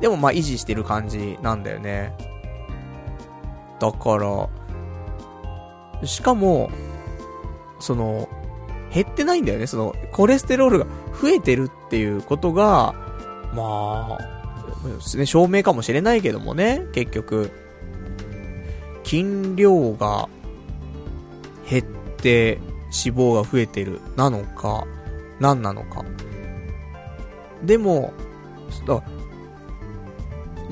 [0.00, 2.16] でもまあ維持してる感じなんだよね。
[3.78, 4.48] だから、
[6.06, 6.70] しかも、
[7.78, 8.28] その、
[8.92, 9.66] 減ってないんだよね。
[9.66, 10.86] その、コレステロールが
[11.20, 12.94] 増えてるっていうことが、
[13.54, 17.50] まあ、証明かもしれないけどもね、結局、
[19.10, 20.28] 筋量が
[21.68, 22.60] 減って
[23.04, 24.86] 脂肪が増えてる、なのか、
[25.40, 26.04] 何なのか。
[27.64, 28.12] でも、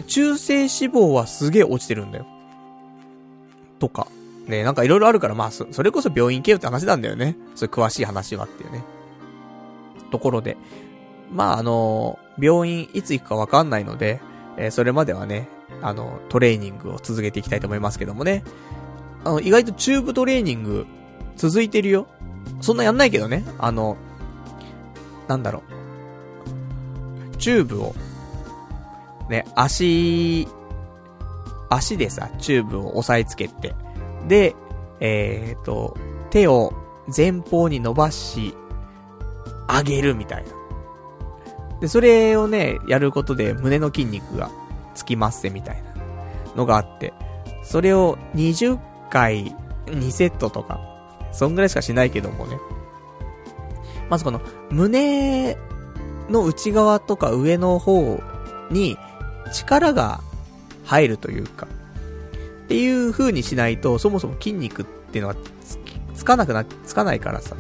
[0.07, 2.27] 中性脂肪はすげえ落ちてるんだよ。
[3.81, 4.07] とか。
[4.47, 7.37] ね、なんかいろいろあるから、まあそ、それこそ病院行けよって話なんだよね。
[7.57, 8.85] そういう詳しい話はっていうね。
[10.13, 10.57] ところで。
[11.33, 14.21] まあ、あの、病院いつ行くかわかんないので、
[14.57, 15.49] えー、それまではね、
[15.83, 18.43] あの、トレーニングを続けていきたいと思いますけどもね。
[19.25, 20.87] あの、意外とチューブトレーニング
[21.37, 22.07] 続いてるよ。
[22.61, 23.45] そんなやんないけどね。
[23.59, 23.97] あの、
[25.27, 25.63] なんだろ
[27.33, 27.37] う。
[27.37, 27.95] チューブを、
[29.29, 30.49] ね、足
[31.71, 33.75] 足でさ、チューブを押さえつけて、
[34.27, 34.55] で、
[35.01, 35.97] えっ、ー、と、
[36.31, 36.73] 手を
[37.15, 38.55] 前方に伸ばし、
[39.69, 40.51] 上げるみたいな。
[41.81, 44.51] で、それをね、やることで胸の筋肉が
[44.99, 45.95] つきますせみたいな
[46.57, 47.15] のがあって、
[47.63, 48.79] それを20
[49.11, 49.55] 回
[49.87, 50.81] 2セットとか、
[51.33, 52.59] そんぐらいしかしないけどもね。
[54.11, 55.57] まずこの胸
[56.29, 58.21] の内側とか上の方
[58.71, 58.99] に
[59.53, 60.21] 力が
[60.85, 61.69] 入るというか、
[62.65, 65.37] っていう風にしないと、そもそも筋肉っていうのは
[66.15, 67.55] つかなくな、つかないからさ。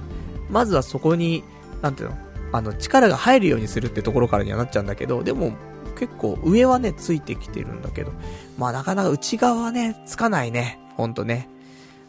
[0.50, 1.44] まずはそこに
[1.82, 2.16] なんていうの？
[2.50, 5.52] あの、力が入るようにするってところからにはなっちゃうんだけど、でも、
[5.98, 8.12] 結構上はね、ついてきてるんだけど、
[8.56, 10.78] まあなかなか内側はね、つかないね。
[10.96, 11.48] ほんとね。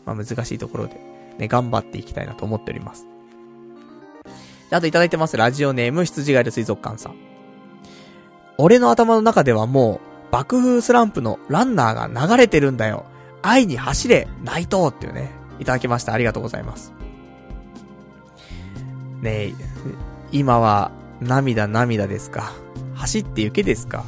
[0.06, 1.00] まあ難しいところで、
[1.38, 3.08] ね、頑張っていきたいなと思っております。
[4.72, 5.36] あといただいてます。
[5.36, 7.16] ラジオネーム、羊ガエル水族館さん。
[8.58, 13.06] 俺の頭の中ではもう、爆風スランプのランナーが流れてるんだよ。
[13.42, 16.14] 愛に走れ、ナイトっていうね、いただきました。
[16.14, 16.94] ありがとうございます。
[19.22, 19.54] ねえ、
[20.32, 20.92] 今は、
[21.22, 22.54] 涙涙ですか。
[23.00, 24.04] 走って行けですか？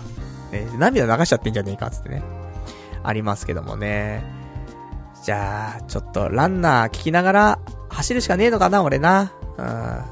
[0.51, 2.21] ね涙流しちゃってんじゃねえか、つってね。
[3.03, 4.23] ありますけどもね。
[5.23, 7.59] じゃあ、ちょっとランナー聞きながら
[7.89, 9.31] 走るしかねえのかな、俺な。
[9.57, 10.03] うん。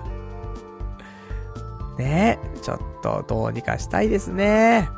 [1.97, 4.89] ねえ、ちょっとどうにかしたいですね。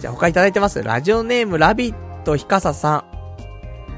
[0.00, 0.82] じゃあ他いただいてます。
[0.82, 3.04] ラジオネームラビットひかささん。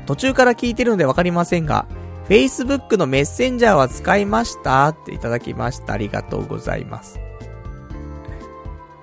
[0.06, 1.86] 途中から聞いてるのでわかりませんが、
[2.28, 4.88] Facebook のメッセンジャーは使いました？
[4.88, 5.92] っていただきました。
[5.92, 7.20] ありがとうございます。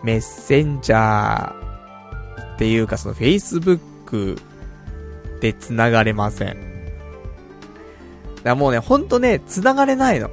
[0.03, 4.39] メッセンジャーっていうかその Facebook
[5.41, 6.71] で繋がれません。
[8.37, 10.29] だからもうね、ほんとね、繋がれないの。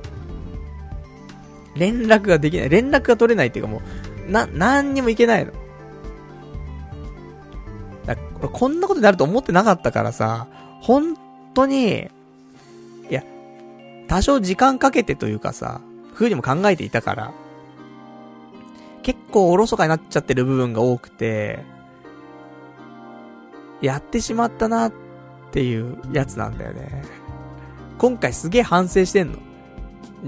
[1.77, 2.69] 連絡ができない。
[2.69, 3.83] 連絡が取れないっていうかも
[4.29, 5.53] う、な、なんにもいけないの。
[8.07, 10.47] だここんなことになると思ってなかったからさ、
[10.81, 11.17] 本
[11.55, 12.09] 当に、
[13.11, 13.23] いや、
[14.07, 15.81] 多少時間かけてというかさ、
[16.15, 17.33] 風にも考えていたから、
[19.03, 21.65] 結構おろそかになっちゃってる部分が多くて、
[23.81, 24.93] やってしまったなっ
[25.53, 27.03] ていうやつなんだよね。
[27.99, 29.39] 今回すげえ反省してんの。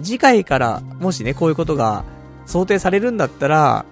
[0.02, 2.04] 次回から、もしね、こういうことが
[2.46, 3.84] 想定されるんだったら、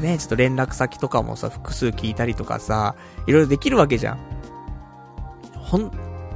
[0.00, 2.94] ね、ちょっと連絡先とかもさ、複数聞いたりとかさ、
[3.26, 4.18] いろいろできるわけじゃん。
[5.54, 5.90] 本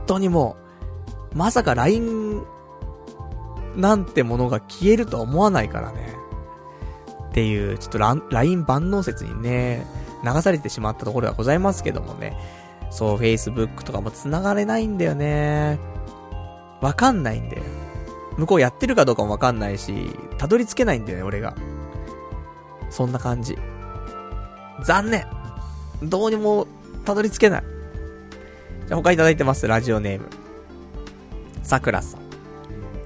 [0.07, 0.57] 当にも
[1.33, 2.43] う、まさか LINE
[3.77, 6.15] なんてものが消えるとは思わないからね。
[7.31, 7.99] っていう、ちょっと
[8.31, 9.87] LINE 万能説にね、
[10.25, 12.37] 流されてしまったところがございますけどもね。
[12.91, 15.79] そう、Facebook とかも繋がれないんだよね。
[16.83, 17.63] わかんないんだよ。
[18.37, 21.55] 向こうやってるかどうかもわかんないし、たどり着けないんだよね、俺が。
[22.91, 23.57] そんな感じ。
[24.85, 25.25] 残念
[26.03, 26.67] どうにも
[27.05, 27.65] たどり着けない。
[28.89, 30.29] じゃ、他いただいてます、ラジオネーム。
[31.63, 32.22] さくらさん。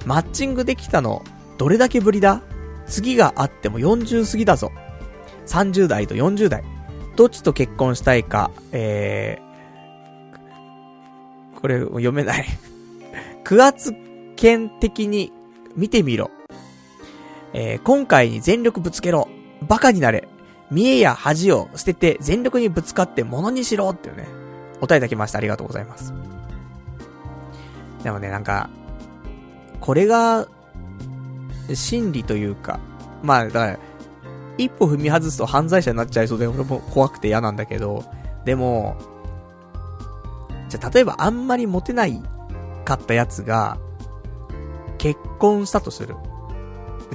[0.06, 1.22] マッチングできたの、
[1.58, 2.40] どれだけぶりだ？
[2.86, 4.70] 次があっても40過ぎだぞ。
[5.46, 6.62] 30代と40代。
[7.16, 12.44] どっちと結婚したいか、えー、これ読めない
[13.44, 13.94] 9圧
[14.36, 15.32] 圏的に
[15.74, 16.30] 見てみろ。
[17.52, 19.28] えー、今回に全力ぶつけろ。
[19.62, 20.28] バカになれ。
[20.70, 24.28] 見栄や恥を捨てて全力にぶつかって物にしろっていうね。
[24.76, 25.38] お答えいただきました。
[25.38, 26.12] ありがとうございます。
[28.04, 28.68] でもね、なんか、
[29.86, 30.48] これが、
[31.72, 32.80] 真理というか、
[33.22, 33.78] まあ、だから、
[34.58, 38.04] 一歩踏み外すと犯罪者になっちゃいそうで、俺も怖くて嫌なんだけど、
[38.44, 38.96] でも、
[40.68, 42.20] じゃ、例えばあんまりモテない
[42.84, 43.78] かったやつが、
[44.98, 46.16] 結婚したとする。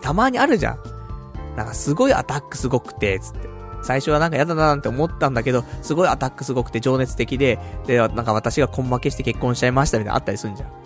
[0.01, 0.79] たまにあるじゃん。
[1.57, 3.49] なんかすごいアタックすごくて、つって。
[3.83, 10.80] 最初はなんか嫌だななんて思ったんだけど、すごいアタックすごくて情熱的で、で、なんか私が根負けして結婚しちゃいましたみたいなあったりすんじゃん。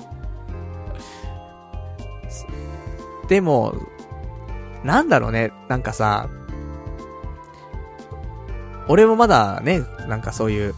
[3.27, 3.76] でも、
[4.84, 6.30] なんだろうね、なんかさ、
[8.88, 10.76] 俺もまだね、なんかそういう、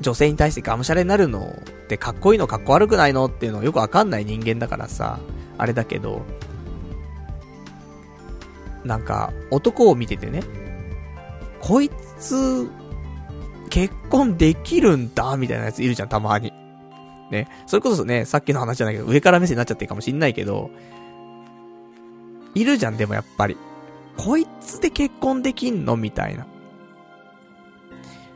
[0.00, 5.18] 女性に対してがむしゃれになるのってかっこいいのかっこ悪くないのっていうのよくわかんない人間だからさ、
[5.58, 6.22] あれだけど、
[8.84, 10.42] なんか、男を見ててね、
[11.60, 12.70] こいつ、
[13.70, 16.52] 結婚できるんだ、みたいなやついるじゃん、たまに。
[17.30, 17.48] ね。
[17.66, 20.70] それこそね、さっきの話じゃないけど、上から目線になっちゃってるかもしんないけど、
[22.60, 23.56] いるじゃん、でもやっぱり。
[24.16, 25.96] こいつで結婚できんの？
[25.96, 26.46] みたいな。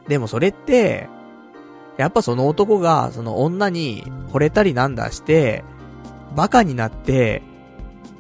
[0.09, 1.09] でもそれって、
[1.97, 5.65] やっぱその男が、その女に惚れたりなんだして、
[6.35, 7.43] バカになって、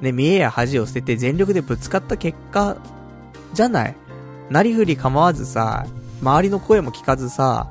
[0.00, 2.76] ね、見栄や恥を捨てて全力でぶつかった結果、
[3.54, 3.96] じゃない？
[4.50, 5.86] なりふり構わずさ、
[6.20, 7.70] 周りの声も聞かずさ、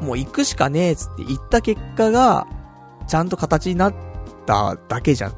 [0.00, 2.46] もう行くしかねえつって言った結果が、
[3.06, 3.94] ちゃんと形になっ
[4.46, 5.32] ただけじゃん。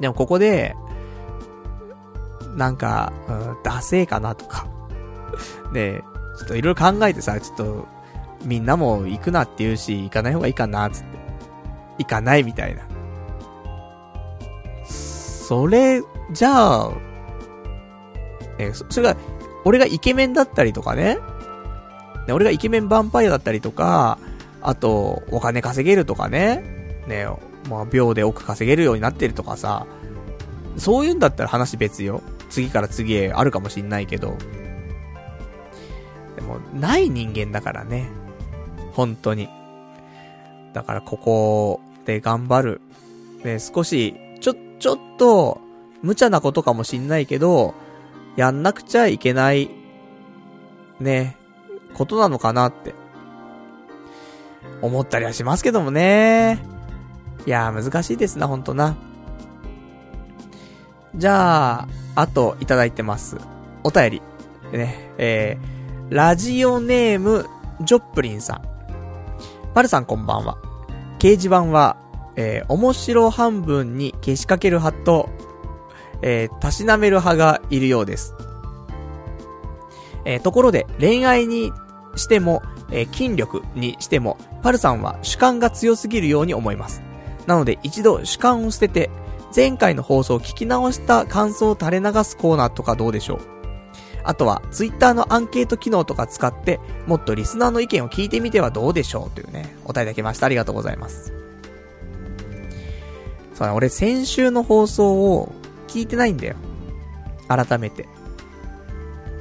[0.00, 0.74] でもここで、
[2.56, 4.66] なんか、うん、ダセーかなとか。
[5.72, 6.02] で、
[6.38, 7.86] ちょっといろいろ考えてさ、ちょっと、
[8.44, 11.06] みんなも行くなって言うし、行かない方がいいかな、つって。
[11.98, 12.82] 行かないみたいな。
[14.84, 16.02] それ、
[16.32, 16.90] じゃあ、
[18.58, 19.16] えそ、れが、
[19.64, 21.18] 俺がイケメンだったりとかね。
[22.26, 24.18] ね、俺がイケメンヴァンパイアだったりとか、
[24.60, 26.62] あと、お金稼げるとかね。
[27.06, 27.26] ね、
[27.68, 29.86] まあ、秒で億稼げるようになってるとかさ、
[30.76, 32.22] そういうんだったら話別よ。
[32.50, 34.36] 次から次へあるかもしんないけど。
[36.36, 38.08] でも、ない人間だからね。
[38.92, 39.48] 本当に。
[40.72, 42.80] だからここで頑張る。
[43.44, 45.60] ね、少し、ちょ、ちょっと、
[46.02, 47.74] 無茶なことかもしんないけど、
[48.36, 49.70] やんなくちゃいけない、
[51.00, 51.36] ね、
[51.94, 52.94] ことなのかなって、
[54.80, 56.77] 思ったりはしますけどもね。
[57.48, 58.94] いやー難しいですな、ほんとな。
[61.14, 63.38] じゃあ、あと、いただいてます。
[63.82, 64.22] お便り。
[64.70, 67.46] ね、えー、ラジオネーム、
[67.80, 68.62] ジョップリンさん。
[69.72, 70.58] パルさんこんばんは。
[71.18, 71.96] 掲示板は、
[72.36, 75.30] えー、面白半分に消しかける派と、
[76.20, 78.34] えー、たしなめる派がいるようです。
[80.26, 81.72] えー、ところで、恋愛に
[82.14, 82.60] しても、
[82.90, 87.07] えー、筋力にしても、パルさんは主観が強すぎるように思います。
[87.48, 89.10] なので一度主観を捨てて、
[89.56, 93.38] 前回の放送を聞き直した感想を垂れ流すコーナーとかどうでしょう
[94.22, 100.44] あとは、ツイッターのアンケート機能とか使って、もっとリスナーの意見を聞いてみてはどうでしょうというね、お答えいただきました。
[100.44, 101.32] ありがとうございます。
[103.54, 105.50] そうだ、俺先週の放送を
[105.86, 106.56] 聞いてないんだよ。
[107.48, 108.06] 改めて。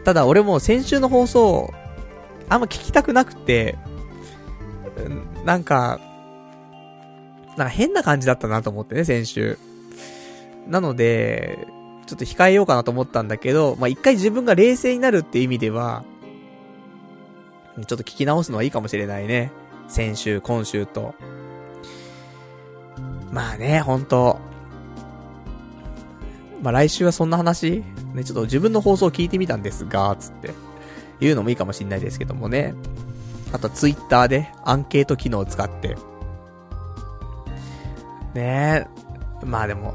[0.05, 1.73] ただ俺も先週の放送、
[2.47, 3.77] あんま聞きたくなくて、
[5.43, 5.99] なんか、
[7.57, 9.57] なんか変な感じだったなと思ってね、先週。
[10.67, 11.67] なので、
[12.05, 16.03] ちょっと控えようかなと思ったんだけど、まあ、一回自分が冷静になるって意味では、
[17.75, 19.51] ちょっと聞き直すのはいいかもしれないね。
[19.87, 21.15] 先週、今週と。
[23.31, 24.39] まあね、ほんと。
[26.61, 27.83] まあ来週はそんな話？
[28.13, 30.53] ね、ちょっと自分の放送を聞いてみたんですが、つって。
[31.19, 32.73] 言うのもいいかもしんないですけどもね。
[33.51, 35.97] あとツイッターでアンケート機能を使って。
[38.33, 38.87] ね
[39.43, 39.45] え。
[39.45, 39.93] まあでも、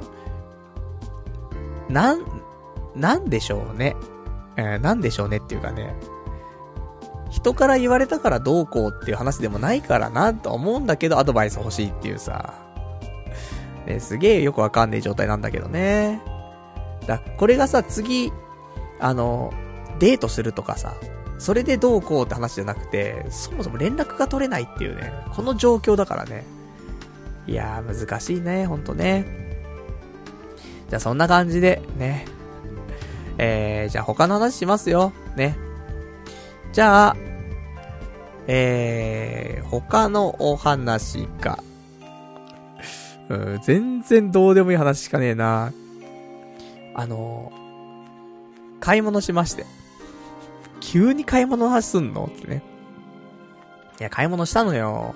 [1.89, 2.25] なん、
[2.97, 3.97] なんでしょうね。
[4.57, 5.95] えー、なんでしょうねっていうかね。
[7.31, 12.55] 人から言われたからどうこうっていう話でもないからなと思うんだけど、アドバイス欲しいっていうさ。
[13.87, 16.21] ね、すげえよくわかんねえ状態なんだけどね。
[17.07, 18.33] だ、これがさ、次、
[19.01, 19.53] あの、
[19.99, 20.95] デートするとかさ、
[21.39, 26.45] それでどうこうって話じゃなくて、そもそも連絡が取れないっていうね、この状況だからね。
[27.47, 29.27] いやー、難しいね、ほんとね。
[30.89, 32.27] じゃあそんな感じで、ね。
[33.39, 35.12] えー、じゃあ他の話しますよ。
[35.36, 35.56] ね。
[36.73, 37.16] じゃあ、
[38.47, 41.62] えー、他のお話か。
[43.28, 45.73] うん、全然どうでもいい話しかねえな。
[46.94, 47.51] あの
[48.81, 49.64] 買い物しまして。
[50.81, 52.62] 急に買い物の話すんのってね。
[54.01, 55.14] いや、買い物したのよ。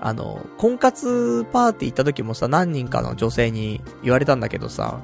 [0.00, 5.00] あの、婚活パーティー行った時もさ、何人かの女性に言われたんだけどさ、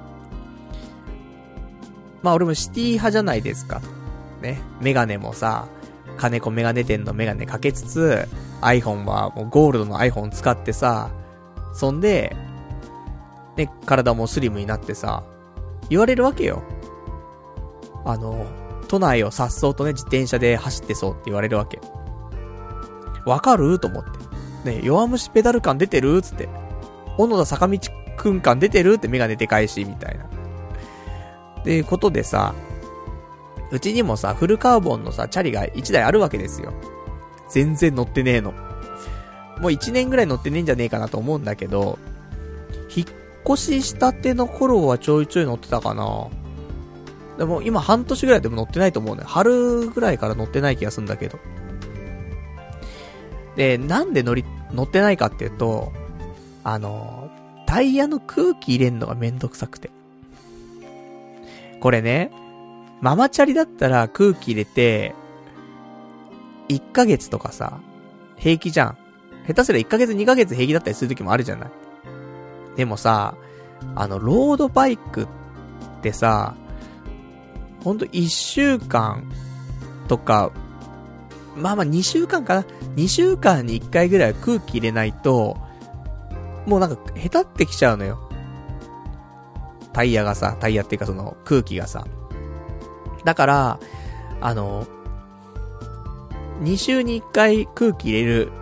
[2.22, 3.82] まあ俺もシティ派じゃないですか。
[4.40, 4.62] ね。
[4.80, 5.66] メガネもさ、
[6.16, 8.28] 金子メガネ店のメガネかけつつ、
[8.60, 11.10] iPhone はもうゴールドの iPhone 使ってさ、
[11.74, 12.36] そんで、
[13.56, 15.24] ね、体もスリムになってさ、
[15.90, 16.62] 言われるわけよ。
[18.04, 18.46] あの、
[18.88, 21.80] 都内を颯爽とね、自転車で走ってそうって言われるわけ。
[23.26, 23.78] わかる？
[23.78, 24.10] と思って。
[24.64, 26.48] ね、弱虫ペダル感出てるつって。
[27.16, 27.78] 小野田坂道
[28.16, 30.26] くん感出てるってメガネでかいし、みたいな。
[31.64, 32.54] で、ことでさ、
[33.70, 36.72] うちにもさ、フルカーボンのさ、チャリが1台あるわけですよ。
[37.48, 38.52] 全然乗ってねえの。
[39.60, 41.98] もう1年ぐらい乗ってねえんじゃねえかなと思うんだけど、
[42.94, 43.06] 引っ
[43.44, 46.28] 越ししたての頃はちょいちょい乗ってたかな。
[47.38, 49.22] でも今半年ぐらいでも乗ってないと思うね。
[49.26, 51.38] 春ぐらいから乗ってない気がするんだけど。
[53.56, 55.92] で、なんで乗り、乗ってないかっていうと、
[56.62, 57.30] あの、
[57.66, 59.90] タイヤの空気入れんのがめんどくさくて。
[61.80, 62.30] これね、
[63.00, 65.14] ママチャリだったら空気入れて、
[66.68, 67.80] 1ヶ月とかさ、
[68.36, 68.98] 平気じゃん。
[69.46, 71.70] 下手すりゃ1ヶ月2ヶ月平気だったりする時もあるじゃない。
[72.76, 73.36] でもさ、
[73.94, 75.26] あの、ロードバイクっ
[76.00, 76.54] てさ、
[77.82, 79.30] ほんと1週間
[80.08, 80.50] とか、
[81.56, 82.62] まあまあ2週間かな
[82.96, 85.56] ?2 週間に1回ぐらい空気入れないと、
[86.66, 88.18] もうなんか下手ってきちゃうのよ。
[89.92, 92.04] タイヤがさ、タイヤっていうかその空気がさ。
[93.24, 93.80] だから、
[94.40, 94.86] あの、
[96.62, 98.52] 2週に1回空気入れる、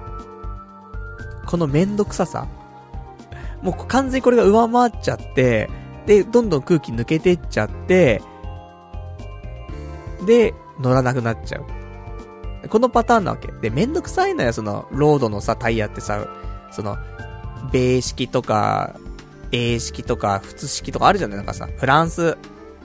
[1.47, 2.47] このめんどくささ。
[3.62, 5.70] もう完全にこれが上回っちゃって、
[6.06, 8.23] で、どんどん空気抜けてっちゃって、
[10.27, 11.82] で、乗らなくなっちゃう。
[12.68, 13.52] このパターンなわけ。
[13.60, 16.26] で、めんどくさいのよ、その、ロードのさ、タイヤってさ、
[16.70, 16.97] その、
[17.72, 18.97] 米式とか、
[19.51, 21.36] 英式とか、仏式とかあるじゃない？
[21.39, 22.39] なんかさ、フランス、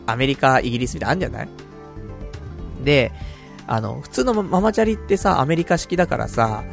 [0.05, 1.49] アメリカ、イギリスみたいなあるんじゃない？
[2.83, 3.11] で、
[3.67, 6.63] あの、普通のママチャリってさ、アメリカ式だからさ、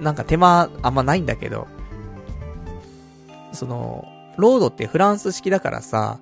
[0.00, 1.68] なんか手間あんまないんだけど、
[3.52, 4.04] その、
[4.36, 6.18] ロードってフランス式だからさ、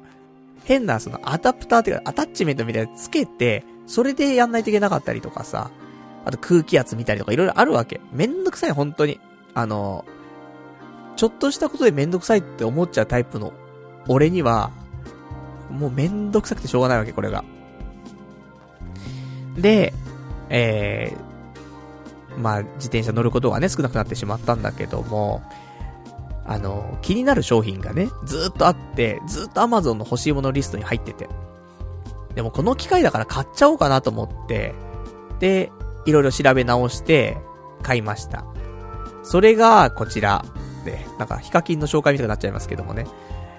[0.64, 5.68] 変なそのアダプターっていうかアタッチメントみたいなのつけて、それでやんないといけなかったりとかさ、
[6.24, 8.00] あと空気圧見たりとかいろいろあるわけ。
[8.12, 9.18] めんどくさい、本当に。
[9.52, 10.04] あの、
[11.16, 13.52] ちょっとしたことでめんどくさいって思っちゃうタイプの
[14.06, 14.70] 俺には、
[15.72, 17.42] もうめんどくさくてしょうがないわけ、これが。
[19.56, 19.92] で、
[20.50, 25.42] えー、まあ、自転車乗ることがね、少なくなってしまったんだけども、
[26.46, 31.28] あの、気になる商品がね、ずっとあって、ずっと Amazon の欲しいものリストに入ってて。
[32.40, 34.74] でもこの機械だから買っちゃおうかなと思って、
[35.40, 35.70] で、
[36.06, 37.36] いろいろ調べ直して、
[37.82, 38.46] 買いました。
[39.22, 40.42] それが、こちら。
[40.86, 43.06] で、なんか、ヒカキンの紹介みたいになっちゃいますけどもね。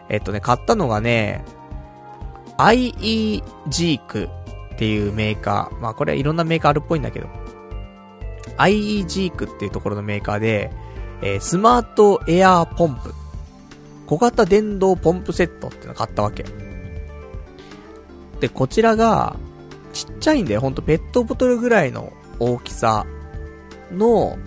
[0.09, 1.45] えっとね、買ったのがね、
[2.57, 4.29] IE ジーク
[4.73, 5.79] っていうメーカー。
[5.79, 7.27] まあこれはいろんなメーカーあるっぽいんだけど。
[8.57, 10.71] IE ジークっていうところのメーカーで、
[11.21, 13.13] えー、スマートエアーポンプ。
[14.07, 16.45] 小型電動ポンプセットっていうの買ったわけ。
[18.41, 19.37] で、こちらが、
[19.93, 20.61] ちっちゃいんだよ。
[20.61, 23.05] ほんとペットボトルぐらいの大きさ
[23.91, 24.37] の、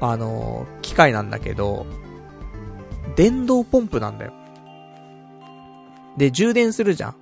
[0.00, 1.84] あのー、機械なんだけど、
[3.16, 4.32] 電動ポンプなんだよ。
[6.16, 7.14] で、充電するじゃん。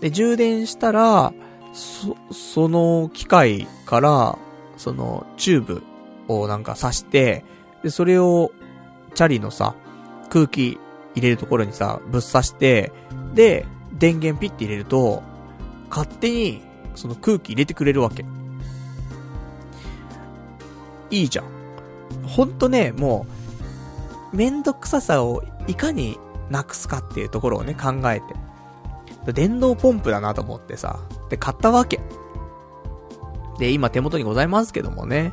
[0.00, 1.32] で、充電したら、
[1.72, 4.38] そ、その機械から、
[4.76, 5.82] その、チューブ
[6.26, 7.44] をなんか刺して、
[7.82, 8.50] で、それを、
[9.14, 9.74] チャリのさ、
[10.30, 10.78] 空気
[11.14, 12.92] 入れるところにさ、ぶっ刺して、
[13.34, 13.66] で、
[13.98, 15.22] 電源ピッて入れると、
[15.90, 16.62] 勝手に、
[16.94, 18.24] その空気入れてくれるわけ。
[21.10, 21.46] いいじゃん。
[22.26, 23.26] ほんとね、も
[24.32, 26.18] う、めんどくささをいかに
[26.50, 28.20] なくすかっていうところをね、考え
[29.24, 29.32] て。
[29.32, 31.00] 電動ポンプだなと思ってさ、
[31.30, 32.00] で、買ったわけ。
[33.58, 35.32] で、今手元にございますけどもね。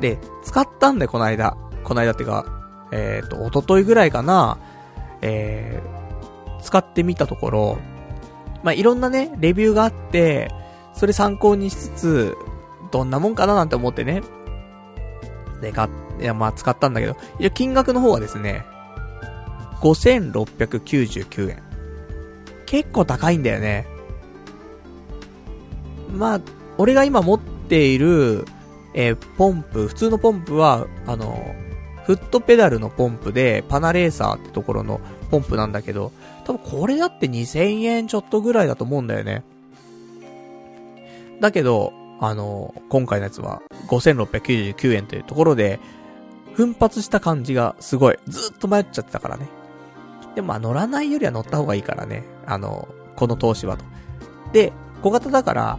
[0.00, 1.56] で、使ったんで、この間。
[1.84, 2.44] この間ってか、
[2.90, 4.58] えっ、ー、と、おとといぐらいかな。
[5.20, 7.78] えー、使ってみたところ、
[8.62, 10.50] まあ、いろんなね、レビューがあって、
[10.94, 12.36] それ参考にしつつ、
[12.90, 14.22] どんなもんかななんて思ってね。
[15.60, 15.88] で、か、
[16.20, 18.64] いや、まあ、使ったんだけど、いや、金額の方はですね、
[19.80, 21.62] 5699円。
[22.66, 23.86] 結構高いんだよね。
[26.10, 26.40] まあ、
[26.76, 28.44] 俺が今持っている、
[28.94, 31.54] えー、ポンプ、普通のポンプは、あの、
[32.04, 36.12] フットペダルのポンプで、パナレーサーってところのポンプなんだけど、
[36.48, 39.44] 多分これだって2000円ちょっとぐらいだと思うんだよね。
[41.40, 45.78] だけど、あの、今回のやつは5699円というところで、
[46.54, 48.18] 奮発した感じがすごい。
[48.26, 49.46] ずっと迷っちゃってたからね。
[50.34, 52.24] でもまあ乗らないよりは乗った方がいいからね。
[52.46, 53.84] あの、この投資はと。
[54.54, 54.72] で、
[55.02, 55.78] 小型だから、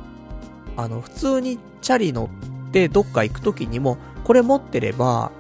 [0.78, 2.30] あの、普通にチャリ乗
[2.68, 5.32] ってどっか行くときにも、これ持ってれば、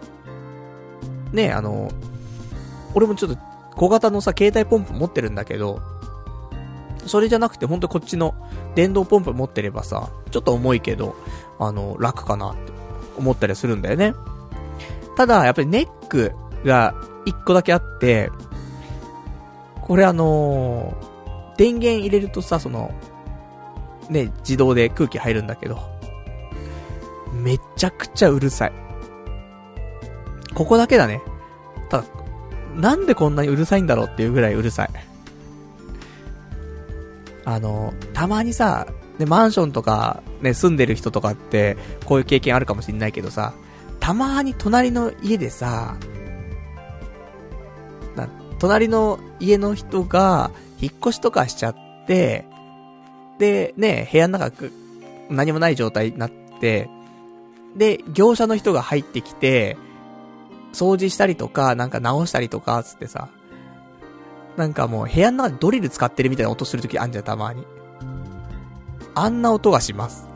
[1.32, 1.92] ね、あの、
[2.96, 3.49] 俺もちょっと
[3.80, 5.80] 小型のさ、携帯ポンプ持ってるんだけど、
[7.06, 8.36] それじゃなくてほんとこっちの
[8.76, 11.16] 電動ポンプ持ってればさ、ちょっと重いけど、
[11.60, 12.74] あの、楽かなって
[13.18, 14.16] 思ったりするんだよね。
[15.16, 16.34] ただ、やっぱりネック
[16.66, 16.94] が
[17.24, 18.30] 一個だけあって、
[19.80, 22.92] これあのー、電源入れるとさ、その、
[24.10, 25.80] ね、自動で空気入るんだけど、
[27.32, 28.74] めちゃくちゃうるさい。
[30.54, 31.22] ここだけだね。
[31.90, 32.19] ただ、
[32.80, 34.90] なんでこんなにうるさいんだろうっていうぐらいうるさい。
[37.46, 38.88] あの、たまにさ、
[39.18, 43.54] ね、マンションとか、ね、住んでる人とかって、こういう経験あるかもしんないけどさ、
[44.00, 45.98] たまに隣の家でさ、
[48.60, 50.52] 隣の家の人が、
[50.82, 51.76] 引っ越しとかしちゃっ
[52.06, 52.46] て、
[53.40, 54.68] で、ね、部屋の中、
[55.30, 56.90] 何もない状態になって、
[57.76, 59.78] で、業者の人が入ってきて、
[60.74, 63.30] 掃除したりとか、なんか直したりとか、つってさ、
[64.58, 67.66] なんかもう部屋の中でドリル使ってるみたいな音するときあんじゃん、たまに。
[69.16, 70.28] あんな音がします。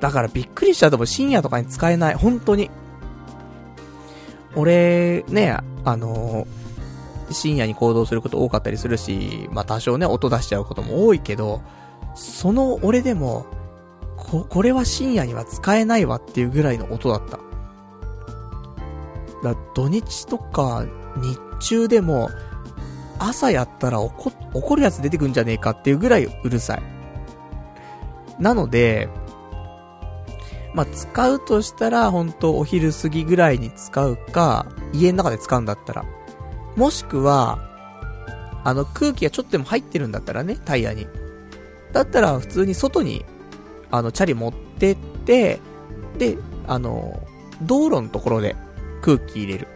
[0.00, 2.14] だからびっくりしちゃうとも深夜とかに使えない。
[2.14, 2.70] 本当に。
[4.54, 11.62] 俺、ね、あのー、深夜に行動すること多かったりするし、まあ多少ね、音出しちゃうことも多いけど、
[12.14, 13.46] その俺でも、
[14.16, 17.38] こ、これは深夜には使えないわっていうぐらいの音だった。
[19.46, 20.84] だ土日とか
[21.16, 22.30] 日中でも、
[23.18, 26.82] 朝やったら怒、怒るやつ出てくんじゃねえかっていうぐらいうるさい。
[28.38, 29.08] なので、
[30.74, 36.04] まあ、使うとしたら、本当お昼過ぎぐらいに使うか、家の中で使うんだったら。
[36.76, 37.58] もしくは、
[38.62, 41.06] あの、空気がちょっとでも入ってるんだったらね、タイヤに。
[41.92, 43.24] だったら、普通に外に、
[43.90, 45.60] あの、チャリ持ってって、
[46.18, 46.36] で、
[46.66, 47.26] あの、
[47.62, 48.54] 道路のところで
[49.06, 49.68] 空気入れる。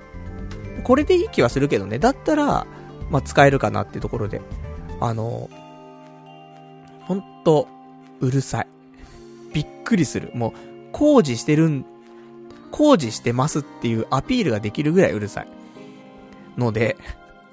[0.82, 2.00] これでいい気はするけどね。
[2.00, 2.66] だったら、
[3.10, 4.42] まあ、使えるかなっていうところで。
[5.00, 5.48] あの、
[7.02, 7.68] ほんと、
[8.20, 8.66] うるさい。
[9.54, 10.32] びっくりする。
[10.34, 10.52] もう、
[10.90, 11.86] 工事してるん、
[12.72, 15.48] 工事してますっていうアピールができるぐらいうるさい。
[16.58, 16.96] ので、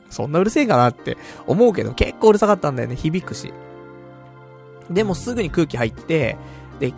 [0.10, 2.96] そんなうるせえかなって思うけど、結構うるさかったんだよね。
[2.96, 3.54] 響くし。
[4.90, 6.38] でもすぐに空気入って、
[6.80, 6.92] で、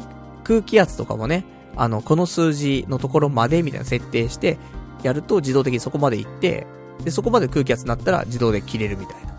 [0.45, 1.43] 空気圧とかもね、
[1.79, 4.57] あの、この数字のところまでみたいな設定して、
[5.01, 6.67] やると自動的にそこまで行って、
[7.05, 9.33] で、そこまで空気圧になったら自動で切れるみたいな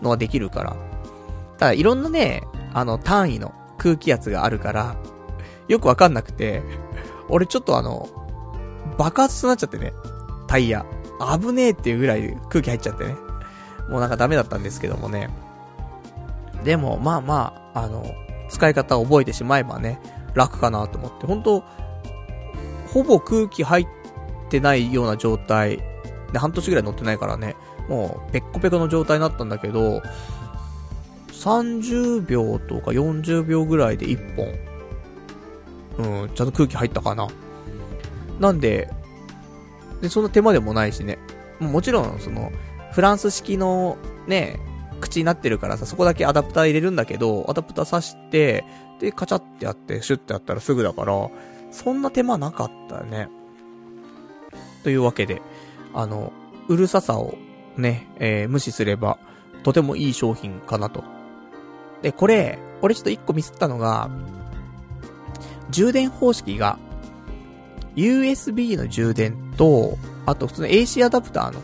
[0.00, 0.76] のができるから。
[1.58, 2.42] ただ、いろんなね、
[2.72, 4.96] あの、単位の空気圧があるから、
[5.68, 6.62] よくわかんなくて、
[7.28, 8.08] 俺ちょっとあの、
[8.96, 9.92] 爆発となっちゃってね、
[10.46, 10.86] タイヤ。
[11.38, 13.14] 危ねえっていうぐらい空気入っちゃってね。
[13.90, 15.28] もうなんかダメだったんですけどもね。
[16.64, 18.06] でも、まあまあ、あの、
[18.48, 20.00] 使い方を覚えてしまえばね、
[20.34, 21.26] 楽かなと思って。
[21.26, 21.64] 本当
[22.88, 23.86] ほぼ空気入っ
[24.50, 25.78] てないような状態。
[26.32, 27.56] で、半年ぐらい乗ってないからね、
[27.88, 30.02] もう、ペッコペコの状態になったんだけど、
[31.30, 34.36] 30秒とか40秒ぐらいで1
[35.98, 37.28] 本、うん、ちゃんと空気入ったかな。
[38.40, 38.90] なんで、
[40.00, 41.18] で、そんな手間でもないしね。
[41.60, 42.50] もちろん、その、
[42.92, 43.96] フランス式の、
[44.26, 44.58] ね、
[45.00, 48.64] 口になってるからさ、そこだけアダプター入れるんだけど、アダプター挿して、
[49.00, 51.30] で、カチャってやって、シュッてやったらすぐだから、
[51.70, 53.28] そんな手間なかったよね。
[54.82, 55.42] というわけで、
[55.92, 56.32] あの、
[56.68, 57.34] うるささを
[57.76, 59.18] ね、えー、無視すれば、
[59.62, 61.04] とてもいい商品かなと。
[62.02, 64.10] で、これ、俺ちょっと一個ミスったのが、
[65.70, 66.78] 充電方式が、
[67.96, 69.96] USB の充電と、
[70.26, 71.60] あと普通の AC アダプターの、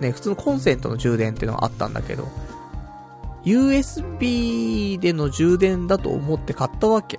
[0.00, 2.28] ね、普通のコンセントの充電っていうのがあったんだけど、
[3.44, 7.18] USB での充電だと思って買ったわけ。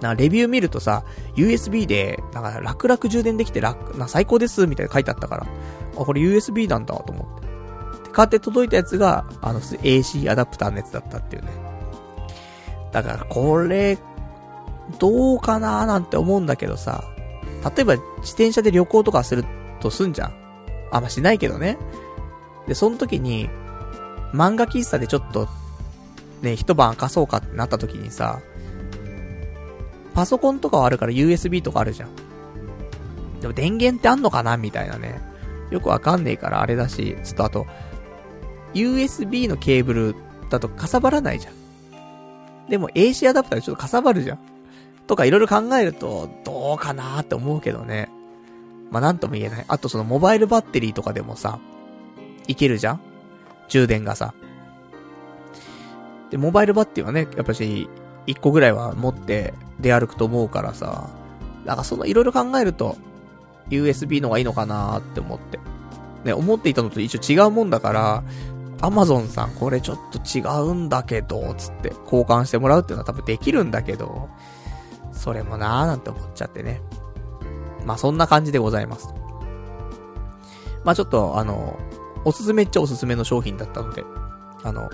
[0.00, 1.04] な、レビュー見るとさ、
[1.36, 5.46] USB で、なんか楽々充電できて楽、な、最高です、みたいな書いてあったから、
[5.96, 7.46] あ、これ USB なんだと思って。
[8.04, 11.48] で買って届いたやつが、あの、AC アダプターのやつだったっていうね。
[12.92, 13.98] だから、これ、
[14.98, 17.04] どうかなーなんて思うんだけどさ、
[17.74, 19.44] 例えば自転車で旅行とかする
[19.80, 20.34] とすんじゃん。
[20.92, 21.78] あんましないけどね。
[22.68, 23.48] で、その時に、
[24.34, 25.48] 漫画喫茶でちょっと、
[26.42, 28.40] ね、一晩明かそうかってなった時にさ、
[30.12, 32.08] パソコンとかはあるから USB とかあるじゃん。
[33.40, 35.20] でも電源ってあんのかなみたいなね。
[35.70, 37.66] よくわかんねえからあれだし、ちょっとあと、
[38.74, 40.16] USB のケーブル
[40.50, 41.54] だとかさばらないじゃん。
[42.68, 44.38] でも AC アダプターでちょっとかさばるじゃん。
[45.06, 48.10] とかいろいろ考えると、どうかなーって思うけどね。
[48.90, 49.64] まあ、なんとも言えない。
[49.68, 51.60] あとそのモバイルバッテリーとかでもさ、
[52.48, 53.00] いけるじゃん
[53.68, 54.34] 充電がさ。
[56.30, 57.88] で、モバイルバッテリーはね、やっぱし、
[58.26, 61.08] 1個ぐらいは持って出歩くと思うからさ、
[61.64, 62.96] なんかそのいろいろ考えると、
[63.70, 65.58] USB の方がいいのかなーって思って。
[66.24, 68.24] ね、思っていたのと一応違うもんだから、
[68.80, 74.28] アマゾンさんこれちょっと違うんだけど、つって交換してもらうっていうのは多分できるんだけど、
[75.12, 76.80] それもなーなんて思っちゃってね。
[77.84, 79.08] まあそんな感じでございます。
[80.82, 81.78] まあちょっとあの、
[82.24, 84.04] おすすめっちゃおすすめの商品だったので、
[84.62, 84.90] あの、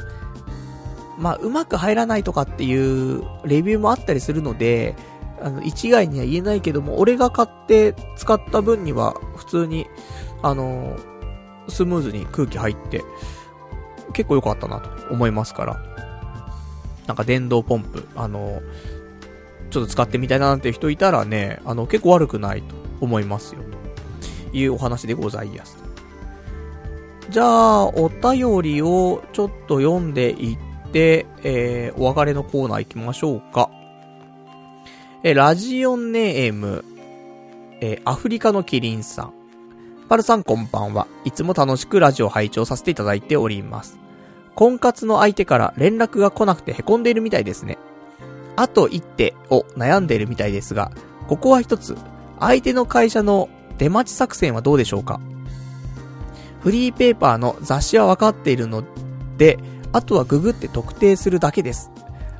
[1.18, 4.96] まあうまく入らないとかっていうレビューもあったりするので、
[5.42, 9.86] あの、一概には言えないけども、俺が買って使った分には、普通に、
[10.42, 10.96] あの、
[11.68, 13.02] スムーズに空気入って、
[14.12, 15.82] 結構良かったなと思いますから。
[17.06, 18.60] なんか電動ポンプ、あの、
[19.70, 23.62] ちょっと使ってみたいななんていう人いたらね、あの、結構悪くないと思いますよ。
[24.52, 25.89] というお話でございます。
[27.30, 30.58] じゃあ、お便りをちょっと読んでいっ
[30.90, 33.70] て、えー、お別れのコーナー行きましょうか。
[35.22, 36.84] えー、ラジオネーム、
[37.80, 39.32] えー、アフリカのキリンさん。
[40.08, 41.06] パルさんこんばんは。
[41.24, 43.96] いつも楽しくラジオ拝聴させていただいております。
[44.56, 47.78] 婚活の相手から連絡が来なくて凹んでいるみたいですね。
[48.56, 50.90] あと一手を悩んでいるみたいですが、
[51.28, 51.96] ここは一つ、
[52.40, 53.48] 相手の会社の
[53.78, 55.20] 出待ち作戦はどうでしょうか？
[56.60, 58.84] フリーペーパーの雑誌は分かっているの
[59.36, 59.58] で、
[59.92, 61.90] あとはググって特定するだけです。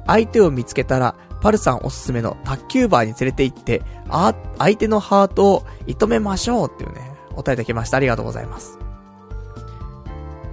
[0.07, 7.97] 相手を見つけたら、パルさんおすすめの卓球バーに連れて行って、あ、相手のハートを射止めましょうっていうね、お答えいただきました。
[7.97, 8.79] ありがとうございます。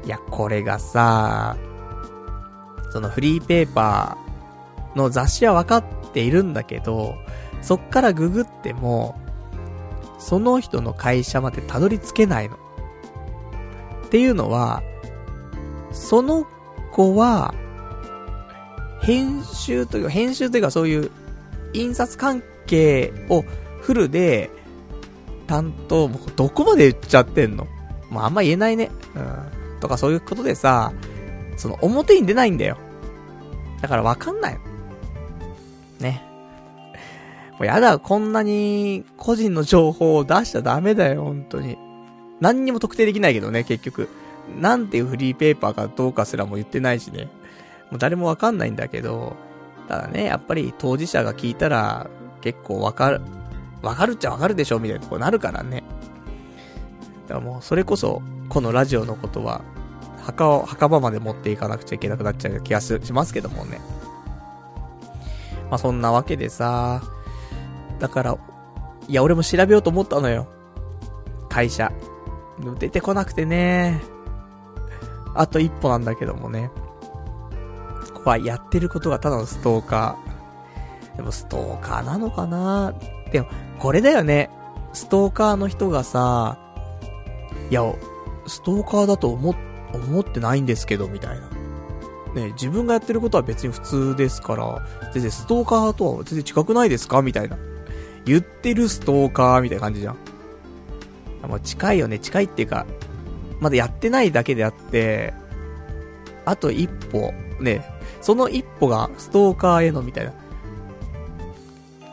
[0.06, 1.58] いや、これがさ、
[2.92, 5.84] そのフリーペーパーの雑誌は分かっ
[6.14, 7.16] ているんだけど、
[7.62, 9.20] そっからググっても、
[10.20, 12.58] その人の会社までたどり着けないの。
[14.08, 14.82] っていうのは、
[15.92, 16.48] その
[16.92, 17.54] 子は、
[19.02, 21.12] 編集というか、編集というかそういう
[21.74, 23.44] 印刷関係を
[23.82, 24.50] フルで
[25.46, 27.68] 担当、もうどこまで言っちゃってんの？
[28.10, 28.92] もうあんま言えないね。
[29.16, 29.80] うん。
[29.80, 30.92] とかそういうことでさ、
[31.58, 32.78] その表に出ないんだよ。
[33.82, 34.58] だからわかんない。
[36.00, 36.24] ね。
[37.54, 41.78] もうやだ、こんなに個人の情報を出しちゃダメだよ、本当に。
[42.40, 44.10] 何にも特定できないけどね、結局。
[44.60, 47.30] なんていうフリーペーパーかどうかすらも言ってないしね。
[47.92, 49.36] もう誰もわかんないんだけど、
[49.88, 52.10] ただね、やっぱり当事者が聞いたら、
[52.42, 53.22] 結構わかる、
[53.82, 55.84] わかるっちゃわかるでしょみたいなとこなるからね。
[57.28, 59.62] だからもう、それこそ、このラジオのことは、
[60.24, 63.80] 墓を、墓場まで持っていかなくちゃいけなくなっちゃう気がしますけどもね。
[65.70, 67.02] まあ、そんなわけでさ、
[68.00, 68.38] だから、
[69.08, 70.48] いや、俺も調べようと思ったのよ。
[71.50, 71.92] 会社。
[72.80, 74.02] 出てこなくてね。
[75.36, 76.72] あと一歩なんだけどもね。
[78.28, 81.18] はやってることがただのストーカー。
[81.18, 82.94] でもストーカーなのかな？
[83.32, 83.48] でも、
[83.80, 84.50] これだよね。
[84.94, 86.60] ストーカーの人がさ、
[87.70, 87.82] いや、
[88.46, 89.56] ストーカーだと思、
[89.94, 91.48] 思ってないんですけど、みたいな。
[92.36, 97.22] ね、自分がやってることは別に普通ですから、全然ストーカーとは全然近くないですか？
[97.22, 97.58] みたいな。
[98.26, 100.18] 言ってるストーカーみたいな感じじゃん。
[101.48, 102.86] もう近いよね、近いっていうか、
[103.60, 105.34] まだやってないだけであって、
[106.46, 107.84] あと一歩、ね、
[108.22, 110.34] その一歩がストーカーへのみたいな。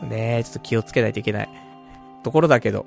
[0.07, 1.49] ねえ、ちょっと気をつけないといけない。
[2.23, 2.85] ところだけど。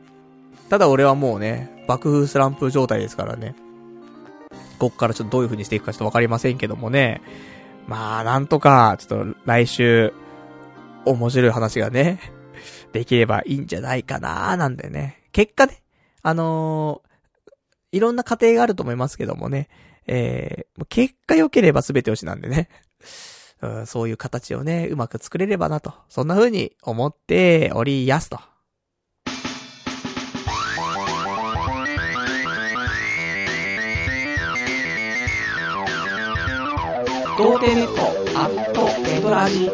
[0.69, 3.55] ただ俺はもうね、爆風スランプ状態ですからね。
[4.79, 7.23] こっからちょっとどういう風にしていくかちょっとわかりませんけどもね。
[7.87, 10.12] まあ、なんとか、ちょっと来週、
[11.07, 12.20] 面白い話がね、
[12.93, 15.23] できればいいんじゃないかなーなんでね。
[15.33, 15.81] 結果ね、
[16.29, 19.71] あのー、いろんな過程があると思いますけどもね。
[20.07, 22.69] えー、結果良ければ全て推しなんでね。
[23.63, 25.95] うん、そういう形をね、うまく作れればなと。
[26.11, 28.39] そんな風に思っておりやすと。
[37.39, 38.03] 童貞ネット
[38.39, 39.71] アットエドラジ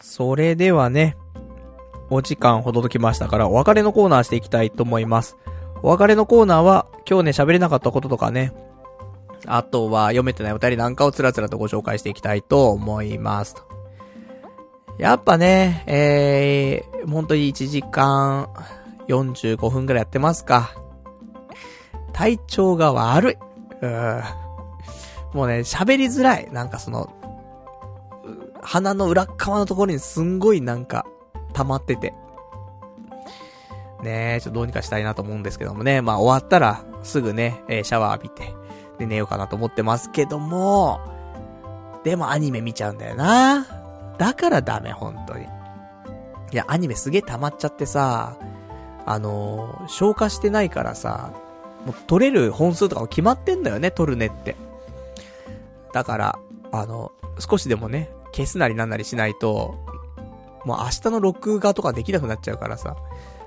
[0.00, 1.16] それではね、
[2.10, 5.36] お時間ほどときましたから、お別れのコーナーしていきたいと思います。
[5.82, 8.52] お別れのコーナーは、今日ね、喋れなかったこととかね、
[9.46, 13.56] あとは読めてないお便りなんかをつらつらとご紹介していきたいと思います。
[14.98, 18.48] やっぱね、えー、本当に1時間
[19.08, 20.74] 45分くらいやってますか。
[22.12, 23.36] 体調が悪い。
[23.82, 25.36] う。
[25.36, 26.48] もうね、喋りづらい。
[26.50, 27.08] なんかその、
[28.60, 31.06] 鼻の裏側のところにすんごいなんか、
[31.58, 32.14] 溜まってて。
[34.02, 36.02] ねえ、ちょっとどうにかしたいなと思うんですけどもね。
[36.02, 38.54] まあ終わったら、すぐね、えー、シャワー浴びて、
[38.98, 41.00] で寝ようかなと思ってますけども、
[42.04, 43.66] でもアニメ見ちゃうんだよな。
[44.18, 45.44] だからダメ、本当に。
[45.44, 45.46] い
[46.56, 48.36] や、アニメすげえ溜まっちゃってさ、
[49.04, 51.32] あのー、消化してないからさ、
[51.84, 54.54] もう撮れる本数とかも決まってんだよね、撮るねって。
[55.92, 56.38] だから、
[56.70, 59.74] あの、少しでもね、消すなりなんなりしないと、
[60.64, 62.96] もう明日の録画とかできなくなっちゃうからさ、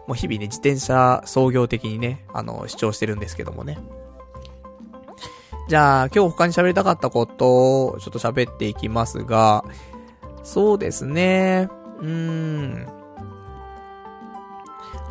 [0.07, 3.77] もう日々ね、自転車創業的にね、あの、主張してるんですけどもね。
[5.67, 9.63] じゃあ、今日他に喋りたかったことを、ちょっと喋っていきますが、
[10.43, 11.69] そうですね、
[11.99, 12.87] うーん。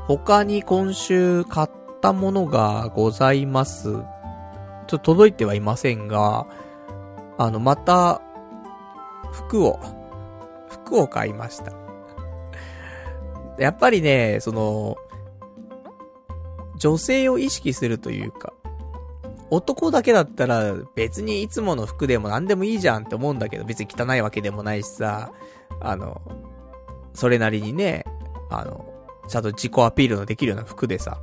[0.07, 1.71] 他に今週買っ
[2.03, 3.93] たものがございます。
[3.93, 6.47] ちょっと届いてはいませんが、
[7.39, 8.21] あの、また、
[9.33, 9.79] 服を、
[10.69, 11.80] 服を買いました。
[13.61, 14.97] やっぱりね、その、
[16.77, 18.55] 女性を意識するというか、
[19.51, 25.33] 男だけだったら別にいつもの服でも何でもいいじゃんって思うんだけど、別に汚いわけでもないしさ、
[25.81, 26.23] あの、
[27.13, 28.05] それなりにね、
[28.49, 28.87] あの、
[29.29, 31.19] ちゃんと自己アピールのできるような服でさ、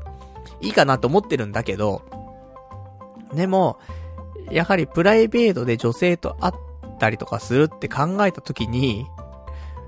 [0.61, 2.03] いいかなと思ってるんだけど、
[3.33, 3.79] でも、
[4.51, 6.53] やはりプライベートで女性と会っ
[6.99, 9.07] たりとかするって考えた時に、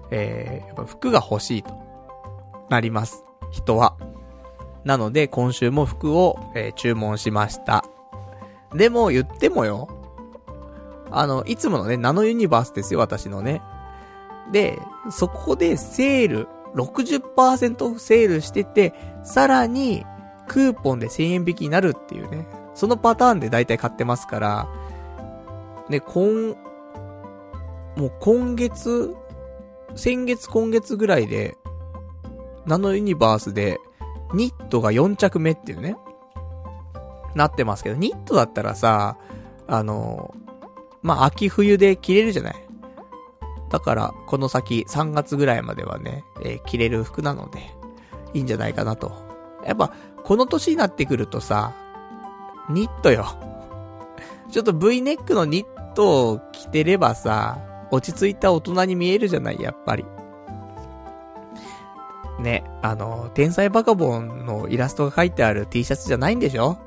[0.10, 1.89] えー、やっぱ服が欲しいと。
[2.70, 3.24] なります。
[3.52, 3.98] 人は。
[4.84, 7.84] なので、今週も服を、えー、注文しました。
[8.74, 9.88] でも、言ってもよ。
[11.12, 13.62] あの、いつものね、ナノユニバースですよ、私のね。
[14.52, 14.80] で、
[15.10, 18.94] そこでセール、60%オフセールしてて、
[19.24, 20.06] さらに、
[20.48, 22.48] クーポンで1000円引きになるっていうね。
[22.74, 24.68] そのパターンで大体買ってますから、
[25.90, 26.56] ね、今、
[27.96, 29.16] もう今月
[29.96, 31.58] 先月今月ぐらいで、
[32.65, 33.80] ナノユニバースで、
[34.34, 35.95] ニットが4着目っていうね、
[37.36, 39.18] なってますけど、ニットだったらさ、
[39.68, 40.34] あの、
[41.02, 42.56] まあ、秋冬で着れるじゃない
[43.69, 47.60] だから、この先3月ぐらいまではね、えー、着れる服なので、
[48.34, 49.11] いいんじゃないかなと。
[49.65, 51.73] やっぱ、この年になってくるとさ、
[52.69, 53.26] ニットよ。
[54.52, 57.60] ちょっと V ネックのニットを着てればさ、
[57.91, 60.06] 落ち着いた大人に見えるじゃない、やっぱり。
[62.40, 66.78] ね、あの、天才バカボンのイラストが書いてある T シャツじゃないんでしょ？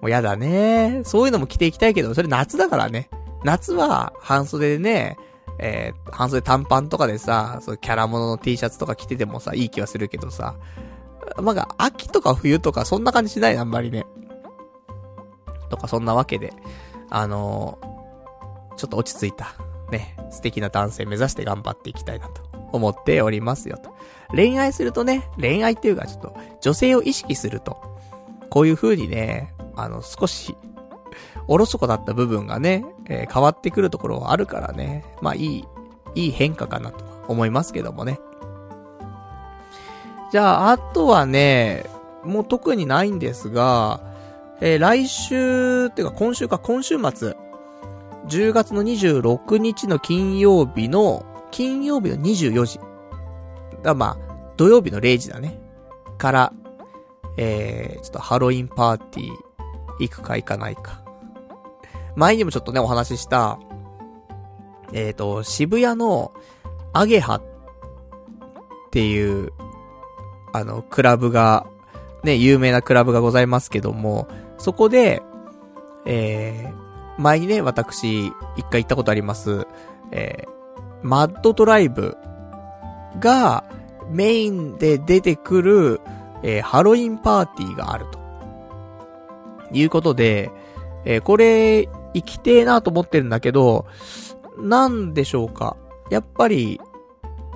[0.00, 1.02] もうやだね。
[1.04, 3.08] そういうのも着ていきたいけど、それ夏だからね。
[3.44, 5.16] 夏は半袖でね、
[5.58, 10.56] えー、半袖短パンとかでさ、そうキャラものの T シャツとか着ててもさ、いい気はするけどさ、
[11.40, 14.04] まあ、秋とか冬とかそんな感じしないあんまりね。
[15.70, 16.52] とかそんなわけで、
[17.08, 19.54] あのー、ちょっと落ち着いた、
[19.90, 22.42] ね、素敵な男性目指して頑張っていきたいなと
[22.72, 23.94] 思っておりますよと。
[24.30, 27.80] 恋愛するとね、恋愛っていうかちょっと女性を意識すると、
[28.50, 30.56] こういう風にね、あの、少し、
[31.48, 35.64] おろそかだった部分がね、えー、変わってくるところはあるからね、まあいい、
[36.14, 38.18] いい変化かなと思いますけどもね。
[40.32, 41.84] じゃあ、あとはね、
[42.24, 44.00] もう特にないんですが、
[44.60, 47.36] えー、来週、っていうか今週か、今週末、
[48.26, 52.80] 10月の26日の金曜日の、金曜日の24時。
[53.82, 55.58] だまあ、土曜日の0時だね。
[56.18, 56.52] から、
[57.36, 59.32] えー、ちょっとハロウィンパーティー、
[60.00, 61.02] 行くか行かないか。
[62.14, 63.58] 前にもちょっとね、お話しした、
[64.92, 66.32] えっ、ー、と、渋谷の、
[66.92, 67.42] アゲハっ
[68.90, 69.52] ていう、
[70.52, 71.66] あの、クラブが、
[72.24, 75.22] ね、有名なクラブがございますけども、そこで、
[76.06, 79.66] えー、前にね、私、一回行ったことあります、
[80.10, 80.55] えー、
[81.02, 82.16] マッドトライブ
[83.20, 83.64] が
[84.08, 86.00] メインで出てくる、
[86.42, 88.26] えー、ハロウィンパーティーがあると。
[89.72, 90.50] いうことで、
[91.04, 93.86] えー、これ、生きてえなと思ってるんだけど、
[94.58, 95.76] なんでしょうか。
[96.10, 96.80] やっぱり、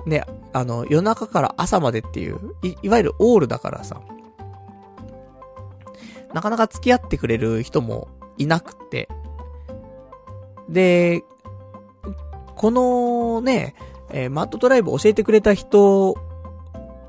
[0.05, 0.23] ね、
[0.53, 4.01] あの、夜中から朝までっていう、い、いわゆるオールだからさ、
[6.33, 8.07] なかなか付き合ってくれる人も
[8.37, 9.09] いなくて。
[10.69, 11.23] で、
[12.61, 13.73] このね、
[14.11, 16.15] えー、マットドライブ教えてくれた人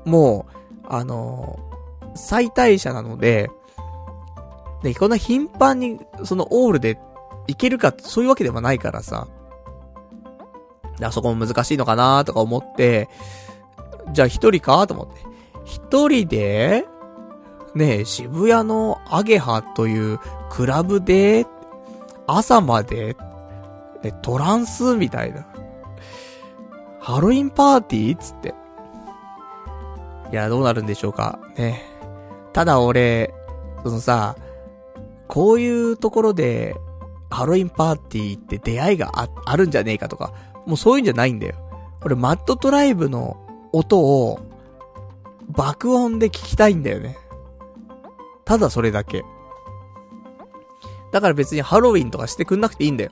[0.03, 0.47] も、
[0.83, 3.51] あのー、最大者なので、
[4.81, 6.97] で、こんな頻繁に、そのオールで
[7.47, 9.27] 行けるか、そういうわけでもないからさ。
[10.99, 13.07] あそこも難しいのかなとか思って、
[14.11, 15.21] じゃあ一人かと思って。
[15.65, 16.83] 一人で、
[17.75, 20.19] ね、渋谷のアゲハという
[20.49, 21.45] クラブで、
[22.25, 23.15] 朝まで、
[24.03, 25.45] ね、トランスみたいな。
[26.99, 28.53] ハロウィンパーティーつって。
[30.31, 31.39] いや、どうなるんでしょうか。
[31.57, 31.83] ね。
[32.53, 33.33] ただ俺、
[33.83, 34.35] そのさ、
[35.27, 36.75] こういうところで、
[37.29, 40.33] ハロウィンパーティーって出会いがあ、あるんじゃねえかとか、
[40.65, 41.55] もうそういうんじゃないんだよ。
[42.03, 43.37] 俺、マッドトライブの
[43.71, 44.39] 音を、
[45.49, 47.17] 爆音で聞きたいんだよね。
[48.45, 49.23] ただそれだけ。
[51.11, 53.11] だから別にハロウィンとかしてくんなくていいんだよ。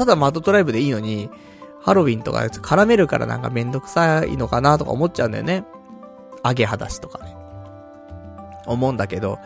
[0.00, 1.28] ただマッドトライブでいいのに、
[1.82, 5.62] ハロウィンとか絡めるからなんかめんどくさいのかなとか思っちゃうんだよね。
[6.42, 7.36] アゲハだしとかね。
[8.64, 9.38] 思うんだけど、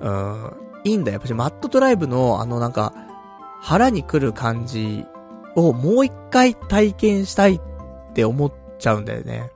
[0.00, 0.52] うん、
[0.84, 1.16] いいんだよ。
[1.16, 2.94] やっぱしマッドトライブのあのなんか、
[3.60, 5.04] 腹に来る感じ
[5.54, 7.60] をもう一回体験したいっ
[8.14, 9.50] て思っちゃうんだよね。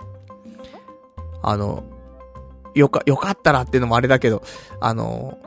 [1.40, 1.84] あの、
[2.74, 4.42] よか、よかったらっていうのもあれだけど、
[4.78, 5.38] あの、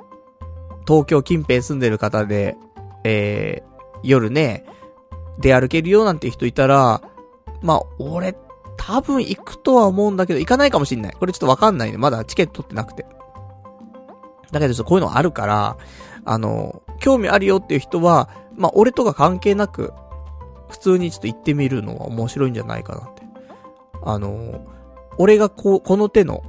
[0.88, 2.58] 東京近辺住んでる方で、
[3.04, 4.66] えー、夜ね、
[5.40, 7.02] 出歩けるよなんて人いたら、
[7.62, 8.36] まあ、俺、
[8.78, 11.14] 多分行くとは思うんだけど、行かないかもしんない。
[11.14, 11.98] これちょっとわかんないね。
[11.98, 13.06] まだチケット取ってなくて。
[14.52, 15.78] だけど、こういうのあるから、
[16.24, 19.94] あの、興味あるよっていう人は、まあ、俺とか関係なく、
[20.70, 23.24] 普通にちょっと行ってみるのは面白いんじゃないかなって。
[24.04, 24.66] あの、
[25.18, 26.44] 俺がこう、この手の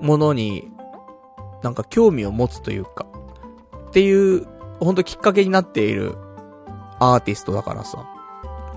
[0.00, 0.70] ものに、
[1.62, 3.06] なんか興味を持つというか、
[3.88, 4.46] っていう、
[4.80, 6.16] ほんときっかけになっている
[7.00, 8.06] アーティストだからさ、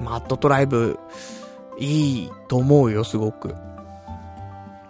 [0.01, 0.99] マッドトライブ、
[1.77, 3.55] いいと思うよ、すごく。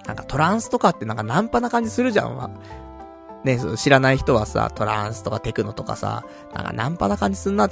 [0.05, 2.49] なんかトランスとかってなんかナンパな感じするじゃんわ、
[3.43, 7.69] ね、知らない人はさ、トランスとかテクノとかさ、なんかナンパな感じすんな。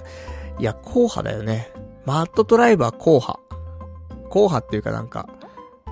[0.59, 1.71] いや、硬派だよね。
[2.05, 3.39] マッドトライブは硬派。
[4.29, 5.29] 硬派っていうかなんか、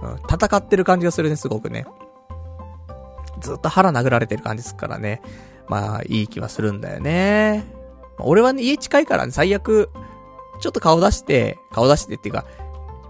[0.02, 1.86] うん、戦ってる感じがするね、すごくね。
[3.42, 5.22] ずっと腹殴られてる感じすっからね。
[5.68, 7.79] まあ、いい気はするんだよね。
[8.26, 9.90] 俺はね、家近いからね、最悪、
[10.60, 12.46] ちょっと顔出して、顔出してっていうか、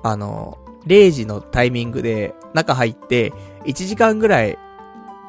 [0.03, 0.57] あの、
[0.87, 3.33] 0時のタイミングで中入って、
[3.65, 4.57] 1時間ぐらい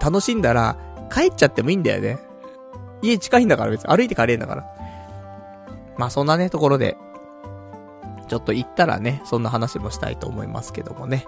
[0.01, 0.77] 楽しんだら、
[1.13, 2.19] 帰っちゃってもいいんだよね。
[3.03, 4.67] 家近いんだから別に歩いて帰れんだから。
[5.97, 6.97] まあそんなね、ところで、
[8.29, 11.27] ちょっと行ったらね、そんな話もしたいと思いますけどもね。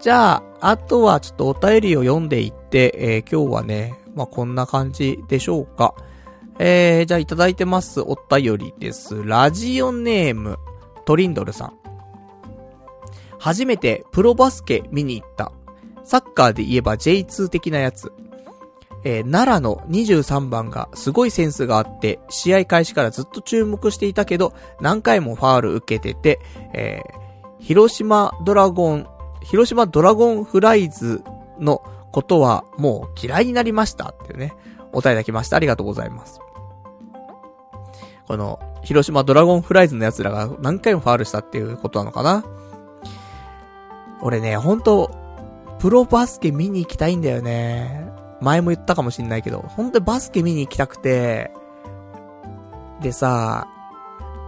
[0.00, 5.94] じゃあ、あとはちょっとお便りを読んでいって、えー、今日はね、まあこんな感じでしょうか。
[6.58, 9.24] えー、じゃあいただいてますお便りです。
[9.24, 10.58] ラジオネーム、
[11.04, 11.78] トリンドルさん。
[13.38, 15.52] 初めてプロバスケ見に行った。
[16.04, 18.12] サッカーで言えば J2 的なやつ。
[19.04, 26.40] えー、奈良の23番がすごいセンスがあって、試合開始からずっと注目していたけど、何回もファール受けてて、
[26.72, 29.06] えー、広島ドラゴン、
[29.42, 31.22] 広島ドラゴンフライズ
[31.60, 31.82] の
[32.12, 34.54] ことはもう嫌いになりましたっていうね、
[34.92, 35.56] お答えいただきました。
[35.56, 36.40] ありがとうございます。
[38.26, 42.44] この、広島ドラゴンフライズの奴らが何回もファールしたっていうことなのかな？
[44.22, 45.10] 俺ね、ほんと、
[45.78, 48.10] プロバスケ見に行きたいんだよね。
[48.40, 51.52] 前も言ったかもしんないけど、ほんとバスケ見に行きたくて、
[53.02, 53.68] でさ、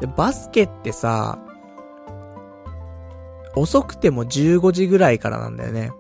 [0.01, 1.39] でバスケってさ、
[3.55, 5.93] 遅くても15時ぐらいからなんだよね。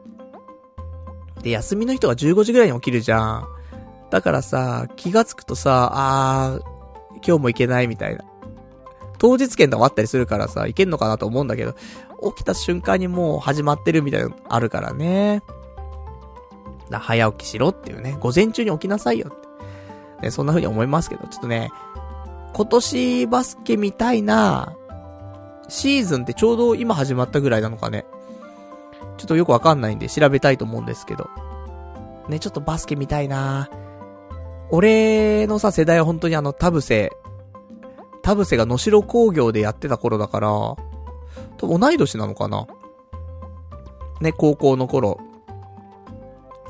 [1.43, 3.48] で、休みの人が15時ぐらいに起きるじゃん。
[4.11, 6.76] だからさ、気がつくとさ、あー、
[7.27, 8.25] 今日も行けないみたいな。
[9.19, 11.75] 当日券とかあったりするからさ、行けんのかなと思うんだけど、
[12.37, 15.43] 起きた瞬間にもう始まってるみたいなのあるからね。
[16.91, 18.17] だ早起きしろっていうね。
[18.21, 19.47] 午前中に起きなさいよって。
[20.23, 21.71] ね、そんな風に思いますけど、ちょっとね、
[22.53, 24.75] 今年バスケ見たいな
[25.69, 28.07] シーズンってちょうど今始まったぐらいなのかね。
[29.19, 31.29] ちょっとよくわかんないんで調べたいと思うんですけど。
[32.29, 33.69] ね、ちょっとバスケ見たいな
[34.71, 37.11] 俺のさ、世代は本当にあの、田臥、
[38.23, 40.49] 田臥が野城工業でやってた頃だから、
[41.57, 42.67] と同い年なのかな
[44.21, 45.21] ね、高校の頃。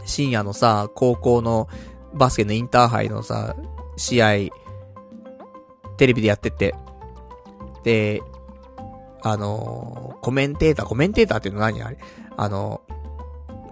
[0.04, 1.68] 深夜のさ、高校の
[2.14, 3.56] バスケのインターハイのさ、
[3.96, 4.28] 試合、
[5.96, 6.74] テレビでやってて、
[7.82, 8.22] で、
[9.22, 11.98] あのー、コメンテーター、コメンテーターっていうの何あれ？
[12.36, 12.82] あの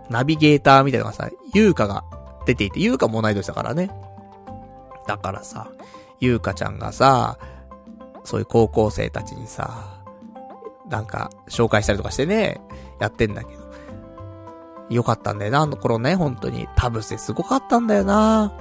[0.08, 2.04] ー、ナビゲーターみたいなのがさ、優香が
[2.46, 3.90] 出ていて、優香も同い年だからね。
[5.06, 5.70] だからさ、
[6.20, 7.38] 優香ちゃんがさ、
[8.24, 10.02] そういう高校生たちにさ、
[10.88, 12.60] なんか、紹介したりとかしてね、
[13.00, 13.64] やってんだけど。
[14.90, 16.68] よかったんだよな、あの頃ね、本当に。
[16.76, 18.52] 田臥すごかったんだよな。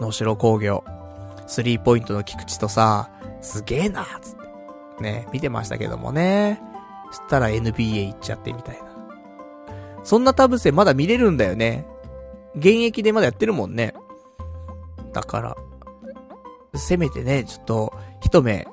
[0.00, 0.84] 野城工業。
[1.46, 3.10] スリーポイントの菊池とさ、
[3.40, 4.36] すげえな、つっ
[4.98, 5.02] て。
[5.02, 6.60] ね、見てましたけどもね。
[7.10, 8.86] そしたら NBA 行っちゃってみたいな。
[10.04, 11.86] そんな田臥まだ見れるんだよね。
[12.54, 13.94] 現役でまだやってるもんね。
[15.16, 15.56] だから、
[16.74, 18.68] せめてね、ちょっと、一目、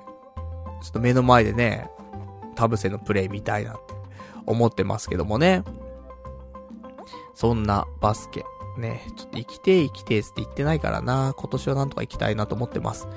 [0.82, 1.90] ちょっと目の前でね、
[2.56, 3.94] 田臥のプレイ見たいなって
[4.46, 5.64] 思ってますけどもね。
[7.34, 8.44] そんなバスケ。
[8.78, 11.34] ね、ちょっと生きて生きてって言ってないからな。
[11.38, 13.08] 今年はなんとか行きたいなと思ってます。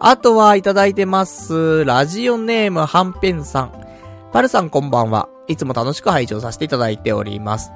[0.00, 1.84] あとはいただいてます。
[1.84, 3.86] ラジオネームはんぺんさん。
[4.32, 5.28] パルさんこんばんは。
[5.46, 7.70] いつも楽しく拝聴させていただいております。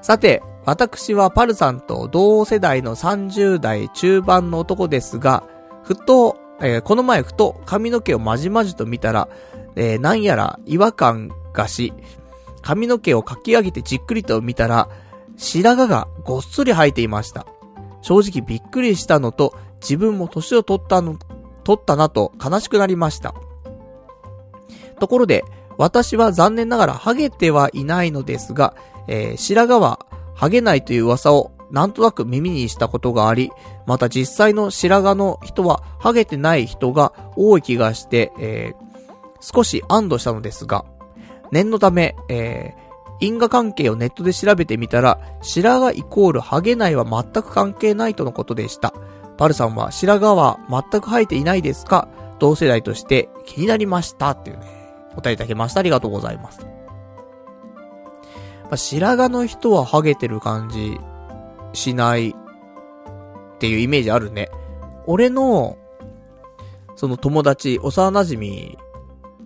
[0.00, 5.44] さて、私はパルさんと同世代の30代中盤の男ですが、
[5.82, 9.28] ふと、えー、この前ふと髪の毛をまじまじと見たら、
[9.74, 11.92] えー、なんやら違和感がし、
[12.62, 14.88] 髪の毛をかき上げてじっくりと見たら、
[15.36, 17.46] 白髪がごっそり生えていました。
[18.00, 21.18] 正直びっくりしたのと、自分も年を取ったの、
[21.64, 23.34] 取ったなと悲しくなりました。
[25.00, 25.44] ところで、
[25.76, 28.76] 私は残念ながらハゲてはいないのですが、
[29.08, 30.06] えー、白髪は
[30.42, 33.52] ハゲないという噂をなんとなく耳にしたことがあり、
[33.86, 40.84] また実際の白髪の人はハゲてない人が多い気がして、えー、少し安堵したのですが、
[41.52, 48.92] 念のため、えー、因果関係をネットで調べてみたら、白髪イコールハゲないは全く関係ないとのことでした。
[49.38, 52.08] パルさんは白髪は全く生えていないですか？
[52.40, 54.66] 同世代として気になりましたっていうね、
[55.12, 55.78] お答えいただきました。
[55.78, 56.66] ありがとうございます。
[58.72, 60.98] まあ、白髪の人はハゲてる感じ
[61.74, 62.34] しないっ
[63.58, 64.48] ていうイメージあるね。
[65.06, 65.76] 俺の、
[66.96, 68.78] その友達、幼馴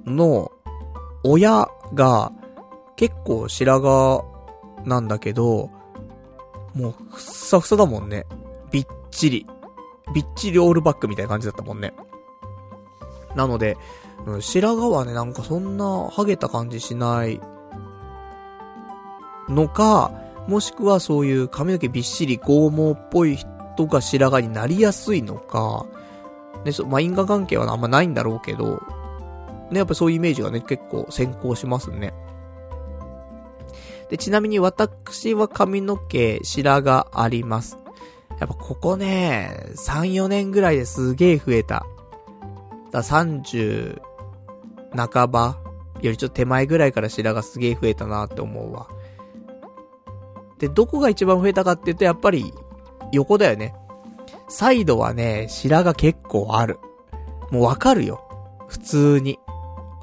[0.04, 0.52] 染の
[1.24, 2.30] 親が
[2.94, 5.70] 結構白髪なんだけど、
[6.72, 8.26] もうふっさふさだもんね。
[8.70, 9.44] びっちり。
[10.14, 11.94] びっちりオールバックみたいな感じだったもんね。
[13.34, 13.76] なので、
[14.24, 17.40] うん、白髪はね、なんかそんなハゲた感じしない
[19.48, 20.12] のか、
[20.48, 25.86] もしくはそういう髪の毛びっしり剛毛っぽい人が白髪になりやすいのか、
[26.64, 28.82] で、そう、まあ、因果関係はあんまないんだろうけど、
[29.70, 32.12] ね、やっぱそういうイメージがね、結構先行しますね。
[34.10, 37.78] で、ちなみに私は髪の毛、白があります。
[38.39, 41.86] やっぱここね、3、4年ぐらいですげえ増えた。
[42.93, 44.01] だ30
[44.97, 45.59] 半ば
[46.01, 48.89] よりちょっと手前ぐらいから白がすげえ増えたなって思うわ。
[50.58, 52.52] で、どこが一番増えたかって言うと、やっぱり、
[53.12, 53.74] 横だよね。
[54.48, 56.78] サイドはね、白が結構ある。
[57.50, 58.26] もうわかるよ。
[58.68, 59.38] 普通に。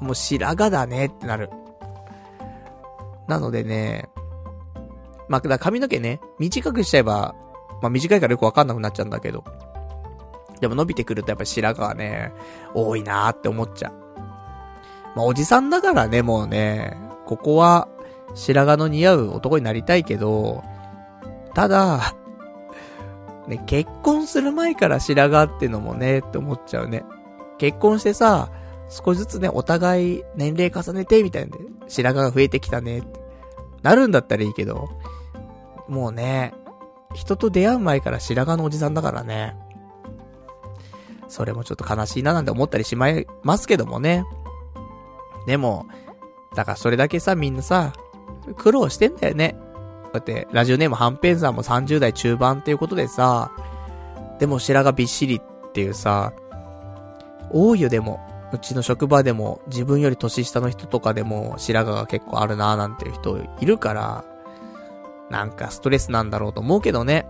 [0.00, 1.50] もう白髪だねってなる。
[3.26, 4.08] なのでね、
[5.28, 7.34] まあ、だ髪の毛ね、短くしちゃえば、
[7.80, 9.44] まあ短いからよくわかんなくなっちゃうんだけど。
[10.60, 12.32] でも伸びてくるとやっぱ白髪はね、
[12.74, 13.92] 多いなーって思っちゃう。
[15.16, 17.88] まあおじさんだからね、もうね、ここは
[18.34, 20.62] 白髪の似合う男になりたいけど、
[21.54, 22.14] ただ、
[23.48, 27.04] ね、結婚する前から白髪ってのもね、って思っちゃうね。
[27.58, 28.50] 結婚してさ、
[28.88, 31.58] 少しずつね、お互い年齢重ねて、みたいなんで、
[31.88, 33.20] 白髪が増えてきたね、って。
[33.82, 34.88] なるんだったらいいけど、
[35.88, 36.54] もうね、
[37.14, 39.56] 人と出会う前から白髪のおじさんだからね。
[41.28, 44.24] それもちょっと悲しいななんて思ったりしまいますけどもね。
[45.46, 45.86] でも、
[46.54, 47.92] だからそれだけさ、みんなさ、
[48.56, 49.56] 苦労してんだよね。
[50.12, 53.50] だって、ラジオネームはんぺんさんも30代中盤っていうことでさ、
[54.38, 56.32] でも白髪びっしりっていうさ、
[57.50, 58.20] 多いよでも。
[58.52, 64.24] うちの職場でも、自分より年下の人とかでも、白髪が結構あるなーなんていう人いるから、
[65.28, 67.26] なんかストレスなんだろうと思うけどね。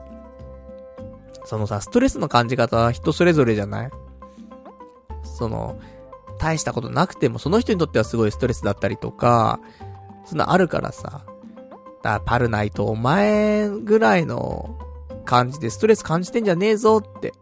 [1.47, 3.91] そのさ、ストレスの感じ方は人それぞれじゃない？
[5.23, 5.79] その、
[6.39, 9.61] 大したことなくても、その人にとってはすごいストレスだったりとか、
[10.25, 11.23] そんなあるからさ。
[12.03, 14.79] だパルナイトお前ぐらいの
[15.25, 17.33] 感じでストレス感じてんじゃねえぞって、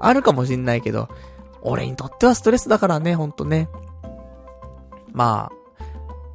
[0.00, 1.08] あるかもしんないけど、
[1.60, 3.68] 俺にとってはストレスだからね、ほんとね。
[5.12, 5.52] ま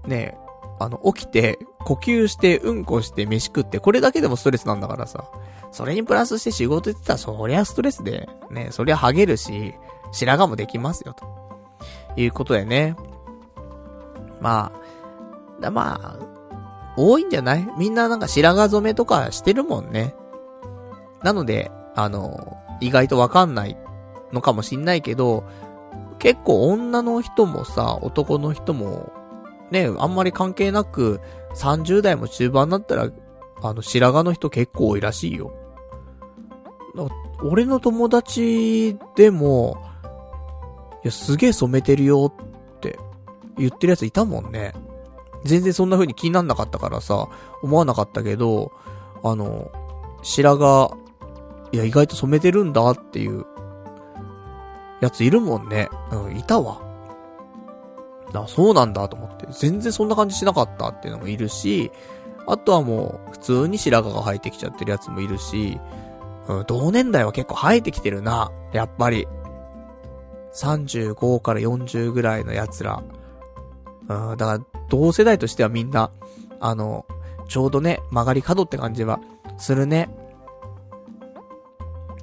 [0.05, 0.37] あ、ね
[0.79, 5.25] あの、起きて、呼吸して、うんこして、飯食って、これだけでもストレスなんだからさ。
[5.71, 9.73] それにプラスして仕事行ってたら、そりゃストレスで、ね、そりゃハゲるし、
[10.11, 11.25] 白髪もできますよ、と。
[12.15, 12.95] いうことでね。
[14.39, 14.86] まあ、
[15.59, 16.17] だまあ、
[16.97, 17.67] 多いんじゃない？
[17.77, 20.15] みんななんか白髪染めとかしてるもんね。
[21.23, 23.77] なので、あの、意外とわかんない
[24.31, 25.43] のかもしんないけど、
[26.19, 29.11] 結構女の人もさ、男の人も、
[29.71, 31.19] ね、あんまり関係なく、
[31.55, 33.09] 30代も中盤だったら、
[33.61, 35.53] あの、白髪の人結構多いらしいよ。
[37.43, 39.77] 俺の友達でも、
[41.03, 42.34] いや、すげえ染めてるよ
[42.75, 42.97] って
[43.57, 44.73] 言ってるやついたもんね。
[45.43, 47.27] 全然そんな風に気になんなかったからさ、
[47.61, 48.72] 思わなかったけど、
[49.23, 49.72] あの、
[50.23, 51.01] 白髪、
[51.72, 53.45] いや、意外と染めてるんだっていう、
[55.01, 55.89] やついるもんね。
[56.11, 56.81] うん、いたわ。
[58.34, 59.47] あ、そうなんだと思って。
[59.51, 61.91] 全然そんな感じしなかったっていうのもいるし、
[62.47, 65.80] あとはもう、普通に白髪が生えてきちゃってるやつもいるし、
[66.47, 68.51] うん、同年代は結構生えてきてるな。
[68.73, 69.27] やっぱり。
[70.53, 73.03] 35から40ぐらいの奴ら。
[74.09, 74.59] うん、だから、
[74.89, 76.11] 同世代としてはみんな、
[76.59, 77.05] あの、
[77.47, 79.19] ちょうどね、曲がり角って感じは、
[79.57, 80.09] するね。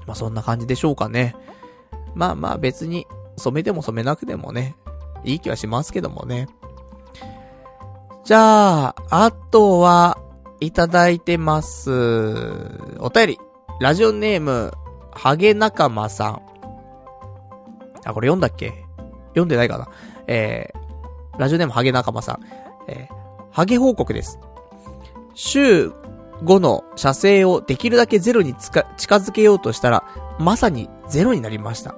[0.06, 1.34] まあ、そんな感じでしょうかね。
[2.14, 3.06] まあまあ別に、
[3.36, 4.76] 染めても染めなくてもね、
[5.24, 6.48] いい気はしますけどもね。
[8.24, 10.18] じゃあ、あとは、
[10.60, 11.90] いただいてます。
[12.98, 13.38] お便り。
[13.80, 14.72] ラジオネーム、
[15.10, 16.42] ハゲ仲間さん。
[18.04, 18.72] あ、これ読んだっけ？
[19.30, 19.88] 読んでないかな
[20.26, 20.78] えー、
[21.38, 22.40] ラジオネームハゲ仲間さん。
[22.88, 23.14] えー、
[23.50, 24.38] ハゲ報告です。
[25.34, 25.88] 週
[26.42, 28.84] 5の射精をできるだけゼロに近
[29.16, 30.04] づけようとしたら、
[30.38, 31.94] まさにゼロになりました。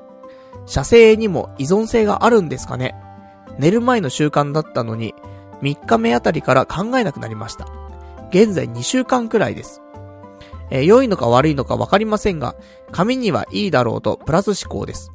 [0.67, 2.95] 射精にも依存性があるんですかね？
[3.59, 5.15] 寝る前の習慣だったのに、
[5.63, 7.67] 3日目あたりから考えなくなりました。
[8.31, 9.81] 現在2週間くらいです。
[10.71, 12.57] えー、良いのか悪いのかわかりませんが、
[12.91, 15.13] 髪にはいいだろうとプラス思考です。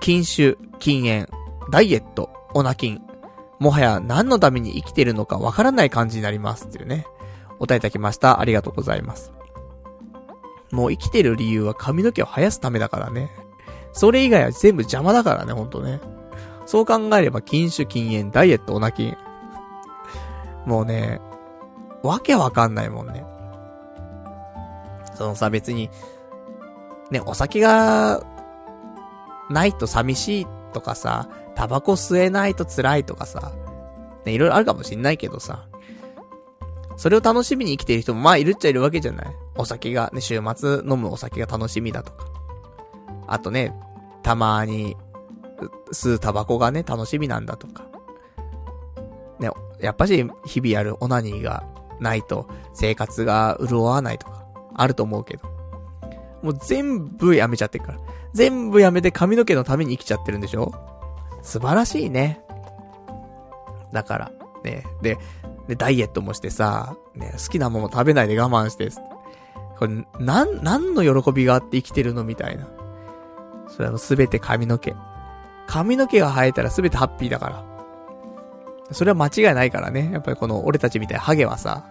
[0.00, 1.28] 禁酒、禁煙、
[1.70, 3.07] ダイエット、オナキン。
[3.58, 7.06] もはや何のために生きてるのかわからない感じになりますっていうね。
[7.58, 8.40] お答えいただきました。
[8.40, 9.32] ありがとうございます。
[10.70, 13.30] もう生きてる理由は髪の毛を生やすためだからね。
[13.92, 16.00] それ以外は全部邪魔だからね、ほんとね。
[16.66, 19.16] そう考えれば禁酒、禁煙、ダイエット、オナキン。
[20.66, 21.20] もうね、
[22.02, 23.24] わけわかんないもんね。
[25.14, 25.90] そのさ、別に、
[27.10, 28.22] ね、お酒が、
[29.50, 31.28] ないと寂しいとかさ、
[31.58, 33.52] タバコ吸えないと辛いとかさ、
[34.24, 35.66] ね、いろいろあるかもしんないけどさ、
[36.96, 39.26] それを楽しみに生きてる人もまあいるっちゃいるわけじゃない
[39.56, 42.26] お酒が、ね、週末飲むお酒が楽しみだとか。
[43.26, 43.74] あとね、
[44.22, 44.96] たまに、
[45.92, 47.88] 吸うタバコがね、楽しみなんだとか。
[49.40, 51.64] ね、やっぱし、日々やるオナニーが
[51.98, 55.42] ないと、生活が潤わないとか、あると思うけど。
[56.40, 57.98] もう全部やめちゃってるから。
[58.32, 60.72] 全部やめて髪の毛のために生きちゃってるんでしょ？
[61.48, 62.42] 素晴らしいね。
[63.90, 64.32] だから、
[64.64, 65.16] ね、で、
[65.66, 68.90] で、ダイエットもしてさ、ね、好きなもの食べないで我慢して、
[69.78, 72.68] これ、なん、何の喜びがあって生きてるのみたいな。
[73.68, 74.94] それはすべて髪の毛。
[75.66, 77.64] 髪の毛が生えたらすべてハッピーだから。
[78.92, 80.10] それは間違いないからね。
[80.12, 81.88] やっぱりこの俺たちみたいなハゲはさ。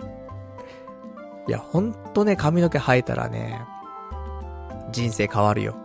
[1.48, 3.60] いや、ほんとね、髪の毛生えたらね、
[4.92, 5.76] 人生変わるよ。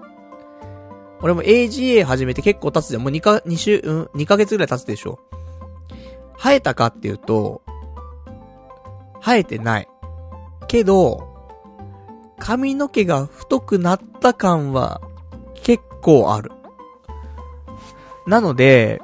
[1.23, 3.03] 俺も AGA 始めて結構経つじゃん。
[3.03, 5.21] もう2か、2週、うん、2ヶ月ぐらい経つでしょ。
[6.37, 7.63] 生えたかっていうと、
[9.21, 9.89] 生えてない。
[10.67, 11.29] けど、
[12.39, 15.01] 髪の毛が太くなった感は
[15.55, 16.51] 結構ある。
[18.27, 19.01] なので、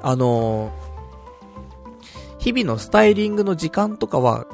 [0.00, 0.72] あのー、
[2.38, 4.46] 日々のスタイリングの時間とかは、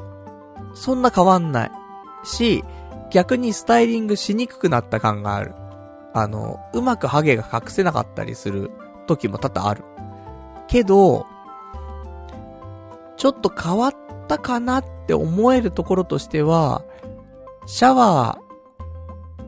[0.73, 1.71] そんな変わんない。
[2.23, 2.63] し、
[3.11, 5.53] 逆にスタイリングしにくくなった感がある。
[6.15, 8.71] あの、うまくハゲが隠せなかったりする
[9.05, 9.83] 時も多々ある。
[10.69, 11.25] けど、
[13.17, 13.95] ちょっと変わっ
[14.29, 16.83] たかなって思えるところとしては、
[17.65, 18.39] シャワ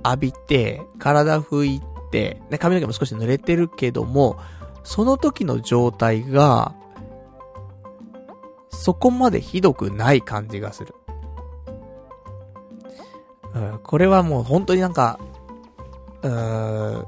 [0.03, 1.81] ー浴びて、体拭い
[2.11, 4.37] て、ね、髪の毛も少し濡れてるけども、
[4.83, 6.75] その時の状態が、
[8.69, 10.95] そこまでひどくない感じがする。
[13.55, 15.17] うん、これはもう本当になんか、
[16.23, 17.05] うーん、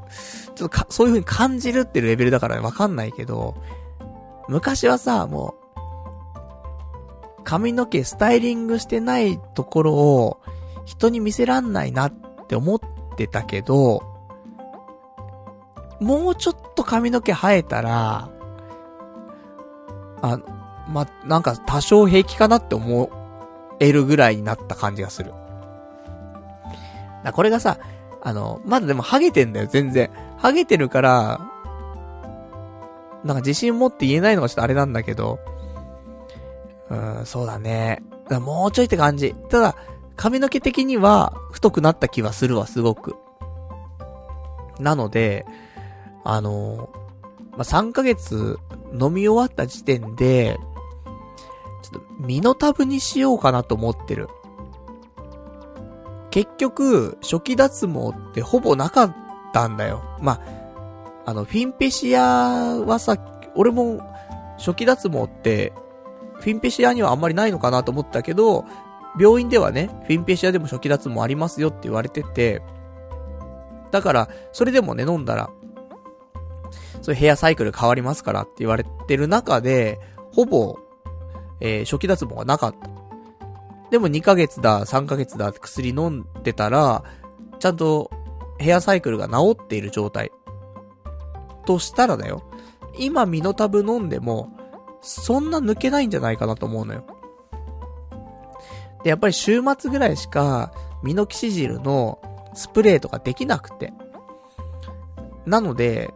[0.55, 3.55] ちょっとか、そういう風に感じるっていうレベルだからわかんないけど、
[4.47, 5.55] 昔はさ、も
[7.37, 10.39] う、髪の毛スタイリングしてないところを
[10.85, 12.13] 人に見せらんないなっ
[12.47, 12.79] て思っ
[13.17, 14.03] てたけど、
[15.99, 18.29] もうちょっと髪の毛生えたら、
[20.21, 20.39] あ、
[20.87, 23.09] ま、なんか多少平気かなって思
[23.79, 25.33] えるぐらいになった感じがする。
[27.23, 27.77] だこれがさ、
[28.21, 30.11] あの、まだでもハゲてんだよ、全然。
[30.37, 31.41] ハゲてるから、
[33.23, 35.39] なんか自信持って言えないのがちょっとあれなんだけど、
[36.89, 38.03] うん、そうだね。
[38.29, 39.35] だもうちょいって感じ。
[39.49, 39.75] ただ、
[40.15, 43.15] 髪の毛的には太くなった気はするわ、すごく。
[44.79, 45.45] なので、
[46.23, 46.89] あの
[47.51, 48.57] まあ、3ヶ月
[48.93, 50.57] 飲み終わった時点で、
[51.83, 54.29] ちょっと身のタブにしようかなと思ってる。
[56.31, 59.15] 結局、初期脱毛ってほぼなかっ
[59.53, 60.03] たんだよ。
[60.21, 60.41] まあ、
[61.25, 63.17] あの、フィンペシアはさ、
[63.55, 63.99] 俺も
[64.57, 65.73] 初期脱毛って
[66.39, 68.65] フィンペシアにはあんまりないのかなと思ったけど、
[69.19, 72.61] 病院ではね、フィンペシアでも初期脱毛ありますよって言われてて、
[73.91, 75.49] だから、それでもね、飲んだら、
[77.01, 79.99] そういうヘアサイクル変わりますからって言われてる中で、
[80.31, 80.77] ほぼ、
[81.59, 82.98] えー、初期脱毛がなかった。
[83.91, 87.03] でも2ヶ月だ、3ヶ月だって薬飲んでたら、
[87.59, 88.11] ちゃんと
[88.57, 90.31] ヘアサイクルが治っている状態。
[91.65, 92.43] としたらだよ。
[92.97, 94.49] 今ミノタブ飲んでも、
[95.01, 97.05] そんな抜けないんじゃないかなと思うのよ。
[99.03, 102.19] で、やっぱり週末ぐらいしか、ミノキシジルの
[102.53, 103.93] スプレーとかできなくて。
[105.45, 106.13] なので、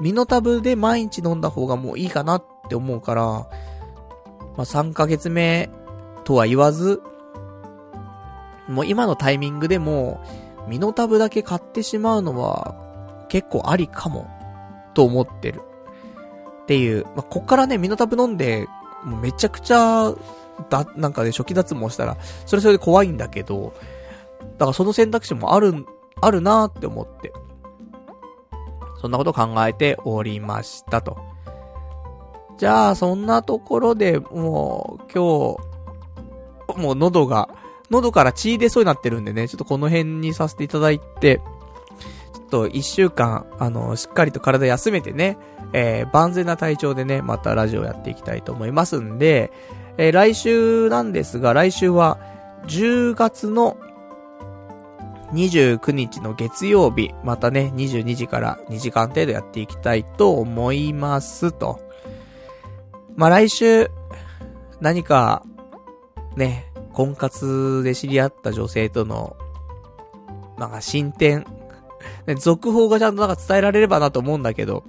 [0.00, 3.48] ミノタブで毎日飲んだ方がもういいかなって思うから、ま
[4.58, 5.70] あ、3ヶ月目
[6.24, 7.02] とは言わず、
[8.68, 10.24] もう今のタイミングでも、
[10.68, 12.74] ミノタブだけ買ってしまうのは、
[13.28, 14.28] 結構ありかも、
[14.94, 15.62] と思ってる。
[16.62, 18.66] っていう、まあ、こっからね、ミノタブ飲んで、
[19.02, 20.14] もうめちゃくちゃ、
[20.70, 22.16] だ、なんかね、初期脱毛したら、
[22.46, 23.74] それそれで怖いんだけど、
[24.58, 25.84] だからその選択肢もある、
[26.20, 27.32] あるなーって思って。
[29.00, 31.18] そんなこと考えておりましたと。
[32.56, 35.56] じゃあ、そんなところで、もう、今
[36.74, 37.48] 日、もう喉が、
[37.90, 41.40] 喉から血出そうになってるんでね、ちょっとこの辺にさせていただいて、
[42.32, 45.38] ちょっと一週間、あの、しっかりと体休めてね、
[45.72, 49.52] えー、万全な体調でね、またラジオやっていきたいと思いますんで、
[49.98, 52.18] えー、来週なんですが、来週は、
[52.66, 53.76] 10月の
[55.32, 61.80] 29日の月曜日、またね、22時から2時間程度やっていきたいと思いますと。
[63.16, 63.90] まあ、来週、
[64.80, 65.42] 何か、
[66.36, 69.36] ね、婚活で知り合った女性との、
[70.56, 71.44] なんか進展、
[72.26, 74.84] ね、続報がちゃんとなんか伝えられればなと思うんだけど、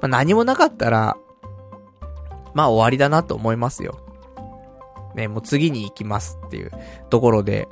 [0.00, 1.16] まあ、何もなかったら、
[2.52, 3.98] まあ終わりだなと思いますよ。
[5.14, 6.70] ね、もう次に行きますっていう
[7.08, 7.68] ところで。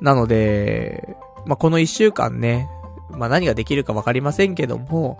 [0.00, 1.16] なので、
[1.46, 2.70] まあこの一週間ね、
[3.10, 5.18] まあ何ができるかわかりませんけども、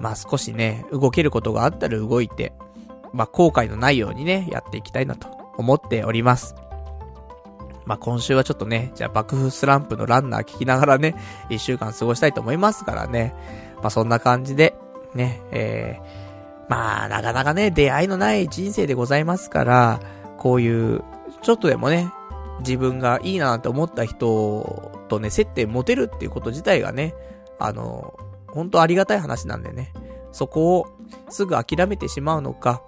[0.00, 2.52] まあ少しね、動けることがあったら動いて、
[3.12, 6.54] まあ後悔のないようにね、やっていきたいなと思っております。
[7.84, 11.14] まあ今週はちょっとね、じゃあ爆風スランプのランナー聞きながらね、
[11.50, 13.34] 一週間過ごしたいと思いますからね。
[13.76, 14.74] まあそんな感じで、
[15.14, 20.00] ね、えー、まあなかなかね、出会いのない人生でございますから、
[20.38, 21.02] こういう、
[21.42, 22.12] ちょっとでもね、
[22.60, 27.14] 自分がいいなって思った人とね、接点持てるっていうこと自体がね、
[27.58, 28.14] あの、
[28.48, 29.92] 本当ありがたい話なんでね、
[30.30, 30.86] そこを
[31.28, 32.82] すぐ諦めてしまうのか、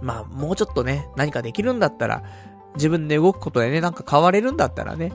[0.00, 2.22] まあ、もうちょっとね、何かできるんだったら、
[2.74, 5.12] 自分で動くことでね、なんか変われるんだったらね、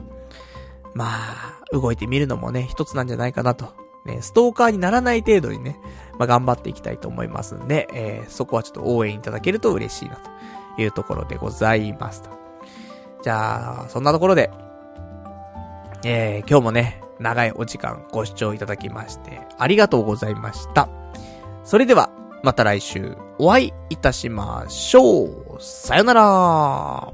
[0.94, 3.82] まあ、動いてみるのもね、一つなんじゃないかなと。
[4.04, 5.78] ね、ストーカーにならない程度にね、
[6.18, 12.30] まあ頑張っていきたいと思いますんで、えー、そこはちょっと応援いただけると嬉しいなというところでございますと。
[13.22, 14.50] じゃあ、そんなところで、
[16.04, 20.88] えー、今日もね、長いお時間ご視聴いただきまして、ありがとうございました。
[21.62, 22.10] それでは、
[22.42, 25.56] また来週お会いいたしましょう。
[25.60, 27.12] さよなら